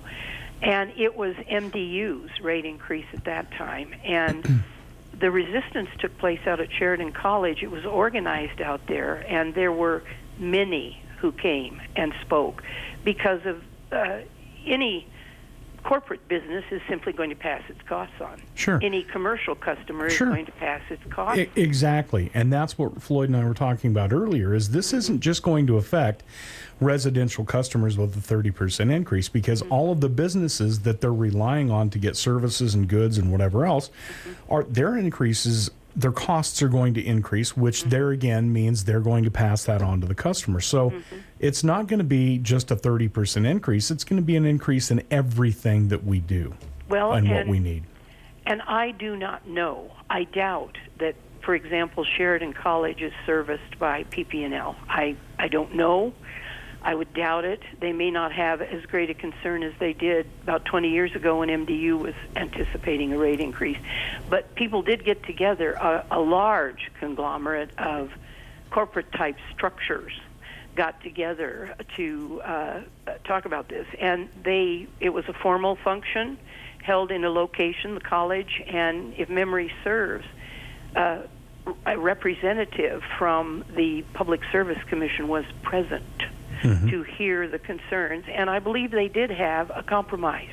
and 0.62 0.92
it 0.98 1.16
was 1.16 1.36
MDU's 1.36 2.40
rate 2.42 2.66
increase 2.66 3.06
at 3.14 3.24
that 3.26 3.52
time. 3.52 3.94
And 4.04 4.64
the 5.20 5.32
resistance 5.32 5.90
took 6.00 6.18
place 6.18 6.40
out 6.46 6.60
at 6.60 6.72
Sheridan 6.72 7.12
College. 7.14 7.64
It 7.64 7.72
was 7.72 7.86
organized 7.86 8.62
out 8.62 8.86
there, 8.88 9.26
and 9.28 9.54
there 9.54 9.72
were 9.72 10.04
many 10.38 11.02
who 11.20 11.32
came 11.32 11.82
and 11.96 12.14
spoke 12.22 12.64
because 13.04 13.42
of 13.46 13.64
uh, 13.92 14.20
any 14.66 15.08
corporate 15.84 16.28
business 16.28 16.66
is 16.70 16.82
simply 16.90 17.14
going 17.14 17.30
to 17.30 17.36
pass 17.36 17.62
its 17.70 17.82
costs 17.88 18.20
on. 18.20 18.42
Sure. 18.56 18.78
Any 18.84 19.04
commercial 19.04 19.56
customer 19.56 20.10
Sure. 20.10 20.28
is 20.28 20.34
going 20.34 20.46
to 20.48 20.52
pass 20.54 20.82
its 20.90 21.02
costs. 21.10 21.40
E- 21.40 21.50
exactly, 21.56 22.30
and 22.34 22.52
that's 22.52 22.78
what 22.78 23.02
Floyd 23.02 23.30
and 23.30 23.38
I 23.38 23.46
were 23.46 23.54
talking 23.54 23.92
about 23.92 24.12
earlier. 24.12 24.54
Is 24.54 24.72
this 24.72 24.92
isn't 24.94 25.22
just 25.22 25.44
going 25.44 25.66
to 25.68 25.78
affect 25.78 26.24
residential 26.80 27.44
customers 27.44 27.98
with 27.98 28.16
a 28.16 28.22
thirty 28.22 28.52
percent 28.52 28.92
increase 28.92 29.30
because 29.30 29.62
mm-hmm. 29.62 29.72
all 29.72 29.92
of 29.92 30.02
the 30.02 30.10
businesses 30.10 30.80
that 30.82 31.02
they're 31.02 31.14
relying 31.14 31.72
on 31.72 31.90
to 31.90 32.00
get 32.00 32.16
services 32.16 32.76
and 32.76 32.88
goods 32.88 33.18
and 33.18 33.32
whatever 33.32 33.66
else 33.66 33.90
are 34.50 34.64
their 34.64 34.98
increases. 34.98 35.72
Their 35.96 36.12
costs 36.12 36.62
are 36.62 36.68
going 36.68 36.94
to 36.94 37.02
increase, 37.02 37.58
which 37.58 37.80
mm-hmm. 37.80 37.90
there 37.90 38.12
again 38.12 38.54
means 38.54 38.84
they're 38.84 39.00
going 39.00 39.24
to 39.24 39.32
pass 39.32 39.66
that 39.66 39.82
on 39.82 40.00
to 40.02 40.06
the 40.06 40.14
customer. 40.14 40.60
So 40.60 40.92
mm-hmm. 40.92 41.18
it's 41.40 41.64
not 41.64 41.88
going 41.88 41.98
to 41.98 42.06
be 42.06 42.38
just 42.38 42.70
a 42.70 42.76
30% 42.76 43.48
increase. 43.48 43.90
It's 43.90 44.04
going 44.04 44.22
to 44.22 44.26
be 44.26 44.36
an 44.36 44.46
increase 44.46 44.92
in 44.92 45.02
everything 45.10 45.88
that 45.88 46.04
we 46.04 46.20
do 46.20 46.54
Well, 46.88 47.14
and 47.14 47.28
what 47.32 47.48
we 47.48 47.58
need. 47.58 47.84
And 48.46 48.62
I 48.62 48.92
do 48.92 49.18
not 49.18 49.48
know. 49.48 49.92
I 50.10 50.24
doubt 50.24 50.78
that, 51.00 51.16
for 51.42 51.54
example, 51.54 52.06
Sheridan 52.06 52.54
College 52.54 53.02
is 53.02 53.12
serviced 53.26 53.78
by 53.78 54.06
PP&L. 54.06 54.76
I 54.88 55.18
I 55.38 55.48
don't 55.50 55.76
know. 55.76 56.14
I 56.88 56.96
would 56.96 57.14
doubt 57.14 57.44
it. 57.44 57.62
They 57.82 57.92
may 57.92 58.12
not 58.12 58.32
have 58.32 58.62
as 58.62 58.86
great 58.86 59.10
a 59.10 59.14
concern 59.14 59.62
as 59.62 59.74
they 59.78 59.92
did 59.92 60.26
about 60.44 60.64
20 60.64 60.90
years 60.90 61.14
ago 61.18 61.40
when 61.40 61.50
MDU 61.50 62.00
was 62.00 62.14
anticipating 62.34 63.12
a 63.12 63.18
rate 63.18 63.42
increase. 63.42 63.78
But 64.30 64.56
people 64.56 64.84
did 64.84 65.04
get 65.04 65.22
together, 65.24 65.74
a, 65.74 66.06
a 66.12 66.20
large 66.22 66.90
conglomerate 67.02 67.78
of 67.78 68.14
corporate 68.72 69.12
type 69.12 69.36
structures 69.54 70.14
got 70.76 71.02
together 71.04 71.76
to 71.98 72.42
uh, 72.42 72.82
talk 73.26 73.44
about 73.44 73.68
this, 73.68 73.86
and 74.00 74.30
they 74.44 74.88
it 75.02 75.10
was 75.10 75.26
a 75.28 75.34
formal 75.34 75.76
function 75.76 76.38
held 76.82 77.12
in 77.12 77.26
a 77.26 77.30
location, 77.30 77.96
the 77.96 78.00
college, 78.00 78.64
and 78.66 79.14
if 79.18 79.28
memory 79.28 79.74
serves, 79.84 80.26
uh, 80.96 81.24
a 81.86 82.00
representative 82.00 83.04
from 83.18 83.66
the 83.76 84.06
Public 84.14 84.40
Service 84.54 84.82
Commission 84.88 85.28
was 85.28 85.44
present 85.64 86.06
to 86.62 87.04
hear 87.04 87.48
the 87.48 87.60
concerns, 87.60 88.26
and 88.28 88.50
I 88.50 88.60
believe 88.60 88.92
they 88.92 89.08
did 89.08 89.30
have 89.32 89.72
a 89.74 89.84
compromise. 89.84 90.50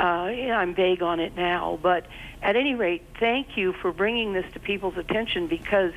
Uh, 0.00 0.02
I'm 0.02 0.74
vague 0.74 1.02
on 1.02 1.20
it 1.20 1.36
now, 1.36 1.78
but 1.82 2.06
at 2.42 2.56
any 2.56 2.74
rate, 2.74 3.02
thank 3.20 3.56
you 3.56 3.72
for 3.74 3.92
bringing 3.92 4.32
this 4.32 4.50
to 4.54 4.60
people's 4.60 4.96
attention 4.96 5.46
because 5.46 5.92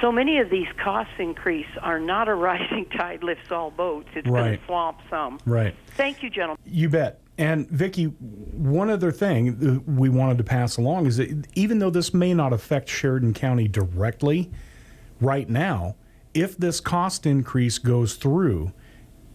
so 0.00 0.12
many 0.12 0.38
of 0.38 0.50
these 0.50 0.68
costs 0.82 1.14
increase 1.18 1.66
are 1.80 1.98
not 1.98 2.28
a 2.28 2.34
rising 2.36 2.86
tide 2.86 3.22
lifts 3.22 3.50
all 3.50 3.70
boats. 3.70 4.08
It's 4.14 4.26
going 4.26 4.58
to 4.58 4.64
swamp 4.66 4.98
some. 5.10 5.40
Right. 5.44 5.74
Thank 5.96 6.22
you, 6.22 6.30
gentlemen. 6.30 6.58
You 6.64 6.88
bet. 6.88 7.20
And 7.38 7.68
Vicki, 7.70 8.04
one 8.04 8.90
other 8.90 9.10
thing 9.10 9.82
we 9.86 10.08
wanted 10.08 10.38
to 10.38 10.44
pass 10.44 10.76
along 10.76 11.06
is 11.06 11.16
that 11.16 11.46
even 11.54 11.78
though 11.78 11.90
this 11.90 12.12
may 12.12 12.34
not 12.34 12.52
affect 12.52 12.88
Sheridan 12.88 13.32
County 13.32 13.68
directly 13.68 14.50
right 15.20 15.48
now, 15.48 15.96
if 16.34 16.56
this 16.56 16.80
cost 16.80 17.26
increase 17.26 17.78
goes 17.78 18.14
through, 18.14 18.72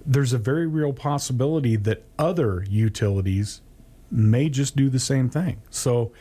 there's 0.05 0.33
a 0.33 0.37
very 0.37 0.67
real 0.67 0.93
possibility 0.93 1.75
that 1.75 2.03
other 2.17 2.65
utilities 2.69 3.61
may 4.09 4.49
just 4.49 4.75
do 4.75 4.89
the 4.89 4.99
same 4.99 5.29
thing. 5.29 5.61
So 5.69 6.11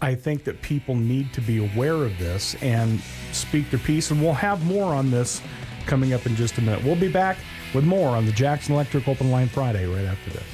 I 0.00 0.14
think 0.14 0.44
that 0.44 0.62
people 0.62 0.94
need 0.94 1.32
to 1.32 1.40
be 1.40 1.64
aware 1.64 1.94
of 1.94 2.16
this 2.18 2.54
and 2.62 3.00
speak 3.32 3.70
their 3.70 3.80
piece. 3.80 4.10
And 4.10 4.22
we'll 4.22 4.32
have 4.34 4.64
more 4.64 4.94
on 4.94 5.10
this 5.10 5.40
coming 5.86 6.12
up 6.12 6.24
in 6.26 6.36
just 6.36 6.56
a 6.58 6.60
minute. 6.62 6.84
We'll 6.84 6.96
be 6.96 7.08
back 7.08 7.36
with 7.74 7.84
more 7.84 8.10
on 8.10 8.26
the 8.26 8.32
Jackson 8.32 8.74
Electric 8.74 9.08
Open 9.08 9.30
Line 9.30 9.48
Friday 9.48 9.86
right 9.86 10.04
after 10.04 10.30
this. 10.30 10.53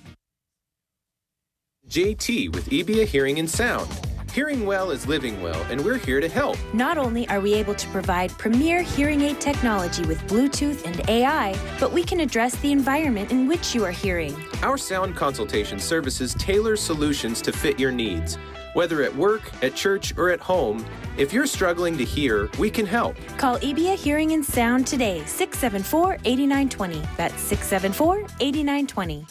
JT 1.91 2.55
with 2.55 2.69
EBA 2.69 3.05
Hearing 3.05 3.37
and 3.39 3.49
Sound. 3.49 3.85
Hearing 4.31 4.65
well 4.65 4.91
is 4.91 5.07
living 5.07 5.41
well, 5.41 5.61
and 5.63 5.83
we're 5.83 5.97
here 5.97 6.21
to 6.21 6.29
help. 6.29 6.57
Not 6.73 6.97
only 6.97 7.27
are 7.27 7.41
we 7.41 7.53
able 7.53 7.75
to 7.75 7.87
provide 7.89 8.31
premier 8.37 8.81
hearing 8.81 9.19
aid 9.19 9.41
technology 9.41 10.05
with 10.05 10.17
Bluetooth 10.27 10.85
and 10.85 11.09
AI, 11.09 11.53
but 11.81 11.91
we 11.91 12.05
can 12.05 12.21
address 12.21 12.55
the 12.61 12.71
environment 12.71 13.29
in 13.33 13.45
which 13.45 13.75
you 13.75 13.83
are 13.83 13.91
hearing. 13.91 14.33
Our 14.63 14.77
sound 14.77 15.17
consultation 15.17 15.79
services 15.79 16.33
tailor 16.35 16.77
solutions 16.77 17.41
to 17.41 17.51
fit 17.51 17.77
your 17.77 17.91
needs. 17.91 18.37
Whether 18.73 19.03
at 19.03 19.13
work, 19.13 19.41
at 19.61 19.75
church, 19.75 20.17
or 20.17 20.29
at 20.29 20.39
home, 20.39 20.85
if 21.17 21.33
you're 21.33 21.45
struggling 21.45 21.97
to 21.97 22.05
hear, 22.05 22.49
we 22.57 22.69
can 22.69 22.85
help. 22.85 23.17
Call 23.37 23.57
EBA 23.57 23.97
Hearing 23.97 24.31
and 24.31 24.45
Sound 24.45 24.87
today, 24.87 25.25
674 25.25 26.19
8920. 26.23 27.01
That's 27.17 27.41
674 27.41 28.19
8920. 28.39 29.25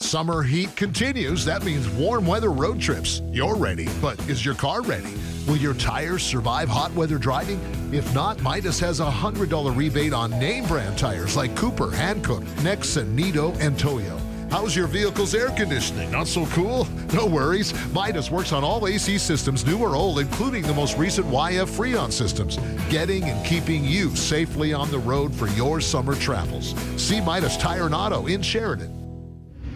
Summer 0.00 0.42
heat 0.42 0.74
continues. 0.76 1.44
That 1.44 1.64
means 1.64 1.88
warm 1.88 2.26
weather 2.26 2.50
road 2.50 2.80
trips. 2.80 3.22
You're 3.32 3.56
ready, 3.56 3.88
but 4.00 4.18
is 4.28 4.44
your 4.44 4.54
car 4.54 4.82
ready? 4.82 5.12
Will 5.46 5.56
your 5.56 5.74
tires 5.74 6.22
survive 6.22 6.68
hot 6.68 6.92
weather 6.94 7.18
driving? 7.18 7.60
If 7.92 8.12
not, 8.14 8.40
Midas 8.42 8.80
has 8.80 9.00
a 9.00 9.06
$100 9.06 9.76
rebate 9.76 10.12
on 10.12 10.30
name 10.32 10.66
brand 10.66 10.98
tires 10.98 11.36
like 11.36 11.54
Cooper, 11.56 11.88
Hankook, 11.88 12.44
Nexen, 12.62 13.16
Nitto, 13.16 13.58
and 13.60 13.78
Toyo. 13.78 14.18
How's 14.50 14.76
your 14.76 14.86
vehicle's 14.86 15.34
air 15.34 15.50
conditioning? 15.50 16.10
Not 16.12 16.28
so 16.28 16.46
cool? 16.46 16.86
No 17.12 17.26
worries. 17.26 17.72
Midas 17.92 18.30
works 18.30 18.52
on 18.52 18.62
all 18.62 18.86
AC 18.86 19.18
systems, 19.18 19.66
new 19.66 19.78
or 19.78 19.96
old, 19.96 20.20
including 20.20 20.62
the 20.62 20.74
most 20.74 20.96
recent 20.96 21.26
YF 21.26 21.68
Freon 21.68 22.12
systems, 22.12 22.56
getting 22.88 23.24
and 23.24 23.44
keeping 23.44 23.84
you 23.84 24.14
safely 24.14 24.72
on 24.72 24.90
the 24.90 24.98
road 24.98 25.34
for 25.34 25.48
your 25.48 25.80
summer 25.80 26.14
travels. 26.14 26.74
See 26.96 27.20
Midas 27.20 27.56
Tire 27.56 27.86
and 27.86 27.94
Auto 27.94 28.26
in 28.26 28.42
Sheridan. 28.42 29.03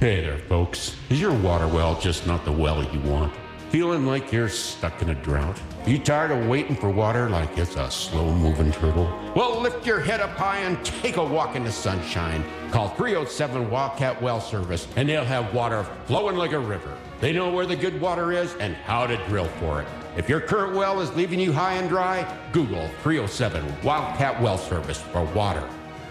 Hey 0.01 0.21
there, 0.21 0.39
folks. 0.39 0.95
Is 1.11 1.21
your 1.21 1.33
water 1.33 1.67
well 1.67 1.99
just 2.01 2.25
not 2.25 2.45
the 2.45 2.53
well 2.53 2.85
you 2.85 3.01
want? 3.01 3.35
Feeling 3.71 4.07
like 4.07 4.31
you're 4.31 4.49
stuck 4.49 5.03
in 5.03 5.11
a 5.11 5.15
drought? 5.17 5.61
You 5.89 5.99
tired 5.99 6.31
of 6.31 6.47
waiting 6.47 6.77
for 6.77 6.89
water 6.89 7.29
like 7.29 7.59
it's 7.59 7.75
a 7.75 7.91
slow 7.91 8.33
moving 8.33 8.71
turtle? 8.71 9.07
Well, 9.35 9.61
lift 9.61 9.85
your 9.85 9.99
head 9.99 10.21
up 10.21 10.31
high 10.37 10.59
and 10.59 10.85
take 10.85 11.17
a 11.17 11.25
walk 11.25 11.57
in 11.57 11.65
the 11.65 11.73
sunshine. 11.73 12.45
Call 12.71 12.91
307 12.91 13.69
Wildcat 13.69 14.23
Well 14.23 14.41
Service 14.41 14.87
and 14.95 15.09
they'll 15.09 15.25
have 15.25 15.53
water 15.53 15.83
flowing 16.05 16.37
like 16.37 16.53
a 16.53 16.61
river. 16.61 16.97
They 17.19 17.33
know 17.33 17.53
where 17.53 17.67
the 17.67 17.75
good 17.75 18.01
water 18.01 18.31
is 18.31 18.55
and 18.61 18.77
how 18.77 19.05
to 19.05 19.17
drill 19.27 19.49
for 19.59 19.83
it. 19.83 19.89
If 20.17 20.29
your 20.29 20.41
current 20.41 20.77
well 20.77 21.01
is 21.01 21.13
leaving 21.17 21.41
you 21.41 21.53
high 21.53 21.73
and 21.73 21.89
dry, 21.89 22.23
Google 22.53 22.89
307 23.03 23.83
Wildcat 23.83 24.41
Well 24.41 24.59
Service 24.59 25.01
for 25.01 25.25
water. 25.25 25.69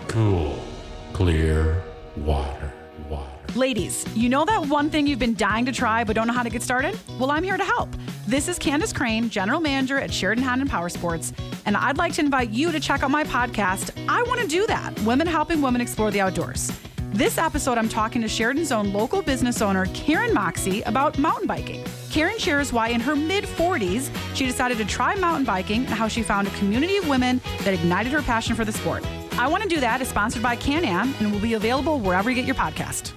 Cool, 0.09 0.61
clear 1.13 1.81
water. 2.17 2.73
Ladies, 3.55 4.05
you 4.15 4.29
know 4.29 4.45
that 4.45 4.67
one 4.67 4.89
thing 4.89 5.07
you've 5.07 5.19
been 5.19 5.35
dying 5.35 5.65
to 5.65 5.71
try 5.71 6.03
but 6.03 6.15
don't 6.15 6.27
know 6.27 6.33
how 6.33 6.43
to 6.43 6.49
get 6.49 6.61
started? 6.61 6.97
Well, 7.19 7.31
I'm 7.31 7.43
here 7.43 7.57
to 7.57 7.63
help. 7.63 7.89
This 8.27 8.47
is 8.47 8.59
Candace 8.59 8.93
Crane, 8.93 9.29
General 9.29 9.59
Manager 9.59 9.99
at 9.99 10.13
Sheridan 10.13 10.43
Honda 10.43 10.65
Power 10.65 10.89
Sports, 10.89 11.33
and 11.65 11.75
I'd 11.75 11.97
like 11.97 12.13
to 12.13 12.21
invite 12.21 12.51
you 12.51 12.71
to 12.71 12.79
check 12.79 13.01
out 13.03 13.09
my 13.09 13.23
podcast, 13.23 13.91
I 14.07 14.21
Want 14.23 14.41
to 14.41 14.47
Do 14.47 14.67
That 14.67 14.99
Women 15.01 15.25
Helping 15.25 15.61
Women 15.61 15.81
Explore 15.81 16.11
the 16.11 16.21
Outdoors. 16.21 16.71
This 17.13 17.37
episode, 17.37 17.77
I'm 17.79 17.89
talking 17.89 18.21
to 18.21 18.27
Sheridan's 18.27 18.71
own 18.71 18.93
local 18.93 19.23
business 19.23 19.61
owner, 19.61 19.85
Karen 19.93 20.33
Moxie, 20.33 20.81
about 20.81 21.17
mountain 21.17 21.47
biking. 21.47 21.83
Karen 22.11 22.37
shares 22.37 22.71
why, 22.71 22.89
in 22.89 22.99
her 22.99 23.15
mid 23.15 23.45
40s, 23.45 24.11
she 24.35 24.45
decided 24.45 24.77
to 24.77 24.85
try 24.85 25.15
mountain 25.15 25.45
biking 25.45 25.85
and 25.85 25.93
how 25.95 26.07
she 26.07 26.21
found 26.21 26.47
a 26.47 26.51
community 26.51 26.97
of 26.97 27.07
women 27.07 27.41
that 27.59 27.73
ignited 27.73 28.11
her 28.11 28.21
passion 28.21 28.55
for 28.55 28.65
the 28.65 28.71
sport. 28.71 29.03
I 29.39 29.47
Want 29.47 29.63
to 29.63 29.69
Do 29.69 29.79
That 29.79 30.01
is 30.01 30.09
sponsored 30.09 30.43
by 30.43 30.57
Can 30.57 30.85
Am 30.85 31.13
and 31.19 31.31
will 31.31 31.39
be 31.39 31.53
available 31.53 31.99
wherever 31.99 32.29
you 32.29 32.35
get 32.35 32.45
your 32.45 32.55
podcast. 32.55 33.13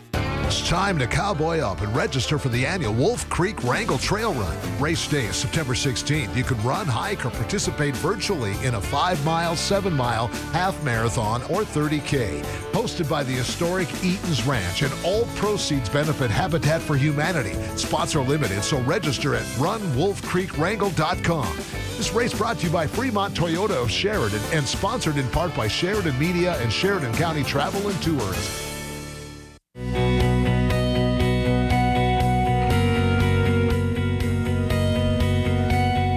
It's 0.51 0.69
time 0.69 0.99
to 0.99 1.07
cowboy 1.07 1.61
up 1.61 1.81
and 1.81 1.95
register 1.95 2.37
for 2.37 2.49
the 2.49 2.67
annual 2.67 2.93
Wolf 2.93 3.29
Creek 3.29 3.63
Wrangle 3.63 3.99
Trail 3.99 4.35
Run. 4.35 4.57
Race 4.81 5.07
day 5.07 5.27
is 5.27 5.37
September 5.37 5.75
16th. 5.75 6.35
You 6.35 6.43
can 6.43 6.61
run, 6.65 6.89
hike, 6.89 7.25
or 7.25 7.31
participate 7.31 7.95
virtually 7.95 8.57
in 8.67 8.75
a 8.75 8.81
5 8.81 9.25
mile, 9.25 9.55
7 9.55 9.93
mile, 9.93 10.27
half 10.53 10.83
marathon, 10.83 11.45
or 11.45 11.63
30K. 11.63 12.43
Hosted 12.73 13.09
by 13.09 13.23
the 13.23 13.31
historic 13.31 13.87
Eaton's 14.03 14.45
Ranch, 14.45 14.83
and 14.83 14.93
all 15.05 15.27
proceeds 15.37 15.89
benefit 15.89 16.33
Habitat 16.33 16.83
for 16.83 16.97
Humanity. 16.97 17.55
Spots 17.77 18.17
are 18.17 18.25
limited, 18.25 18.65
so 18.65 18.81
register 18.81 19.37
at 19.37 19.45
runwolfcreekwrangle.com. 19.61 21.57
This 21.97 22.13
race 22.13 22.35
brought 22.35 22.59
to 22.59 22.67
you 22.67 22.73
by 22.73 22.89
Fremont 22.89 23.35
Toyota 23.35 23.81
of 23.81 23.89
Sheridan 23.89 24.43
and 24.53 24.67
sponsored 24.67 25.17
in 25.17 25.29
part 25.29 25.55
by 25.55 25.69
Sheridan 25.69 26.19
Media 26.19 26.61
and 26.61 26.73
Sheridan 26.73 27.15
County 27.15 27.45
Travel 27.45 27.87
and 27.87 28.03
Tourism. 28.03 28.70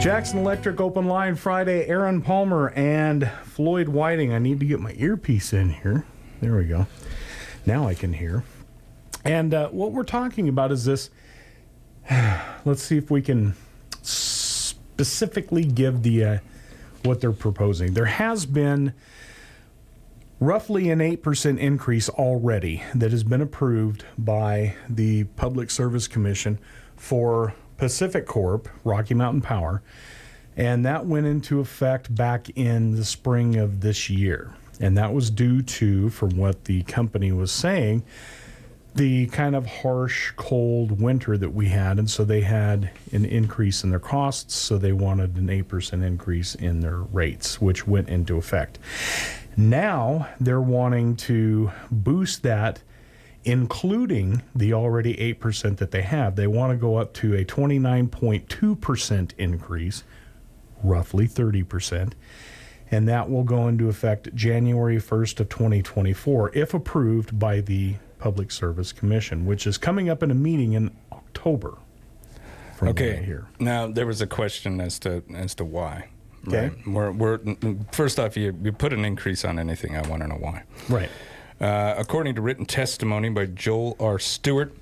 Jackson 0.03 0.39
Electric 0.39 0.81
open 0.81 1.05
line 1.05 1.33
Friday. 1.33 1.87
Aaron 1.87 2.21
Palmer 2.21 2.71
and 2.71 3.31
Floyd 3.45 3.87
Whiting. 3.87 4.33
I 4.33 4.37
need 4.37 4.59
to 4.59 4.65
get 4.65 4.81
my 4.81 4.93
earpiece 4.97 5.53
in 5.53 5.69
here. 5.69 6.05
There 6.41 6.57
we 6.57 6.65
go. 6.65 6.87
Now 7.65 7.87
I 7.87 7.93
can 7.93 8.11
hear. 8.11 8.43
And 9.23 9.53
uh, 9.53 9.69
what 9.69 9.93
we're 9.93 10.03
talking 10.03 10.49
about 10.49 10.73
is 10.73 10.83
this. 10.83 11.09
Let's 12.65 12.83
see 12.83 12.97
if 12.97 13.09
we 13.09 13.21
can 13.21 13.55
specifically 14.01 15.63
give 15.63 16.03
the 16.03 16.25
uh, 16.25 16.37
what 17.03 17.21
they're 17.21 17.31
proposing. 17.31 17.93
There 17.93 18.03
has 18.03 18.45
been 18.45 18.93
roughly 20.41 20.89
an 20.89 20.99
8% 20.99 21.57
increase 21.57 22.09
already 22.09 22.83
that 22.93 23.11
has 23.11 23.23
been 23.23 23.39
approved 23.39 24.03
by 24.17 24.75
the 24.89 25.23
Public 25.23 25.71
Service 25.71 26.09
Commission 26.09 26.59
for 26.97 27.53
PacifiCorp, 27.77 28.67
Rocky 28.83 29.13
Mountain 29.13 29.41
Power, 29.41 29.81
and 30.55 30.85
that 30.85 31.05
went 31.05 31.25
into 31.25 31.59
effect 31.59 32.13
back 32.13 32.49
in 32.55 32.95
the 32.95 33.05
spring 33.05 33.55
of 33.55 33.81
this 33.81 34.09
year. 34.09 34.53
And 34.79 34.97
that 34.97 35.13
was 35.13 35.29
due 35.29 35.61
to, 35.61 36.09
from 36.09 36.37
what 36.37 36.65
the 36.65 36.83
company 36.83 37.31
was 37.31 37.51
saying, 37.51 38.03
the 38.95 39.25
kind 39.27 39.55
of 39.55 39.65
harsh, 39.65 40.31
cold 40.35 41.01
winter 41.01 41.37
that 41.37 41.49
we 41.49 41.69
had. 41.69 41.97
And 41.97 42.09
so 42.09 42.23
they 42.23 42.41
had 42.41 42.91
an 43.11 43.25
increase 43.25 43.83
in 43.83 43.89
their 43.89 43.99
costs. 43.99 44.55
So 44.55 44.77
they 44.77 44.91
wanted 44.91 45.35
an 45.37 45.47
8% 45.47 46.03
increase 46.03 46.55
in 46.55 46.81
their 46.81 46.97
rates, 46.97 47.59
which 47.59 47.87
went 47.87 48.09
into 48.09 48.37
effect. 48.37 48.77
Now 49.57 50.29
they're 50.39 50.61
wanting 50.61 51.15
to 51.17 51.71
boost 51.91 52.43
that 52.43 52.81
including 53.45 54.41
the 54.55 54.73
already 54.73 55.15
8% 55.35 55.77
that 55.77 55.91
they 55.91 56.01
have. 56.01 56.35
They 56.35 56.47
want 56.47 56.71
to 56.71 56.77
go 56.77 56.97
up 56.97 57.13
to 57.15 57.35
a 57.35 57.45
29.2% 57.45 59.31
increase, 59.37 60.03
roughly 60.83 61.27
30%, 61.27 62.13
and 62.91 63.07
that 63.07 63.29
will 63.29 63.43
go 63.43 63.67
into 63.67 63.89
effect 63.89 64.33
January 64.35 64.97
1st 64.97 65.39
of 65.41 65.49
2024 65.49 66.51
if 66.55 66.73
approved 66.73 67.37
by 67.37 67.61
the 67.61 67.95
Public 68.19 68.51
Service 68.51 68.93
Commission, 68.93 69.45
which 69.45 69.67
is 69.67 69.77
coming 69.77 70.09
up 70.09 70.23
in 70.23 70.31
a 70.31 70.35
meeting 70.35 70.73
in 70.73 70.95
October. 71.11 71.77
Okay. 72.81 73.23
Here. 73.23 73.47
Now 73.59 73.87
there 73.87 74.05
was 74.05 74.21
a 74.21 74.27
question 74.27 74.81
as 74.81 74.99
to 74.99 75.23
as 75.33 75.55
to 75.55 75.65
why. 75.65 76.09
Okay. 76.47 76.69
Right? 76.69 76.87
We're, 76.87 77.11
we're, 77.11 77.39
first 77.91 78.19
off, 78.19 78.35
you, 78.35 78.57
you 78.61 78.73
put 78.73 78.91
an 78.91 79.05
increase 79.05 79.45
on 79.45 79.57
anything. 79.57 79.95
I 79.95 80.07
want 80.07 80.21
to 80.23 80.27
know 80.27 80.35
why. 80.35 80.63
Right. 80.89 81.09
Uh, 81.63 81.95
according 81.97 82.35
to 82.35 82.41
written 82.41 82.65
testimony 82.65 83.29
by 83.29 83.45
Joelle 83.45 83.95
R. 83.97 84.19
Steward, 84.19 84.73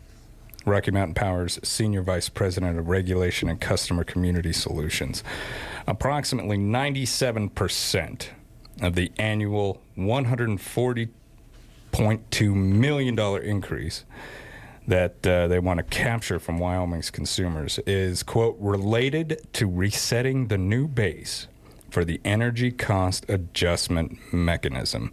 Rocky 0.65 0.89
Mountain 0.89 1.13
Power's 1.13 1.59
Senior 1.61 2.01
Vice 2.01 2.27
President 2.27 2.79
of 2.79 2.89
Regulation 2.89 3.49
and 3.49 3.61
Customer 3.61 4.03
Community 4.03 4.51
Solutions, 4.51 5.23
approximately 5.85 6.57
97% 6.57 8.29
of 8.81 8.95
the 8.95 9.11
annual 9.19 9.79
$140.2 9.95 12.55
million 12.55 13.19
increase 13.43 14.03
that 14.87 15.27
uh, 15.27 15.47
they 15.47 15.59
want 15.59 15.77
to 15.77 15.83
capture 15.83 16.39
from 16.39 16.57
Wyoming's 16.57 17.11
consumers 17.11 17.77
is, 17.85 18.23
quote, 18.23 18.57
related 18.59 19.39
to 19.53 19.69
resetting 19.69 20.47
the 20.47 20.57
new 20.57 20.87
base 20.87 21.45
for 21.91 22.05
the 22.05 22.21
Energy 22.23 22.71
Cost 22.71 23.29
Adjustment 23.29 24.17
Mechanism. 24.33 25.11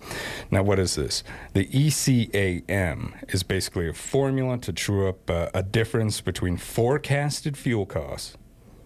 Now, 0.50 0.62
what 0.62 0.78
is 0.78 0.94
this? 0.94 1.24
The 1.52 1.66
ECAM 1.66 3.32
is 3.32 3.42
basically 3.42 3.88
a 3.88 3.92
formula 3.92 4.58
to 4.58 4.72
true 4.72 5.08
up 5.08 5.28
uh, 5.28 5.48
a 5.52 5.62
difference 5.62 6.20
between 6.20 6.56
forecasted 6.56 7.56
fuel 7.56 7.84
costs 7.84 8.36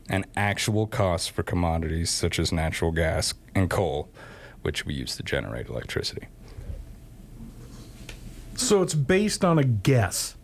and 0.09 0.27
actual 0.37 0.87
costs 0.87 1.29
for 1.29 1.43
commodities 1.43 2.11
such 2.11 2.39
as 2.39 2.51
natural 2.51 2.93
gas 2.93 3.35
and 3.55 3.69
coal, 3.71 4.09
which 4.63 4.87
we 4.87 4.95
use 4.95 5.17
to 5.17 5.23
generate 5.23 5.69
electricity. 5.69 6.27
So 8.57 8.83
it's 8.83 8.95
based 8.95 9.45
on 9.45 9.59
a 9.59 9.65
guess. 9.65 10.37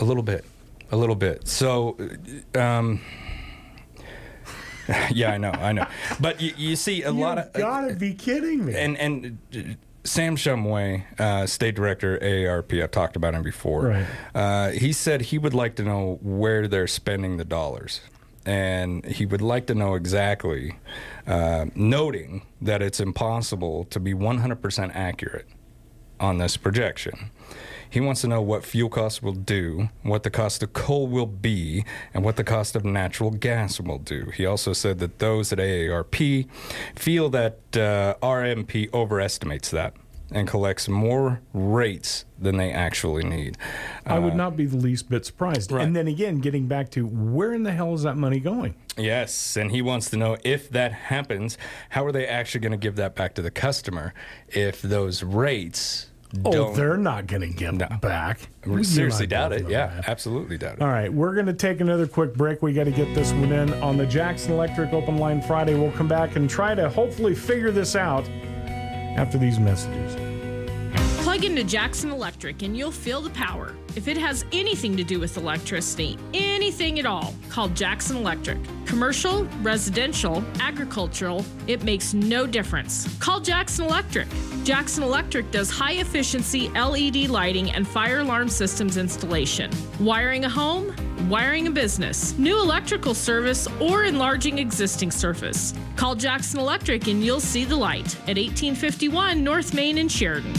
A 0.00 0.04
little 0.04 0.22
bit. 0.22 0.44
A 0.90 0.96
little 0.96 1.14
bit. 1.16 1.46
So, 1.48 1.98
um, 2.54 3.00
yeah, 5.12 5.32
I 5.32 5.38
know, 5.38 5.50
I 5.50 5.72
know. 5.72 5.86
But 6.20 6.40
you, 6.40 6.52
you 6.56 6.76
see 6.76 7.02
a 7.02 7.12
you 7.12 7.20
lot 7.20 7.38
of. 7.38 7.52
gotta 7.52 7.94
be 7.94 8.14
kidding 8.14 8.64
me. 8.64 8.74
And 8.74 8.96
and 8.96 9.38
uh, 9.54 9.58
Sam 10.04 10.36
Shumway, 10.36 11.04
uh, 11.20 11.46
state 11.46 11.74
director 11.74 12.18
AARP, 12.18 12.82
I've 12.82 12.90
talked 12.90 13.16
about 13.16 13.34
him 13.34 13.42
before. 13.42 13.82
Right. 13.88 14.06
Uh, 14.34 14.70
he 14.70 14.92
said 14.92 15.20
he 15.22 15.38
would 15.38 15.54
like 15.54 15.74
to 15.76 15.82
know 15.82 16.18
where 16.22 16.66
they're 16.68 16.86
spending 16.86 17.36
the 17.36 17.44
dollars. 17.44 18.00
and 18.46 19.04
he 19.04 19.26
would 19.26 19.42
like 19.42 19.66
to 19.66 19.74
know 19.74 19.94
exactly, 19.94 20.76
uh, 21.26 21.66
noting 21.74 22.42
that 22.62 22.80
it's 22.80 23.00
impossible 23.00 23.84
to 23.90 24.00
be 24.00 24.14
100% 24.14 24.90
accurate 24.94 25.46
on 26.18 26.38
this 26.38 26.56
projection. 26.56 27.30
He 27.90 28.00
wants 28.00 28.20
to 28.22 28.28
know 28.28 28.42
what 28.42 28.64
fuel 28.64 28.88
costs 28.90 29.22
will 29.22 29.32
do, 29.32 29.88
what 30.02 30.22
the 30.22 30.30
cost 30.30 30.62
of 30.62 30.72
coal 30.72 31.06
will 31.06 31.26
be, 31.26 31.84
and 32.12 32.24
what 32.24 32.36
the 32.36 32.44
cost 32.44 32.76
of 32.76 32.84
natural 32.84 33.30
gas 33.30 33.80
will 33.80 33.98
do. 33.98 34.30
He 34.34 34.44
also 34.46 34.72
said 34.72 34.98
that 34.98 35.18
those 35.18 35.52
at 35.52 35.58
AARP 35.58 36.46
feel 36.94 37.28
that 37.30 37.58
uh, 37.74 38.14
RMP 38.22 38.92
overestimates 38.92 39.70
that 39.70 39.94
and 40.30 40.46
collects 40.46 40.88
more 40.88 41.40
rates 41.54 42.26
than 42.38 42.58
they 42.58 42.70
actually 42.70 43.24
need. 43.24 43.56
I 44.04 44.18
would 44.18 44.34
Uh, 44.34 44.36
not 44.36 44.56
be 44.58 44.66
the 44.66 44.76
least 44.76 45.08
bit 45.08 45.24
surprised. 45.24 45.72
And 45.72 45.96
then 45.96 46.06
again, 46.06 46.40
getting 46.40 46.66
back 46.66 46.90
to 46.90 47.06
where 47.06 47.54
in 47.54 47.62
the 47.62 47.72
hell 47.72 47.94
is 47.94 48.02
that 48.02 48.18
money 48.18 48.38
going? 48.38 48.74
Yes, 48.98 49.56
and 49.56 49.70
he 49.70 49.80
wants 49.80 50.10
to 50.10 50.18
know 50.18 50.36
if 50.44 50.68
that 50.70 50.92
happens, 50.92 51.56
how 51.90 52.04
are 52.04 52.12
they 52.12 52.26
actually 52.26 52.60
going 52.60 52.72
to 52.72 52.76
give 52.78 52.96
that 52.96 53.14
back 53.14 53.34
to 53.36 53.42
the 53.42 53.50
customer 53.50 54.12
if 54.48 54.82
those 54.82 55.22
rates 55.22 56.07
Oh, 56.44 56.52
don't. 56.52 56.74
they're 56.74 56.96
not 56.96 57.26
going 57.26 57.42
to 57.42 57.48
get 57.48 57.74
it 57.74 58.00
back. 58.00 58.48
I 58.66 58.68
You 58.68 58.84
seriously 58.84 59.24
and 59.24 59.30
doubt 59.30 59.52
it. 59.52 59.68
Yeah, 59.68 59.86
that. 59.86 60.08
absolutely 60.08 60.58
doubt 60.58 60.74
it. 60.74 60.82
All 60.82 60.88
right, 60.88 61.12
we're 61.12 61.34
going 61.34 61.46
to 61.46 61.54
take 61.54 61.80
another 61.80 62.06
quick 62.06 62.34
break. 62.34 62.62
We 62.62 62.72
got 62.72 62.84
to 62.84 62.90
get 62.90 63.14
this 63.14 63.32
one 63.32 63.52
in 63.52 63.72
on 63.82 63.96
the 63.96 64.06
Jackson 64.06 64.52
Electric 64.52 64.92
Open 64.92 65.16
Line 65.16 65.40
Friday. 65.40 65.74
We'll 65.74 65.92
come 65.92 66.08
back 66.08 66.36
and 66.36 66.48
try 66.48 66.74
to 66.74 66.88
hopefully 66.90 67.34
figure 67.34 67.70
this 67.70 67.96
out 67.96 68.28
after 68.28 69.38
these 69.38 69.58
messages. 69.58 70.16
Plug 71.22 71.44
into 71.44 71.64
Jackson 71.64 72.10
Electric 72.10 72.62
and 72.62 72.76
you'll 72.76 72.90
feel 72.90 73.20
the 73.20 73.30
power. 73.30 73.74
If 73.98 74.06
it 74.06 74.16
has 74.18 74.44
anything 74.52 74.96
to 74.96 75.02
do 75.02 75.18
with 75.18 75.36
electricity, 75.36 76.16
anything 76.32 77.00
at 77.00 77.04
all, 77.04 77.34
call 77.48 77.68
Jackson 77.70 78.16
Electric. 78.18 78.56
Commercial, 78.86 79.42
residential, 79.60 80.44
agricultural, 80.60 81.44
it 81.66 81.82
makes 81.82 82.14
no 82.14 82.46
difference. 82.46 83.08
Call 83.18 83.40
Jackson 83.40 83.86
Electric. 83.86 84.28
Jackson 84.62 85.02
Electric 85.02 85.50
does 85.50 85.68
high 85.68 85.94
efficiency 85.94 86.68
LED 86.68 87.28
lighting 87.28 87.72
and 87.72 87.88
fire 87.88 88.20
alarm 88.20 88.48
systems 88.48 88.98
installation. 88.98 89.68
Wiring 89.98 90.44
a 90.44 90.48
home, 90.48 90.94
wiring 91.28 91.66
a 91.66 91.70
business, 91.72 92.38
new 92.38 92.56
electrical 92.56 93.14
service, 93.14 93.66
or 93.80 94.04
enlarging 94.04 94.58
existing 94.58 95.10
surface. 95.10 95.74
Call 95.96 96.14
Jackson 96.14 96.60
Electric 96.60 97.08
and 97.08 97.24
you'll 97.24 97.40
see 97.40 97.64
the 97.64 97.74
light 97.74 98.14
at 98.28 98.38
1851 98.38 99.42
North 99.42 99.74
Main 99.74 99.98
in 99.98 100.06
Sheridan. 100.06 100.54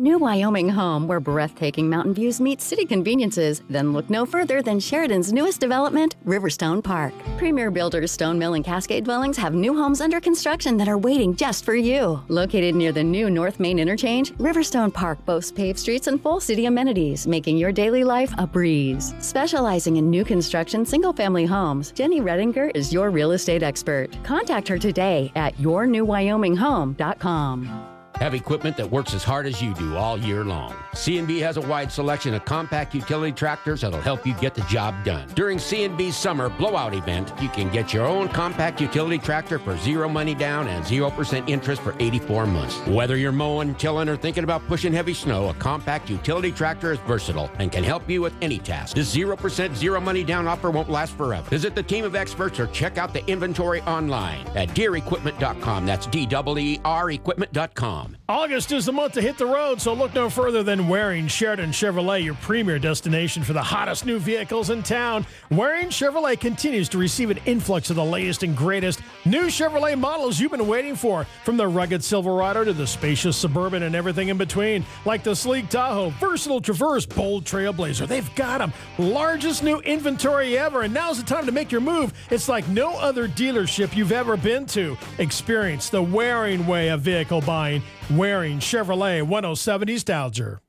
New 0.00 0.16
Wyoming 0.16 0.68
home 0.68 1.08
where 1.08 1.18
breathtaking 1.18 1.90
mountain 1.90 2.14
views 2.14 2.40
meet 2.40 2.60
city 2.60 2.86
conveniences. 2.86 3.62
Then 3.68 3.92
look 3.92 4.08
no 4.08 4.24
further 4.24 4.62
than 4.62 4.78
Sheridan's 4.78 5.32
newest 5.32 5.60
development, 5.60 6.14
Riverstone 6.24 6.84
Park. 6.84 7.12
Premier 7.36 7.72
builders 7.72 8.12
Stone 8.12 8.38
Mill 8.38 8.54
and 8.54 8.64
Cascade 8.64 9.02
Dwellings 9.02 9.36
have 9.36 9.54
new 9.54 9.74
homes 9.74 10.00
under 10.00 10.20
construction 10.20 10.76
that 10.76 10.86
are 10.86 10.98
waiting 10.98 11.34
just 11.34 11.64
for 11.64 11.74
you. 11.74 12.22
Located 12.28 12.76
near 12.76 12.92
the 12.92 13.02
new 13.02 13.28
North 13.28 13.58
Main 13.58 13.80
Interchange, 13.80 14.30
Riverstone 14.34 14.94
Park 14.94 15.18
boasts 15.24 15.50
paved 15.50 15.80
streets 15.80 16.06
and 16.06 16.22
full 16.22 16.38
city 16.38 16.66
amenities, 16.66 17.26
making 17.26 17.58
your 17.58 17.72
daily 17.72 18.04
life 18.04 18.32
a 18.38 18.46
breeze. 18.46 19.16
Specializing 19.18 19.96
in 19.96 20.08
new 20.08 20.24
construction 20.24 20.86
single 20.86 21.12
family 21.12 21.44
homes, 21.44 21.90
Jenny 21.90 22.20
Redinger 22.20 22.70
is 22.72 22.92
your 22.92 23.10
real 23.10 23.32
estate 23.32 23.64
expert. 23.64 24.16
Contact 24.22 24.68
her 24.68 24.78
today 24.78 25.32
at 25.34 25.56
yournewwyominghome.com. 25.56 27.97
Have 28.18 28.34
equipment 28.34 28.76
that 28.78 28.90
works 28.90 29.14
as 29.14 29.22
hard 29.22 29.46
as 29.46 29.62
you 29.62 29.72
do 29.74 29.96
all 29.96 30.18
year 30.18 30.44
long. 30.44 30.74
C&B 30.92 31.38
has 31.38 31.56
a 31.56 31.60
wide 31.60 31.92
selection 31.92 32.34
of 32.34 32.44
compact 32.44 32.92
utility 32.92 33.30
tractors 33.30 33.82
that'll 33.82 34.00
help 34.00 34.26
you 34.26 34.34
get 34.34 34.56
the 34.56 34.62
job 34.62 35.04
done. 35.04 35.28
During 35.36 35.60
C&B's 35.60 36.16
summer 36.16 36.48
blowout 36.48 36.94
event, 36.94 37.32
you 37.40 37.48
can 37.48 37.70
get 37.70 37.92
your 37.92 38.04
own 38.04 38.28
compact 38.28 38.80
utility 38.80 39.18
tractor 39.18 39.60
for 39.60 39.76
zero 39.76 40.08
money 40.08 40.34
down 40.34 40.66
and 40.66 40.84
0% 40.84 41.48
interest 41.48 41.80
for 41.80 41.94
84 42.00 42.46
months. 42.46 42.76
Whether 42.88 43.16
you're 43.16 43.30
mowing, 43.30 43.76
tilling, 43.76 44.08
or 44.08 44.16
thinking 44.16 44.42
about 44.42 44.66
pushing 44.66 44.92
heavy 44.92 45.14
snow, 45.14 45.50
a 45.50 45.54
compact 45.54 46.10
utility 46.10 46.50
tractor 46.50 46.90
is 46.90 46.98
versatile 47.06 47.48
and 47.60 47.70
can 47.70 47.84
help 47.84 48.10
you 48.10 48.20
with 48.20 48.34
any 48.42 48.58
task. 48.58 48.96
This 48.96 49.14
0% 49.14 49.76
zero 49.76 50.00
money 50.00 50.24
down 50.24 50.48
offer 50.48 50.72
won't 50.72 50.90
last 50.90 51.16
forever. 51.16 51.48
Visit 51.50 51.76
the 51.76 51.84
team 51.84 52.04
of 52.04 52.16
experts 52.16 52.58
or 52.58 52.66
check 52.68 52.98
out 52.98 53.12
the 53.12 53.24
inventory 53.30 53.80
online 53.82 54.44
at 54.56 54.70
deerequipment.com. 54.70 55.86
That's 55.86 56.08
D-E-E-R 56.08 57.10
equipment.com. 57.12 58.07
August 58.30 58.72
is 58.72 58.84
the 58.84 58.92
month 58.92 59.14
to 59.14 59.22
hit 59.22 59.38
the 59.38 59.46
road, 59.46 59.80
so 59.80 59.94
look 59.94 60.12
no 60.14 60.28
further 60.28 60.62
than 60.62 60.86
Waring 60.86 61.26
Sheridan 61.26 61.70
Chevrolet, 61.70 62.22
your 62.22 62.34
premier 62.34 62.78
destination 62.78 63.42
for 63.42 63.54
the 63.54 63.62
hottest 63.62 64.04
new 64.04 64.18
vehicles 64.18 64.68
in 64.68 64.82
town. 64.82 65.24
Waring 65.50 65.88
Chevrolet 65.88 66.38
continues 66.38 66.90
to 66.90 66.98
receive 66.98 67.30
an 67.30 67.38
influx 67.46 67.88
of 67.88 67.96
the 67.96 68.04
latest 68.04 68.42
and 68.42 68.54
greatest 68.54 69.00
new 69.24 69.44
Chevrolet 69.44 69.98
models 69.98 70.38
you've 70.38 70.52
been 70.52 70.68
waiting 70.68 70.94
for, 70.94 71.24
from 71.42 71.56
the 71.56 71.66
rugged 71.66 72.04
Silverado 72.04 72.64
to 72.64 72.74
the 72.74 72.86
spacious 72.86 73.34
Suburban 73.34 73.84
and 73.84 73.94
everything 73.94 74.28
in 74.28 74.36
between, 74.36 74.84
like 75.06 75.22
the 75.24 75.34
sleek 75.34 75.70
Tahoe, 75.70 76.10
versatile 76.20 76.60
Traverse, 76.60 77.06
bold 77.06 77.44
Trailblazer. 77.44 78.06
They've 78.06 78.34
got 78.34 78.58
them. 78.58 78.74
Largest 78.98 79.62
new 79.62 79.78
inventory 79.78 80.58
ever, 80.58 80.82
and 80.82 80.92
now's 80.92 81.16
the 81.16 81.24
time 81.24 81.46
to 81.46 81.52
make 81.52 81.72
your 81.72 81.80
move. 81.80 82.12
It's 82.30 82.48
like 82.48 82.68
no 82.68 82.98
other 82.98 83.26
dealership 83.26 83.96
you've 83.96 84.12
ever 84.12 84.36
been 84.36 84.66
to. 84.66 84.98
Experience 85.16 85.88
the 85.88 86.02
Waring 86.02 86.66
way 86.66 86.88
of 86.88 87.00
vehicle 87.00 87.40
buying. 87.40 87.82
Waring 88.10 88.58
Chevrolet 88.58 89.22
107 89.22 89.88
East 89.90 90.08
Alger. 90.08 90.62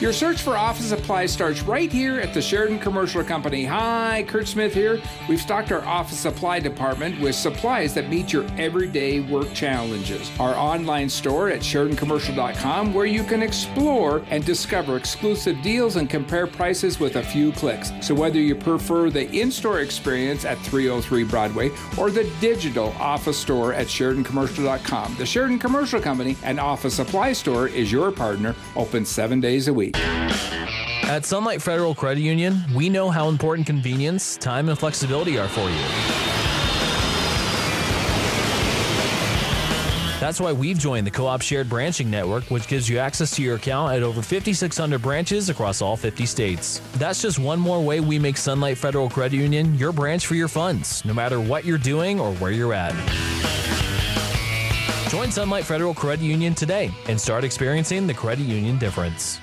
Your 0.00 0.12
search 0.12 0.42
for 0.42 0.56
office 0.56 0.90
supplies 0.90 1.32
starts 1.32 1.62
right 1.62 1.90
here 1.90 2.20
at 2.20 2.32
the 2.32 2.40
Sheridan 2.40 2.78
Commercial 2.78 3.24
Company. 3.24 3.64
Hi, 3.64 4.24
Kurt 4.28 4.46
Smith 4.46 4.72
here. 4.72 5.02
We've 5.28 5.40
stocked 5.40 5.72
our 5.72 5.84
office 5.84 6.20
supply 6.20 6.60
department 6.60 7.20
with 7.20 7.34
supplies 7.34 7.94
that 7.94 8.08
meet 8.08 8.32
your 8.32 8.46
everyday 8.56 9.18
work 9.18 9.52
challenges. 9.54 10.30
Our 10.38 10.54
online 10.54 11.08
store 11.08 11.50
at 11.50 11.62
SheridanCommercial.com, 11.62 12.94
where 12.94 13.06
you 13.06 13.24
can 13.24 13.42
explore 13.42 14.22
and 14.30 14.44
discover 14.44 14.96
exclusive 14.96 15.60
deals 15.62 15.96
and 15.96 16.08
compare 16.08 16.46
prices 16.46 17.00
with 17.00 17.16
a 17.16 17.22
few 17.24 17.50
clicks. 17.50 17.90
So, 18.00 18.14
whether 18.14 18.38
you 18.38 18.54
prefer 18.54 19.10
the 19.10 19.28
in 19.36 19.50
store 19.50 19.80
experience 19.80 20.44
at 20.44 20.58
303 20.58 21.24
Broadway 21.24 21.72
or 21.98 22.12
the 22.12 22.30
digital 22.40 22.90
office 23.00 23.36
store 23.36 23.72
at 23.72 23.88
SheridanCommercial.com, 23.88 25.16
the 25.16 25.26
Sheridan 25.26 25.58
Commercial 25.58 26.00
Company 26.00 26.36
and 26.44 26.60
office 26.60 26.94
supply 26.94 27.32
store 27.32 27.66
is 27.66 27.90
your 27.90 28.12
partner, 28.12 28.54
open 28.76 29.04
seven 29.04 29.40
days 29.40 29.66
a 29.66 29.74
week. 29.74 29.87
At 29.94 31.24
Sunlight 31.24 31.62
Federal 31.62 31.94
Credit 31.94 32.20
Union, 32.20 32.62
we 32.74 32.88
know 32.88 33.10
how 33.10 33.28
important 33.28 33.66
convenience, 33.66 34.36
time, 34.36 34.68
and 34.68 34.78
flexibility 34.78 35.38
are 35.38 35.48
for 35.48 35.68
you. 35.70 36.18
That's 40.20 40.40
why 40.40 40.52
we've 40.52 40.78
joined 40.78 41.06
the 41.06 41.12
Co 41.12 41.26
op 41.26 41.42
Shared 41.42 41.68
Branching 41.68 42.10
Network, 42.10 42.44
which 42.50 42.66
gives 42.66 42.88
you 42.88 42.98
access 42.98 43.34
to 43.36 43.42
your 43.42 43.54
account 43.54 43.92
at 43.92 44.02
over 44.02 44.20
5,600 44.20 45.00
branches 45.00 45.48
across 45.48 45.80
all 45.80 45.96
50 45.96 46.26
states. 46.26 46.82
That's 46.94 47.22
just 47.22 47.38
one 47.38 47.60
more 47.60 47.80
way 47.80 48.00
we 48.00 48.18
make 48.18 48.36
Sunlight 48.36 48.78
Federal 48.78 49.08
Credit 49.08 49.36
Union 49.36 49.76
your 49.76 49.92
branch 49.92 50.26
for 50.26 50.34
your 50.34 50.48
funds, 50.48 51.04
no 51.04 51.14
matter 51.14 51.40
what 51.40 51.64
you're 51.64 51.78
doing 51.78 52.18
or 52.18 52.34
where 52.34 52.50
you're 52.50 52.74
at. 52.74 52.92
Join 55.08 55.30
Sunlight 55.30 55.64
Federal 55.64 55.94
Credit 55.94 56.24
Union 56.24 56.54
today 56.54 56.90
and 57.06 57.18
start 57.18 57.44
experiencing 57.44 58.06
the 58.06 58.14
credit 58.14 58.44
union 58.44 58.76
difference. 58.76 59.40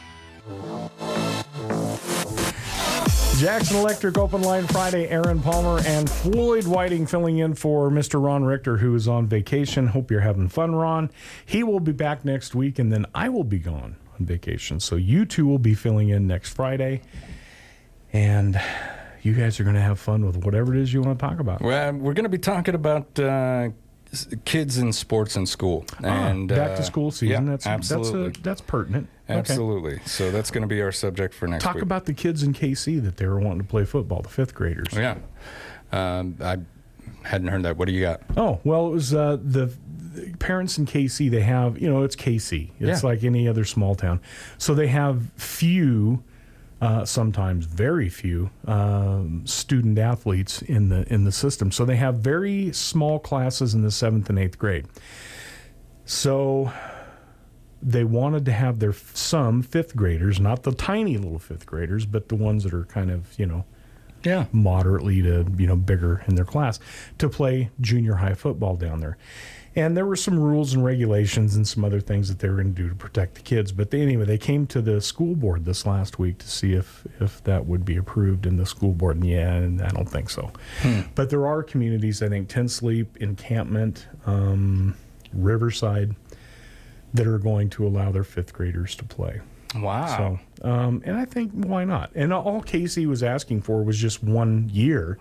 Jackson 3.37 3.75
Electric 3.75 4.17
Open 4.17 4.41
Line 4.41 4.65
Friday. 4.67 5.09
Aaron 5.09 5.41
Palmer 5.41 5.81
and 5.85 6.09
Floyd 6.09 6.65
Whiting 6.65 7.05
filling 7.05 7.39
in 7.39 7.53
for 7.53 7.89
Mr. 7.89 8.23
Ron 8.23 8.45
Richter, 8.45 8.77
who 8.77 8.95
is 8.95 9.09
on 9.09 9.27
vacation. 9.27 9.87
Hope 9.87 10.09
you're 10.09 10.21
having 10.21 10.47
fun, 10.47 10.73
Ron. 10.73 11.11
He 11.45 11.61
will 11.61 11.81
be 11.81 11.91
back 11.91 12.23
next 12.23 12.55
week, 12.55 12.79
and 12.79 12.93
then 12.93 13.05
I 13.13 13.27
will 13.27 13.43
be 13.43 13.59
gone 13.59 13.97
on 14.17 14.25
vacation. 14.25 14.79
So 14.79 14.95
you 14.95 15.25
two 15.25 15.45
will 15.45 15.59
be 15.59 15.73
filling 15.73 16.09
in 16.09 16.27
next 16.27 16.53
Friday. 16.53 17.01
And 18.13 18.59
you 19.21 19.33
guys 19.33 19.59
are 19.59 19.63
going 19.63 19.75
to 19.75 19.81
have 19.81 19.99
fun 19.99 20.25
with 20.25 20.37
whatever 20.37 20.73
it 20.73 20.81
is 20.81 20.93
you 20.93 21.01
want 21.01 21.19
to 21.19 21.25
talk 21.25 21.39
about. 21.39 21.61
Well, 21.61 21.91
we're 21.91 22.13
going 22.13 22.23
to 22.23 22.29
be 22.29 22.37
talking 22.37 22.73
about 22.73 23.19
uh, 23.19 23.69
kids 24.45 24.77
in 24.77 24.93
sports 24.93 25.35
in 25.35 25.45
school 25.45 25.85
Ah, 26.03 26.27
and 26.27 26.47
back 26.49 26.75
to 26.75 26.81
uh, 26.81 26.83
school 26.83 27.11
season. 27.11 27.45
Yeah, 27.45 27.51
that's 27.51 27.67
absolutely. 27.67 28.23
That's, 28.27 28.37
uh, 28.37 28.41
that's 28.43 28.61
pertinent. 28.61 29.07
Okay. 29.29 29.39
Absolutely. 29.39 29.99
So 30.05 30.31
that's 30.31 30.51
going 30.51 30.61
to 30.61 30.67
be 30.67 30.81
our 30.81 30.91
subject 30.91 31.33
for 31.33 31.47
next 31.47 31.63
week. 31.63 31.65
Talk 31.67 31.75
week. 31.75 31.83
about 31.83 32.05
the 32.05 32.13
kids 32.13 32.43
in 32.43 32.53
Kaycee 32.53 33.01
that 33.03 33.17
they 33.17 33.25
were 33.25 33.39
wanting 33.39 33.59
to 33.61 33.67
play 33.67 33.83
football, 33.85 34.21
the 34.21 34.29
fifth 34.29 34.53
graders. 34.53 34.93
Yeah. 34.93 35.17
Um, 35.91 36.37
I 36.41 36.57
hadn't 37.23 37.47
heard 37.47 37.63
that. 37.63 37.77
What 37.77 37.87
do 37.87 37.93
you 37.93 38.01
got? 38.01 38.21
Oh 38.37 38.59
well, 38.63 38.87
it 38.87 38.91
was 38.91 39.13
uh, 39.13 39.37
the, 39.43 39.73
the 40.13 40.35
parents 40.37 40.77
in 40.77 40.85
Kaycee. 40.85 41.29
They 41.31 41.41
have 41.41 41.79
you 41.81 41.89
know 41.91 42.03
it's 42.03 42.15
Kaycee. 42.15 42.69
It's 42.79 43.03
Yeah. 43.03 43.07
like 43.09 43.23
any 43.23 43.47
other 43.47 43.65
small 43.65 43.95
town, 43.95 44.21
so 44.57 44.73
they 44.75 44.87
have 44.87 45.31
few, 45.37 46.23
uh, 46.81 47.05
sometimes 47.05 47.65
very 47.65 48.09
few 48.09 48.49
um, 48.67 49.45
student 49.45 49.97
athletes 49.97 50.61
in 50.61 50.89
the 50.89 51.11
in 51.11 51.23
the 51.23 51.31
system. 51.31 51.71
So 51.71 51.85
they 51.85 51.95
have 51.95 52.15
very 52.15 52.71
small 52.73 53.19
classes 53.19 53.73
in 53.73 53.81
the 53.81 53.91
seventh 53.91 54.29
and 54.29 54.37
eighth 54.37 54.59
grade. 54.59 54.85
So 56.05 56.71
they 57.81 58.03
wanted 58.03 58.45
to 58.45 58.51
have 58.51 58.79
their 58.79 58.93
some 58.93 59.61
fifth 59.61 59.95
graders, 59.95 60.39
not 60.39 60.63
the 60.63 60.73
tiny 60.73 61.17
little 61.17 61.39
fifth 61.39 61.65
graders, 61.65 62.05
but 62.05 62.29
the 62.29 62.35
ones 62.35 62.63
that 62.63 62.73
are 62.73 62.85
kind 62.85 63.09
of 63.09 63.37
you 63.39 63.45
know 63.45 63.65
yeah. 64.23 64.45
moderately 64.51 65.21
to 65.21 65.45
you 65.57 65.67
know 65.67 65.75
bigger 65.75 66.23
in 66.27 66.35
their 66.35 66.45
class 66.45 66.79
to 67.19 67.29
play 67.29 67.69
junior 67.79 68.15
high 68.15 68.33
football 68.33 68.75
down 68.75 68.99
there. 68.99 69.17
And 69.75 69.97
there 69.97 70.05
were 70.05 70.15
some 70.15 70.39
rules 70.39 70.73
and 70.73 70.85
regulations 70.85 71.55
and 71.55 71.67
some 71.67 71.83
other 71.83 71.99
things 71.99 72.29
that 72.29 72.39
they 72.39 72.47
were 72.47 72.55
going 72.55 72.73
to 72.73 72.81
do 72.81 72.87
to 72.87 72.95
protect 72.95 73.35
the 73.35 73.41
kids. 73.41 73.73
But 73.73 73.91
they, 73.91 74.01
anyway, 74.01 74.23
they 74.23 74.37
came 74.37 74.65
to 74.67 74.81
the 74.81 75.01
school 75.01 75.35
board 75.35 75.65
this 75.65 75.85
last 75.85 76.17
week 76.17 76.37
to 76.37 76.47
see 76.47 76.73
if, 76.73 77.05
if 77.19 77.43
that 77.43 77.65
would 77.65 77.83
be 77.83 77.97
approved. 77.97 78.45
in 78.45 78.55
the 78.57 78.65
school 78.65 78.93
board, 78.93 79.17
and 79.17 79.25
yeah, 79.25 79.53
and 79.53 79.81
I 79.81 79.89
don't 79.89 80.09
think 80.09 80.29
so. 80.29 80.51
Hmm. 80.81 81.01
But 81.13 81.29
there 81.29 81.45
are 81.45 81.61
communities, 81.63 82.21
I 82.21 82.29
think, 82.29 82.47
Ten 82.47 82.69
Sleep, 82.69 83.17
Encampment, 83.17 84.07
um, 84.25 84.95
Riverside, 85.33 86.15
that 87.13 87.27
are 87.27 87.37
going 87.37 87.69
to 87.71 87.85
allow 87.85 88.11
their 88.11 88.23
fifth 88.23 88.53
graders 88.53 88.95
to 88.95 89.03
play. 89.03 89.41
Wow. 89.75 90.39
So, 90.61 90.69
um, 90.69 91.01
and 91.05 91.17
I 91.17 91.25
think 91.25 91.51
why 91.51 91.83
not? 91.83 92.11
And 92.15 92.31
all 92.31 92.61
Kaycee 92.61 93.07
was 93.07 93.23
asking 93.23 93.61
for 93.61 93.83
was 93.83 93.97
just 93.97 94.23
one 94.23 94.69
year 94.71 95.17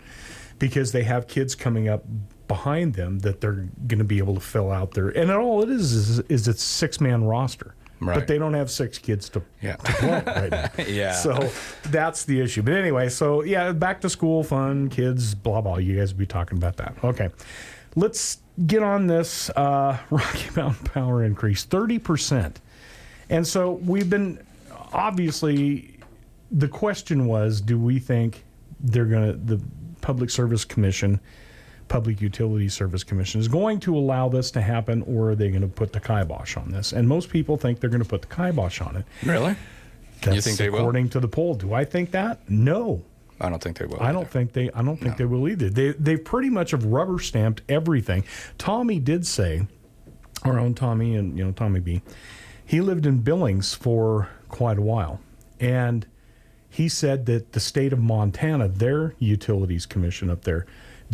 because 0.58 0.92
they 0.92 1.02
have 1.02 1.26
kids 1.26 1.54
coming 1.54 1.88
up 1.88 2.04
behind 2.48 2.94
them 2.94 3.18
that 3.20 3.40
they're 3.40 3.66
going 3.86 3.98
to 3.98 4.04
be 4.04 4.18
able 4.18 4.34
to 4.34 4.40
fill 4.40 4.70
out 4.70 4.92
their. 4.92 5.08
And 5.08 5.30
all 5.30 5.62
it 5.62 5.70
is 5.70 5.92
is, 5.92 6.18
is 6.20 6.48
it's 6.48 6.62
six 6.62 7.00
man 7.00 7.24
roster. 7.24 7.74
Right. 8.00 8.14
But 8.16 8.26
they 8.26 8.38
don't 8.38 8.54
have 8.54 8.70
six 8.70 8.98
kids 8.98 9.28
to, 9.30 9.42
Yeah. 9.62 9.76
to 9.76 9.92
play 9.92 10.22
right 10.26 10.50
now. 10.50 10.70
Yeah. 10.86 11.12
So 11.12 11.50
that's 11.84 12.24
the 12.24 12.40
issue. 12.40 12.62
But 12.62 12.74
anyway, 12.74 13.08
so 13.08 13.42
yeah, 13.42 13.72
back 13.72 14.00
to 14.02 14.10
school, 14.10 14.42
fun, 14.42 14.88
kids, 14.88 15.34
blah, 15.34 15.60
blah. 15.60 15.78
You 15.78 15.96
guys 15.98 16.12
will 16.12 16.18
be 16.18 16.26
talking 16.26 16.58
about 16.58 16.76
that. 16.78 16.94
Okay. 17.02 17.30
Let's 17.96 18.38
get 18.66 18.82
on 18.82 19.06
this 19.06 19.48
uh, 19.50 19.96
Rocky 20.10 20.50
Mountain 20.56 20.84
power 20.86 21.24
increase 21.24 21.64
30%. 21.64 22.56
And 23.30 23.46
so 23.46 23.72
we've 23.72 24.10
been 24.10 24.44
obviously 24.92 25.98
the 26.50 26.68
question 26.68 27.26
was 27.26 27.60
do 27.60 27.78
we 27.78 27.98
think 27.98 28.44
they're 28.80 29.06
going 29.06 29.26
to 29.32 29.38
the 29.56 29.62
Public 30.02 30.28
Service 30.30 30.64
Commission 30.64 31.20
Public 31.88 32.20
Utility 32.20 32.68
Service 32.68 33.04
Commission 33.04 33.40
is 33.40 33.48
going 33.48 33.80
to 33.80 33.96
allow 33.96 34.28
this 34.28 34.50
to 34.52 34.60
happen 34.60 35.02
or 35.02 35.30
are 35.30 35.34
they 35.34 35.50
going 35.50 35.62
to 35.62 35.68
put 35.68 35.92
the 35.92 36.00
kibosh 36.00 36.56
on 36.56 36.70
this? 36.70 36.92
And 36.92 37.08
most 37.08 37.30
people 37.30 37.56
think 37.56 37.80
they're 37.80 37.90
going 37.90 38.02
to 38.02 38.08
put 38.08 38.22
the 38.22 38.34
kibosh 38.34 38.80
on 38.80 38.96
it. 38.96 39.04
Really? 39.24 39.56
That's 40.22 40.36
you 40.36 40.42
think 40.42 40.58
they 40.58 40.70
will? 40.70 40.80
according 40.80 41.10
to 41.10 41.20
the 41.20 41.28
poll. 41.28 41.54
Do 41.54 41.74
I 41.74 41.84
think 41.84 42.10
that? 42.12 42.48
No. 42.48 43.02
I 43.40 43.48
don't 43.48 43.62
think 43.62 43.78
they 43.78 43.86
will. 43.86 44.00
I 44.00 44.12
don't 44.12 44.30
think 44.30 44.52
they. 44.52 44.70
I 44.70 44.82
don't 44.82 44.96
think 44.96 45.16
they 45.16 45.24
will 45.24 45.48
either. 45.48 45.68
They 45.68 45.90
they 45.90 46.16
pretty 46.16 46.50
much 46.50 46.70
have 46.70 46.84
rubber 46.84 47.18
stamped 47.18 47.62
everything. 47.68 48.24
Tommy 48.58 49.00
did 49.00 49.26
say, 49.26 49.66
our 50.44 50.58
own 50.58 50.72
Tommy 50.72 51.16
and 51.16 51.36
you 51.36 51.44
know 51.44 51.50
Tommy 51.50 51.80
B, 51.80 52.00
he 52.64 52.80
lived 52.80 53.06
in 53.06 53.18
Billings 53.18 53.74
for 53.74 54.28
quite 54.48 54.78
a 54.78 54.82
while, 54.82 55.20
and 55.58 56.06
he 56.70 56.88
said 56.88 57.26
that 57.26 57.52
the 57.52 57.60
state 57.60 57.92
of 57.92 57.98
Montana, 57.98 58.68
their 58.68 59.14
utilities 59.18 59.84
commission 59.84 60.30
up 60.30 60.42
there, 60.42 60.64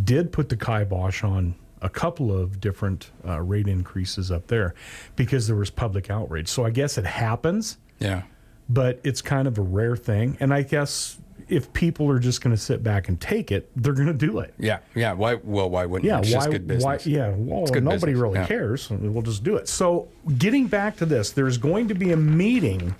did 0.04 0.32
put 0.32 0.48
the 0.48 0.56
kibosh 0.56 1.22
on 1.24 1.54
a 1.82 1.88
couple 1.88 2.36
of 2.36 2.60
different 2.60 3.10
uh, 3.26 3.40
rate 3.40 3.66
increases 3.66 4.30
up 4.30 4.46
there 4.48 4.74
because 5.16 5.46
there 5.46 5.56
was 5.56 5.70
public 5.70 6.10
outrage. 6.10 6.48
So 6.48 6.64
I 6.64 6.70
guess 6.70 6.98
it 6.98 7.06
happens 7.06 7.78
Yeah. 7.98 8.22
but 8.68 9.00
it's 9.02 9.22
kind 9.22 9.48
of 9.48 9.56
a 9.58 9.62
rare 9.62 9.96
thing. 9.96 10.36
And 10.40 10.52
I 10.52 10.62
guess 10.62 11.16
if 11.48 11.72
people 11.72 12.08
are 12.10 12.18
just 12.18 12.42
going 12.42 12.54
to 12.54 12.60
sit 12.60 12.82
back 12.82 13.08
and 13.08 13.18
take 13.20 13.50
it, 13.50 13.70
they're 13.74 13.94
going 13.94 14.06
to 14.08 14.12
do 14.12 14.38
it. 14.40 14.52
Yeah. 14.58 14.80
Yeah. 14.94 15.14
Why? 15.14 15.34
Well, 15.42 15.70
why 15.70 15.86
wouldn't? 15.86 16.06
Yeah, 16.06 16.16
you? 16.16 16.20
It's 16.20 16.30
just 16.30 16.46
why, 16.48 16.52
good 16.52 16.66
business. 16.68 17.06
why? 17.06 17.10
Yeah, 17.10 17.30
well, 17.36 17.62
nobody 17.62 17.80
business, 18.12 18.14
really 18.14 18.38
yeah. 18.40 18.46
cares. 18.46 18.90
We'll 18.90 19.22
just 19.22 19.42
do 19.42 19.56
it. 19.56 19.66
So, 19.68 20.08
getting 20.38 20.66
back 20.68 20.96
to 20.98 21.06
this, 21.06 21.30
there's 21.32 21.56
going 21.58 21.88
to 21.88 21.94
be 21.94 22.12
a 22.12 22.16
meeting 22.16 22.94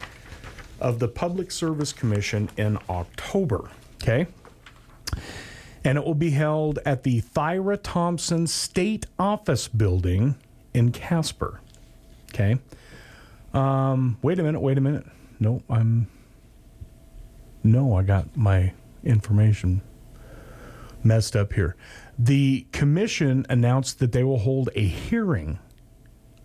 of 0.81 0.99
the 0.99 1.07
Public 1.07 1.51
Service 1.53 1.93
Commission 1.93 2.49
in 2.57 2.79
October. 2.89 3.71
Okay, 4.03 4.27
and 5.85 5.97
it 5.97 6.05
will 6.05 6.15
be 6.15 6.31
held 6.31 6.79
at 6.85 7.03
the 7.03 7.23
Thyra 7.23 7.79
Thompson 7.83 8.47
State 8.47 9.07
Office 9.19 9.69
Building 9.69 10.37
in 10.75 10.93
Casper. 10.93 11.61
Okay. 12.33 12.59
Um, 13.53 14.19
wait 14.23 14.39
a 14.39 14.43
minute. 14.43 14.61
Wait 14.61 14.79
a 14.79 14.81
minute. 14.81 15.07
No, 15.39 15.63
I'm. 15.69 16.09
No, 17.63 17.97
I 17.97 18.03
got 18.03 18.37
my 18.37 18.73
information 19.05 19.83
messed 21.03 21.37
up 21.37 21.53
here. 21.53 21.77
The 22.19 22.67
commission 22.73 23.47
announced 23.49 23.99
that 24.01 24.13
they 24.13 24.25
will 24.25 24.39
hold 24.39 24.71
a 24.75 24.85
hearing 24.87 25.59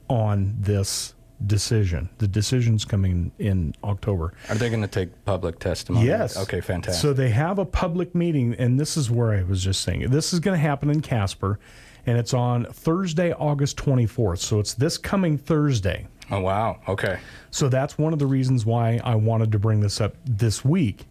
on 0.10 0.56
this 0.60 1.15
decision. 1.46 2.10
The 2.18 2.28
decision's 2.28 2.86
coming 2.86 3.32
in 3.40 3.74
October. 3.84 4.34
Are 4.50 4.56
they 4.56 4.70
going 4.70 4.82
to 4.82 4.88
take 4.88 5.26
public 5.26 5.60
testimony? 5.60 6.06
Yes. 6.08 6.38
Okay. 6.38 6.62
Fantastic. 6.62 7.02
So 7.02 7.14
they 7.14 7.30
have 7.30 7.60
a 7.60 7.66
public 7.66 8.16
meeting, 8.16 8.54
and 8.58 8.80
this 8.80 8.98
is 8.98 9.12
where 9.12 9.34
I 9.34 9.44
was 9.44 9.64
just 9.64 9.82
saying 9.82 10.10
this 10.10 10.34
is 10.34 10.40
going 10.40 10.56
to 10.58 10.62
happen 10.62 10.90
in 10.90 11.02
Casper, 11.02 11.60
and 12.06 12.18
it's 12.18 12.34
on 12.34 12.66
Thursday, 12.66 13.34
August 13.34 13.78
24th. 13.78 14.40
So 14.40 14.60
it's 14.60 14.74
this 14.74 14.98
coming 14.98 15.38
Thursday. 15.38 16.08
oh 16.32 16.40
wow. 16.40 16.80
Okay. 16.88 17.20
So 17.52 17.70
that's 17.70 17.98
one 17.98 18.14
of 18.14 18.20
the 18.20 18.28
reasons 18.28 18.66
why 18.66 19.00
I 19.04 19.16
wanted 19.16 19.52
to 19.52 19.60
bring 19.60 19.80
this 19.82 20.00
up 20.02 20.16
this 20.26 20.64
week 20.66 21.06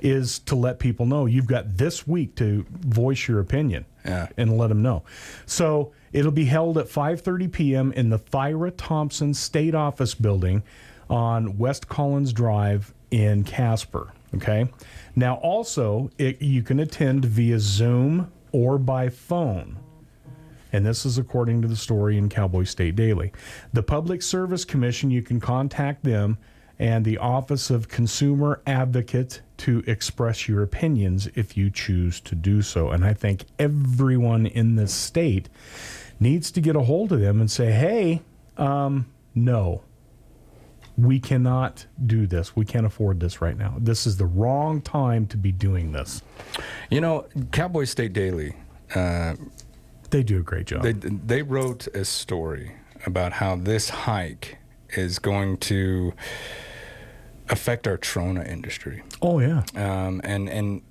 is 0.00 0.40
to 0.40 0.56
let 0.56 0.78
people 0.80 1.06
know 1.06 1.26
you've 1.26 1.46
got 1.46 1.76
this 1.76 2.06
week 2.08 2.34
to 2.34 2.66
voice 2.70 3.28
your 3.28 3.38
opinion 3.38 3.84
Yeah. 4.04 4.26
and 4.36 4.58
let 4.58 4.68
them 4.68 4.82
know. 4.82 5.04
So 5.46 5.92
it'll 6.12 6.32
be 6.32 6.44
held 6.44 6.78
at 6.78 6.86
5:30 6.86 7.52
p.m. 7.52 7.92
in 7.92 8.10
the 8.10 8.18
Thyra 8.18 8.72
Thompson 8.76 9.34
State 9.34 9.74
Office 9.74 10.14
Building 10.14 10.62
on 11.08 11.58
West 11.58 11.88
Collins 11.88 12.32
Drive 12.32 12.94
in 13.10 13.44
Casper. 13.44 14.12
Okay. 14.34 14.68
Now 15.14 15.36
also 15.36 16.10
it, 16.18 16.40
you 16.40 16.62
can 16.62 16.80
attend 16.80 17.24
via 17.24 17.58
Zoom 17.58 18.32
or 18.50 18.78
by 18.78 19.08
phone. 19.08 19.78
And 20.72 20.86
this 20.86 21.04
is 21.04 21.18
according 21.18 21.60
to 21.62 21.68
the 21.68 21.76
story 21.76 22.16
in 22.16 22.30
Cowboy 22.30 22.64
State 22.64 22.96
Daily. 22.96 23.30
The 23.74 23.82
Public 23.82 24.22
Service 24.22 24.64
Commission, 24.64 25.10
you 25.10 25.20
can 25.22 25.38
contact 25.38 26.02
them 26.02 26.38
and 26.78 27.04
the 27.04 27.18
Office 27.18 27.70
of 27.70 27.88
Consumer 27.88 28.60
Advocate 28.66 29.42
to 29.58 29.84
express 29.86 30.48
your 30.48 30.62
opinions 30.62 31.28
if 31.34 31.56
you 31.56 31.70
choose 31.70 32.20
to 32.20 32.34
do 32.34 32.62
so. 32.62 32.90
And 32.90 33.04
I 33.04 33.14
think 33.14 33.44
everyone 33.58 34.46
in 34.46 34.76
this 34.76 34.92
state 34.92 35.48
needs 36.22 36.50
to 36.52 36.60
get 36.60 36.76
a 36.76 36.80
hold 36.80 37.12
of 37.12 37.20
them 37.20 37.40
and 37.40 37.50
say, 37.50 37.72
hey, 37.72 38.22
um, 38.56 39.06
no, 39.34 39.82
we 40.96 41.18
cannot 41.18 41.86
do 42.06 42.26
this. 42.26 42.54
We 42.54 42.64
can't 42.64 42.86
afford 42.86 43.20
this 43.20 43.40
right 43.40 43.56
now. 43.56 43.74
This 43.78 44.06
is 44.06 44.16
the 44.16 44.26
wrong 44.26 44.80
time 44.80 45.26
to 45.28 45.36
be 45.36 45.52
doing 45.52 45.92
this. 45.92 46.22
You 46.90 47.00
know, 47.00 47.26
Cowboy 47.50 47.84
State 47.84 48.12
Daily. 48.12 48.54
Uh, 48.94 49.34
they 50.10 50.22
do 50.22 50.38
a 50.38 50.42
great 50.42 50.66
job. 50.66 50.82
They 50.82 50.92
they 50.92 51.42
wrote 51.42 51.86
a 51.88 52.04
story 52.04 52.72
about 53.06 53.32
how 53.32 53.56
this 53.56 53.88
hike 53.88 54.58
is 54.90 55.18
going 55.18 55.56
to 55.56 56.12
affect 57.48 57.88
our 57.88 57.96
Trona 57.96 58.46
industry. 58.46 59.02
Oh 59.22 59.40
yeah. 59.40 59.62
Um, 59.74 60.20
and 60.22 60.50
and 60.50 60.82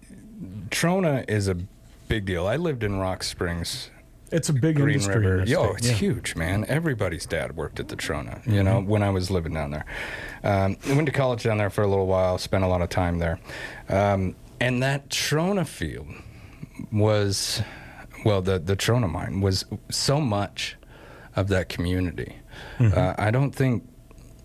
Trona 0.72 1.30
is 1.30 1.48
a 1.48 1.56
big 2.08 2.26
deal. 2.26 2.48
I 2.48 2.56
lived 2.56 2.84
in 2.84 2.98
Rock 2.98 3.22
Springs. 3.22 3.92
It's 4.32 4.50
a 4.50 4.54
big 4.54 4.78
Green 4.78 4.90
industry 4.96 5.18
River. 5.18 5.38
this 5.42 5.50
Yo, 5.50 5.74
it's 5.74 5.88
yeah. 5.90 5.94
huge, 5.94 6.36
man. 6.36 6.66
Everybody's 6.68 7.26
dad 7.26 7.56
worked 7.58 7.80
at 7.80 7.90
the 7.90 7.96
Trona. 7.98 8.46
You 8.48 8.64
know, 8.64 8.82
Mhm. 8.82 8.86
when 8.86 9.04
I 9.04 9.10
was 9.10 9.30
living 9.30 9.54
down 9.54 9.72
there, 9.72 9.86
um, 10.44 10.78
I 10.90 10.94
went 10.94 11.06
to 11.08 11.12
college 11.12 11.44
down 11.44 11.58
there 11.58 11.70
for 11.70 11.82
a 11.84 11.88
little 11.88 12.08
while. 12.08 12.38
Spent 12.38 12.64
a 12.64 12.68
lot 12.68 12.82
of 12.82 12.90
time 12.90 13.20
there, 13.20 13.40
um, 13.90 14.36
and 14.60 14.82
that 14.84 15.10
Trona 15.10 15.66
field 15.68 16.08
was, 16.92 17.62
well, 18.26 18.42
the 18.42 18.60
the 18.60 18.76
Trona 18.76 19.10
mine 19.12 19.42
was 19.42 19.66
so 19.90 20.20
much 20.22 20.78
of 21.36 21.48
that 21.50 21.70
community. 21.70 22.38
Mhm. 22.80 22.96
Uh, 22.96 23.16
I 23.18 23.32
don't 23.32 23.52
think 23.56 23.84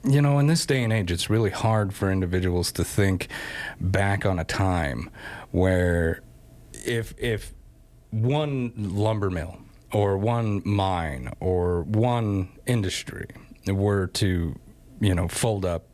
you 0.09 0.22
know, 0.22 0.39
in 0.39 0.47
this 0.47 0.64
day 0.64 0.84
and 0.84 0.93
age, 0.93 1.11
it's 1.11 1.28
really 1.28 1.51
hard 1.51 1.93
for 1.93 2.12
individuals 2.12 2.70
to 2.70 2.84
think 2.84 3.26
back 3.80 4.24
on 4.24 4.39
a 4.39 4.45
time 4.45 5.11
where 5.51 6.20
if 6.87 7.12
if 7.18 7.53
one 8.12 8.72
lumber 8.76 9.30
mill 9.30 9.59
or 9.93 10.16
one 10.18 10.62
mine 10.64 11.32
or 11.41 11.82
one 11.82 12.49
industry 12.66 13.26
were 13.66 14.07
to, 14.09 14.59
you 15.01 15.14
know, 15.14 15.28
fold 15.28 15.64
up, 15.64 15.87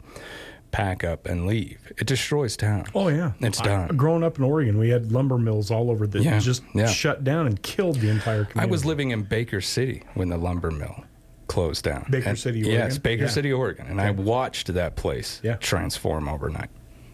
pack 0.71 1.05
up, 1.05 1.27
and 1.27 1.47
leave, 1.47 1.93
it 1.99 2.07
destroys 2.07 2.57
town. 2.57 2.85
Oh 2.95 3.09
yeah, 3.09 3.33
It's 3.41 3.61
I- 3.61 3.65
done. 3.65 3.97
growing 3.97 4.23
up 4.25 4.39
in 4.39 4.45
Oregon, 4.45 4.79
we 4.79 4.89
had 4.89 5.13
lumber 5.13 5.37
mills 5.39 5.71
all 5.71 5.91
over 5.91 6.07
that 6.07 6.23
Yeah, 6.23 6.39
just 6.39 6.63
yeah. 6.75 6.87
shut 6.87 7.25
down 7.25 7.47
and 7.47 7.63
killed 7.63 7.97
the 7.97 8.09
entire 8.09 8.45
community. 8.45 8.69
I 8.69 8.71
was 8.71 8.85
living 8.85 9.11
in 9.11 9.23
Baker 9.23 9.61
City 9.61 10.03
when 10.15 10.29
the 10.31 10.39
lumber 10.39 10.71
mill 10.71 11.05
closed 11.47 11.85
down. 11.85 12.07
Baker 12.11 12.31
And- 12.31 12.39
City, 12.39 12.63
Oregon. 12.63 12.73
Yes, 12.81 12.99
Baker 12.99 13.25
Yeah. 13.25 13.29
City, 13.29 13.53
Oregon, 13.53 13.87
and 13.89 14.01
I 14.01 14.11
watched 14.11 14.73
that 14.73 14.97
place 14.97 15.43
transform 15.61 16.29
overnight. 16.29 16.71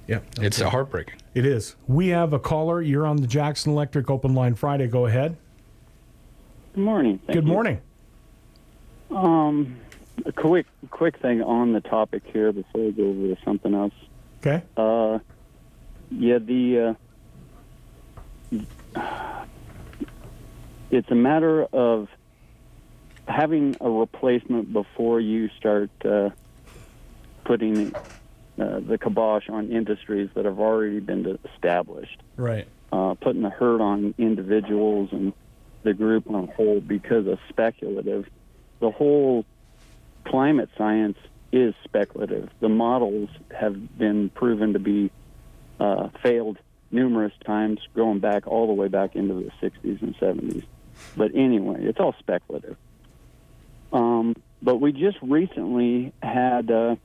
Yeah, 0.07 0.21
it's 0.41 0.61
okay. 0.61 0.71
heartbreaking. 0.71 1.17
It 1.35 1.45
is. 1.45 1.77
We 1.87 2.09
have 2.09 2.33
a 2.33 2.39
caller. 2.39 2.81
You're 2.81 3.07
on 3.07 3.17
the 3.17 3.27
Jackson 3.27 3.73
Electric 3.73 4.09
Open 4.09 4.35
Line 4.35 4.55
Friday. 4.55 4.87
Go 4.87 5.05
ahead. 5.07 5.37
Good 6.79 6.85
morning. 6.85 7.19
Thank 7.27 7.35
Good 7.35 7.45
you. 7.45 7.53
morning. 7.53 7.81
Um, 9.11 9.81
a 10.25 10.31
quick 10.31 10.65
quick 10.91 11.19
thing 11.19 11.43
on 11.43 11.73
the 11.73 11.81
topic 11.81 12.23
here 12.33 12.53
before 12.53 12.83
we 12.83 12.93
go 12.93 13.03
over 13.03 13.35
to 13.35 13.37
something 13.45 13.75
else. 13.75 13.93
Okay. 14.39 14.63
Uh, 14.77 15.19
yeah, 16.13 16.39
the 16.39 16.97
uh, 18.95 19.45
it's 20.93 21.11
a 21.11 21.17
matter 21.17 21.65
of 21.65 22.07
having 23.27 23.77
a 23.81 23.91
replacement 23.91 24.73
before 24.73 25.19
you 25.19 25.49
start 25.59 25.91
uh, 26.05 26.31
putting 27.45 27.93
uh, 27.93 28.79
the 28.87 28.99
kibosh 29.03 29.49
on 29.49 29.73
industries 29.73 30.31
that 30.37 30.45
have 30.45 30.61
already 30.61 31.01
been 31.01 31.41
established. 31.53 32.23
Right. 32.37 32.69
Uh, 32.93 33.15
putting 33.15 33.43
the 33.43 33.51
hurt 33.51 33.81
on 33.81 34.15
individuals 34.17 35.09
and 35.11 35.33
the 35.89 35.95
group 35.95 36.29
on 36.29 36.35
a 36.49 36.53
whole 36.53 36.81
because 36.81 37.27
of 37.27 37.39
speculative. 37.49 38.29
The 38.81 38.91
whole 38.91 39.47
climate 40.27 40.69
science 40.77 41.17
is 41.51 41.75
speculative. 41.83 42.51
The 42.61 42.69
models 42.69 43.31
have 43.59 43.99
been 43.99 44.29
proven 44.29 44.75
to 44.75 44.79
be 44.79 45.11
uh, 45.81 46.09
failed 46.23 46.59
numerous 46.91 47.33
times, 47.47 47.81
going 47.97 48.19
back 48.19 48.47
all 48.47 48.67
the 48.67 48.75
way 48.75 48.89
back 48.89 49.17
into 49.17 49.35
the 49.35 49.51
60s 49.67 50.03
and 50.03 50.15
70s. 50.19 50.65
But 51.17 51.35
anyway, 51.35 51.79
it's 51.81 51.99
all 51.99 52.15
speculative. 52.19 52.77
Um, 53.91 54.37
but 54.61 54.77
we 54.77 54.93
just 54.93 55.17
recently 55.23 56.13
had 56.23 56.71
uh, 56.71 56.97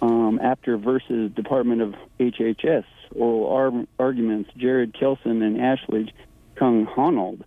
um, 0.00 0.40
Apter 0.42 0.76
versus 0.76 1.32
Department 1.32 1.82
of 1.82 1.94
HHS 2.20 2.84
oral 3.14 3.48
ar- 3.48 3.86
arguments 3.98 4.50
Jared 4.56 4.94
Kelson 4.98 5.42
and 5.42 5.60
Ashley 5.60 6.12
Kung 6.56 6.86
Honnold. 6.86 7.42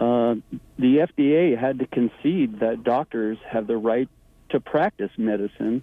Uh, 0.00 0.36
the 0.78 1.08
FDA 1.08 1.58
had 1.58 1.80
to 1.80 1.86
concede 1.86 2.60
that 2.60 2.84
doctors 2.84 3.36
have 3.48 3.66
the 3.66 3.76
right 3.76 4.08
to 4.50 4.60
practice 4.60 5.10
medicine 5.16 5.82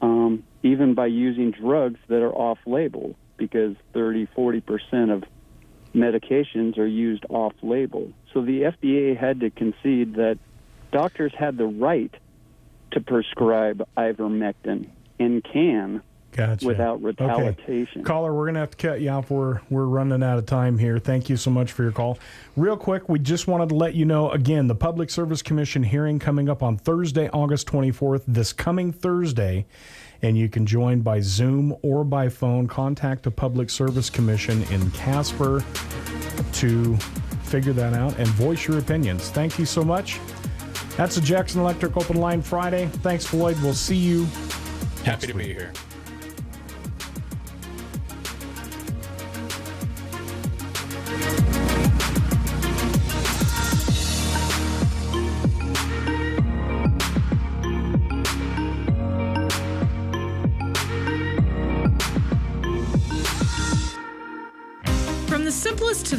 um, 0.00 0.44
even 0.62 0.94
by 0.94 1.06
using 1.06 1.50
drugs 1.50 1.98
that 2.08 2.22
are 2.22 2.34
off 2.34 2.58
label 2.66 3.14
because 3.36 3.76
30 3.92 4.26
40% 4.36 5.12
of 5.12 5.24
medications 5.94 6.76
are 6.78 6.86
used 6.86 7.24
off 7.28 7.52
label. 7.62 8.12
So 8.32 8.42
the 8.42 8.62
FDA 8.62 9.16
had 9.16 9.40
to 9.40 9.50
concede 9.50 10.14
that 10.14 10.38
doctors 10.92 11.32
had 11.38 11.56
the 11.56 11.66
right 11.66 12.12
to 12.92 13.00
prescribe 13.00 13.86
ivermectin 13.96 14.88
and 15.18 15.44
can 15.44 16.02
Gotcha. 16.34 16.66
without 16.66 16.96
Okay. 17.02 17.48
retaliation. 17.48 18.02
Caller, 18.04 18.34
we're 18.34 18.44
going 18.44 18.54
to 18.54 18.60
have 18.60 18.70
to 18.72 18.76
cut 18.76 19.00
you 19.00 19.08
off. 19.10 19.30
We're, 19.30 19.60
we're 19.70 19.86
running 19.86 20.22
out 20.22 20.36
of 20.36 20.46
time 20.46 20.78
here. 20.78 20.98
Thank 20.98 21.28
you 21.30 21.36
so 21.36 21.50
much 21.50 21.70
for 21.72 21.84
your 21.84 21.92
call. 21.92 22.18
Real 22.56 22.76
quick, 22.76 23.08
we 23.08 23.18
just 23.20 23.46
wanted 23.46 23.68
to 23.68 23.76
let 23.76 23.94
you 23.94 24.04
know 24.04 24.30
again 24.30 24.66
the 24.66 24.74
Public 24.74 25.10
Service 25.10 25.42
Commission 25.42 25.82
hearing 25.84 26.18
coming 26.18 26.48
up 26.48 26.62
on 26.62 26.76
Thursday, 26.76 27.28
August 27.30 27.68
24th, 27.68 28.22
this 28.26 28.52
coming 28.52 28.92
Thursday. 28.92 29.64
And 30.22 30.36
you 30.36 30.48
can 30.48 30.66
join 30.66 31.02
by 31.02 31.20
Zoom 31.20 31.76
or 31.82 32.02
by 32.02 32.28
phone. 32.28 32.66
Contact 32.66 33.22
the 33.22 33.30
Public 33.30 33.70
Service 33.70 34.10
Commission 34.10 34.62
in 34.72 34.90
Casper 34.92 35.62
to 36.54 36.96
figure 37.44 37.72
that 37.74 37.92
out 37.94 38.18
and 38.18 38.26
voice 38.28 38.66
your 38.66 38.78
opinions. 38.78 39.30
Thank 39.30 39.58
you 39.58 39.66
so 39.66 39.84
much. 39.84 40.18
That's 40.96 41.14
the 41.16 41.20
Jackson 41.20 41.60
Electric 41.60 41.96
Open 41.96 42.16
Line 42.16 42.40
Friday. 42.42 42.86
Thanks, 43.02 43.26
Floyd. 43.26 43.56
We'll 43.62 43.74
see 43.74 43.96
you. 43.96 44.26
Happy 45.04 45.26
to 45.26 45.34
be 45.34 45.44
here. 45.44 45.72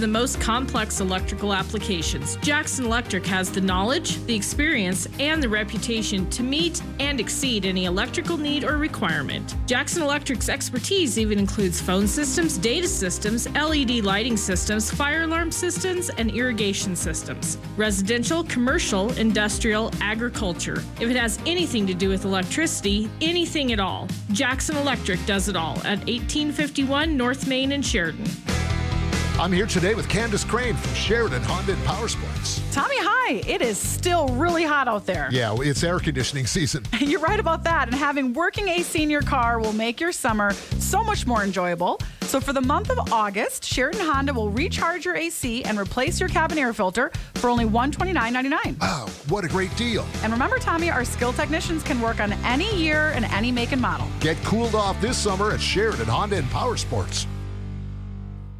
The 0.05 0.11
most 0.11 0.39
complex 0.39 0.99
electrical 0.99 1.51
applications, 1.51 2.35
Jackson 2.35 2.85
Electric 2.85 3.25
has 3.25 3.51
the 3.51 3.59
knowledge, 3.59 4.23
the 4.25 4.35
experience, 4.35 5.07
and 5.19 5.41
the 5.41 5.49
reputation 5.49 6.29
to 6.29 6.43
meet 6.43 6.79
and 6.99 7.19
exceed 7.19 7.65
any 7.65 7.85
electrical 7.85 8.37
need 8.37 8.63
or 8.63 8.77
requirement. 8.77 9.55
Jackson 9.65 10.03
Electric's 10.03 10.47
expertise 10.47 11.17
even 11.17 11.39
includes 11.39 11.81
phone 11.81 12.07
systems, 12.07 12.59
data 12.59 12.87
systems, 12.87 13.49
LED 13.53 14.03
lighting 14.03 14.37
systems, 14.37 14.91
fire 14.91 15.23
alarm 15.23 15.49
systems, 15.49 16.11
and 16.11 16.29
irrigation 16.29 16.95
systems. 16.95 17.57
Residential, 17.75 18.43
commercial, 18.43 19.11
industrial, 19.13 19.91
agriculture. 20.01 20.83
If 20.99 21.09
it 21.09 21.15
has 21.15 21.39
anything 21.47 21.87
to 21.87 21.95
do 21.95 22.09
with 22.09 22.25
electricity, 22.25 23.09
anything 23.21 23.71
at 23.71 23.79
all, 23.79 24.07
Jackson 24.33 24.77
Electric 24.77 25.25
does 25.25 25.49
it 25.49 25.55
all 25.55 25.77
at 25.77 25.97
1851 26.05 27.17
North 27.17 27.47
Main 27.47 27.71
in 27.71 27.81
Sheridan. 27.81 28.44
I'm 29.37 29.51
here 29.51 29.65
today 29.65 29.95
with 29.95 30.07
Candace 30.07 30.45
Crane 30.45 30.75
from 30.75 30.93
Sheridan 30.93 31.43
Honda 31.43 31.73
and 31.73 31.83
Power 31.83 32.07
Sports. 32.07 32.61
Tommy, 32.71 32.95
hi. 32.97 33.41
It 33.45 33.61
is 33.61 33.77
still 33.77 34.29
really 34.29 34.63
hot 34.63 34.87
out 34.87 35.05
there. 35.05 35.27
Yeah, 35.29 35.53
it's 35.59 35.83
air 35.83 35.99
conditioning 35.99 36.45
season. 36.47 36.85
You're 37.01 37.19
right 37.19 37.39
about 37.39 37.61
that. 37.65 37.89
And 37.89 37.95
having 37.97 38.31
working 38.31 38.69
AC 38.69 39.03
in 39.03 39.09
your 39.09 39.21
car 39.21 39.59
will 39.59 39.73
make 39.73 39.99
your 39.99 40.13
summer 40.13 40.53
so 40.53 41.03
much 41.03 41.27
more 41.27 41.43
enjoyable. 41.43 41.99
So, 42.21 42.39
for 42.39 42.53
the 42.53 42.61
month 42.61 42.89
of 42.89 43.11
August, 43.11 43.65
Sheridan 43.65 44.05
Honda 44.05 44.33
will 44.33 44.49
recharge 44.49 45.03
your 45.03 45.17
AC 45.17 45.65
and 45.65 45.77
replace 45.77 46.17
your 46.17 46.29
cabin 46.29 46.57
air 46.57 46.71
filter 46.71 47.11
for 47.35 47.49
only 47.49 47.65
$129.99. 47.65 48.79
Wow, 48.79 49.07
what 49.27 49.43
a 49.43 49.49
great 49.49 49.75
deal. 49.75 50.05
And 50.23 50.31
remember, 50.31 50.59
Tommy, 50.59 50.89
our 50.89 51.03
skilled 51.03 51.35
technicians 51.35 51.83
can 51.83 51.99
work 51.99 52.21
on 52.21 52.31
any 52.45 52.73
year 52.77 53.11
and 53.13 53.25
any 53.25 53.51
make 53.51 53.73
and 53.73 53.81
model. 53.81 54.07
Get 54.21 54.37
cooled 54.37 54.75
off 54.75 54.99
this 55.01 55.17
summer 55.17 55.51
at 55.51 55.59
Sheridan 55.59 56.07
Honda 56.07 56.37
and 56.37 56.49
Power 56.51 56.77
Sports. 56.77 57.27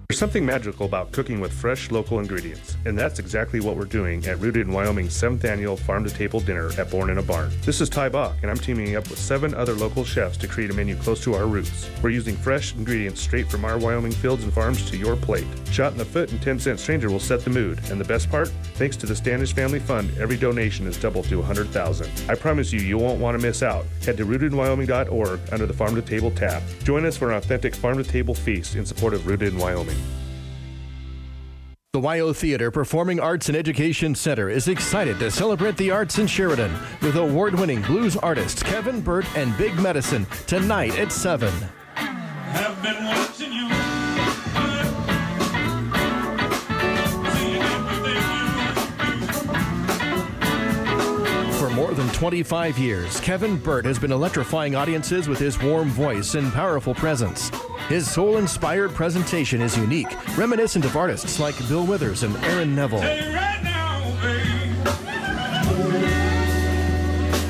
There's 0.08 0.20
something 0.20 0.46
magical 0.46 0.86
about 0.86 1.12
cooking 1.12 1.40
with 1.40 1.52
fresh 1.52 1.90
local 1.90 2.20
ingredients, 2.20 2.78
and 2.86 2.98
that's 2.98 3.18
exactly 3.18 3.60
what 3.60 3.76
we're 3.76 3.86
doing 3.86 4.24
at 4.28 4.40
Rooted 4.40 4.68
in 4.68 4.74
Wyoming's 4.74 5.14
7th 5.20 5.44
annual 5.44 5.76
Farm 5.76 6.04
to 6.04 6.12
Table 6.12 6.40
Dinner 6.40 6.70
at 6.78 6.92
Born 6.92 7.10
in 7.10 7.18
a 7.18 7.24
Barn. 7.24 7.52
This 7.64 7.82
is 7.82 7.90
Ty 7.90 8.10
Bach, 8.10 8.36
and 8.44 8.52
I'm 8.52 8.58
teaming 8.58 8.96
up 8.96 9.10
with 9.10 9.18
seven 9.18 9.56
other 9.56 9.74
local 9.74 10.06
chefs 10.06 10.38
to 10.38 10.48
create 10.48 10.70
a 10.70 10.74
menu 10.74 10.96
close 10.96 11.24
to 11.24 11.34
our 11.34 11.48
roots. 11.48 11.90
We're 12.04 12.12
using 12.12 12.38
fresh 12.38 12.76
ingredients 12.76 13.20
straight 13.20 13.50
from 13.50 13.66
our 13.66 13.80
Wyoming 13.80 14.12
fields 14.12 14.44
and 14.44 14.54
farms 14.54 14.88
to 14.92 14.96
your 14.96 15.16
plate. 15.16 15.48
Shot 15.72 15.92
in 15.92 15.98
the 15.98 16.06
foot 16.06 16.32
and 16.32 16.42
10 16.42 16.60
cent 16.60 16.80
stranger 16.80 17.10
will 17.10 17.20
set 17.20 17.44
the 17.44 17.50
mood, 17.50 17.82
and 17.90 18.00
the 18.00 18.06
best 18.06 18.30
part? 18.30 18.50
Thanks 18.76 18.96
to 18.98 19.08
the 19.08 19.16
Standish 19.16 19.54
Family 19.54 19.80
Fund, 19.80 20.16
every 20.20 20.38
donation 20.38 20.86
is 20.86 20.98
doubled 20.98 21.26
to 21.26 21.38
100,000. 21.38 22.10
I 22.30 22.36
promise 22.36 22.72
you, 22.72 22.80
you 22.80 23.00
won't 23.00 23.20
want 23.20 23.40
to 23.40 23.46
miss 23.46 23.64
out. 23.64 23.86
Head 24.06 24.18
to 24.18 24.26
rootedinwyoming.org 24.26 25.40
under 25.52 25.66
the 25.66 25.74
Farm 25.74 25.96
to 25.96 26.02
Table 26.04 26.30
tab. 26.30 26.62
Join 26.84 27.06
us 27.06 27.18
for 27.18 27.32
an 27.32 27.38
authentic 27.38 27.74
farm 27.74 27.98
to 27.98 28.04
table 28.04 28.36
feast 28.36 28.76
in 28.76 28.86
support 28.86 29.16
of 29.16 29.26
Rooted 29.26 29.52
in 29.52 29.60
Wyoming. 29.60 29.96
The 31.96 32.02
WYO 32.02 32.36
Theater 32.36 32.72
Performing 32.72 33.22
Arts 33.22 33.48
and 33.48 33.56
Education 33.56 34.16
Center 34.16 34.50
is 34.50 34.68
excited 34.68 35.18
to 35.20 35.32
celebrate 35.32 35.78
the 35.78 35.92
arts 35.92 36.20
in 36.20 36.28
Sheridan 36.28 36.78
with 37.02 37.16
award 37.16 37.58
winning 37.58 37.82
blues 37.84 38.18
artists 38.18 38.62
Kevin 38.62 39.00
Burt 39.00 39.26
and 39.38 39.58
Big 39.58 39.74
Medicine 39.80 40.28
tonight 40.46 41.00
at 41.00 41.14
7. 41.14 41.50
Than 52.06 52.14
25 52.14 52.78
years, 52.78 53.20
Kevin 53.20 53.58
Burt 53.58 53.84
has 53.86 53.98
been 53.98 54.12
electrifying 54.12 54.76
audiences 54.76 55.28
with 55.28 55.40
his 55.40 55.60
warm 55.60 55.90
voice 55.90 56.36
and 56.36 56.54
powerful 56.54 56.94
presence. 56.94 57.50
His 57.90 58.08
soul 58.08 58.38
inspired 58.38 58.94
presentation 58.94 59.60
is 59.60 59.76
unique, 59.76 60.16
reminiscent 60.38 60.86
of 60.86 60.96
artists 60.96 61.40
like 61.40 61.58
Bill 61.68 61.84
Withers 61.84 62.22
and 62.22 62.36
Aaron 62.46 62.76
Neville. 62.76 63.00
Right 63.00 63.60
now, 63.64 64.04
babe. 64.22 64.88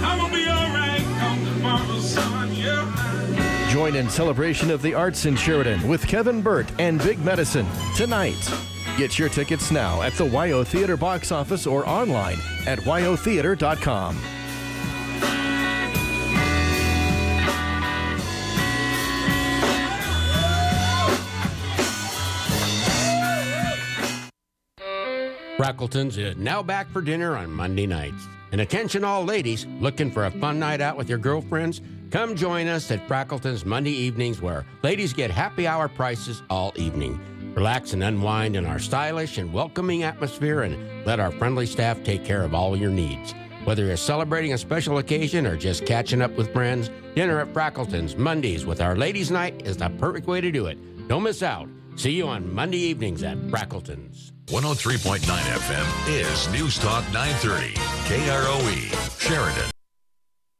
I'm 0.01 0.19
gonna 0.19 0.33
be 0.33 0.47
alright 0.47 1.01
come 1.19 1.45
tomorrow's 1.45 2.13
sun, 2.13 2.53
yeah. 2.53 3.69
Join 3.73 3.97
in 3.97 4.09
celebration 4.09 4.71
of 4.71 4.81
the 4.81 4.93
arts 4.93 5.25
in 5.25 5.35
Sheridan 5.35 5.85
with 5.85 6.07
Kevin 6.07 6.41
Burt 6.41 6.71
and 6.79 7.03
Big 7.03 7.19
Medicine 7.25 7.67
tonight. 7.97 8.49
Get 8.97 9.19
your 9.19 9.27
tickets 9.27 9.69
now 9.69 10.01
at 10.01 10.13
the 10.13 10.23
WYO 10.23 10.65
Theater 10.65 10.95
box 10.95 11.33
office 11.33 11.67
or 11.67 11.85
online 11.85 12.37
at 12.65 12.79
wyotheater.com. 12.79 14.17
Frackleton's 25.57 26.17
is 26.17 26.35
now 26.35 26.61
back 26.61 26.89
for 26.89 27.01
dinner 27.01 27.37
on 27.37 27.49
Monday 27.49 27.87
nights. 27.87 28.27
And 28.51 28.59
attention 28.59 29.05
all 29.05 29.23
ladies 29.23 29.65
looking 29.79 30.11
for 30.11 30.25
a 30.25 30.31
fun 30.31 30.59
night 30.59 30.81
out 30.81 30.97
with 30.97 31.07
your 31.07 31.17
girlfriends? 31.17 31.79
Come 32.11 32.35
join 32.35 32.67
us 32.67 32.91
at 32.91 33.07
Frackleton's 33.07 33.63
Monday 33.63 33.91
evenings 33.91 34.41
where 34.41 34.65
ladies 34.83 35.13
get 35.13 35.31
happy 35.31 35.65
hour 35.65 35.87
prices 35.87 36.43
all 36.49 36.73
evening. 36.75 37.21
Relax 37.55 37.93
and 37.93 38.03
unwind 38.03 38.57
in 38.57 38.65
our 38.65 38.79
stylish 38.79 39.37
and 39.37 39.53
welcoming 39.53 40.03
atmosphere 40.03 40.63
and 40.63 41.05
let 41.05 41.21
our 41.21 41.31
friendly 41.31 41.65
staff 41.65 42.03
take 42.03 42.25
care 42.25 42.43
of 42.43 42.53
all 42.53 42.75
your 42.75 42.91
needs. 42.91 43.33
Whether 43.63 43.85
you're 43.85 43.95
celebrating 43.95 44.51
a 44.51 44.57
special 44.57 44.97
occasion 44.97 45.47
or 45.47 45.55
just 45.55 45.85
catching 45.85 46.21
up 46.21 46.35
with 46.35 46.51
friends, 46.51 46.89
dinner 47.15 47.39
at 47.39 47.53
Frackleton's 47.53 48.17
Mondays 48.17 48.65
with 48.65 48.81
our 48.81 48.97
ladies' 48.97 49.31
night 49.31 49.65
is 49.65 49.77
the 49.77 49.89
perfect 49.99 50.27
way 50.27 50.41
to 50.41 50.51
do 50.51 50.65
it. 50.65 51.07
Don't 51.07 51.23
miss 51.23 51.41
out. 51.41 51.69
See 51.95 52.11
you 52.11 52.27
on 52.27 52.53
Monday 52.53 52.79
evenings 52.79 53.23
at 53.23 53.37
Frackleton's. 53.47 54.34
103.9 54.47 55.21
FM 55.25 56.07
is 56.07 56.47
News 56.51 56.77
Talk 56.77 57.03
930, 57.11 57.73
KROE, 58.05 59.19
Sheridan. 59.19 59.74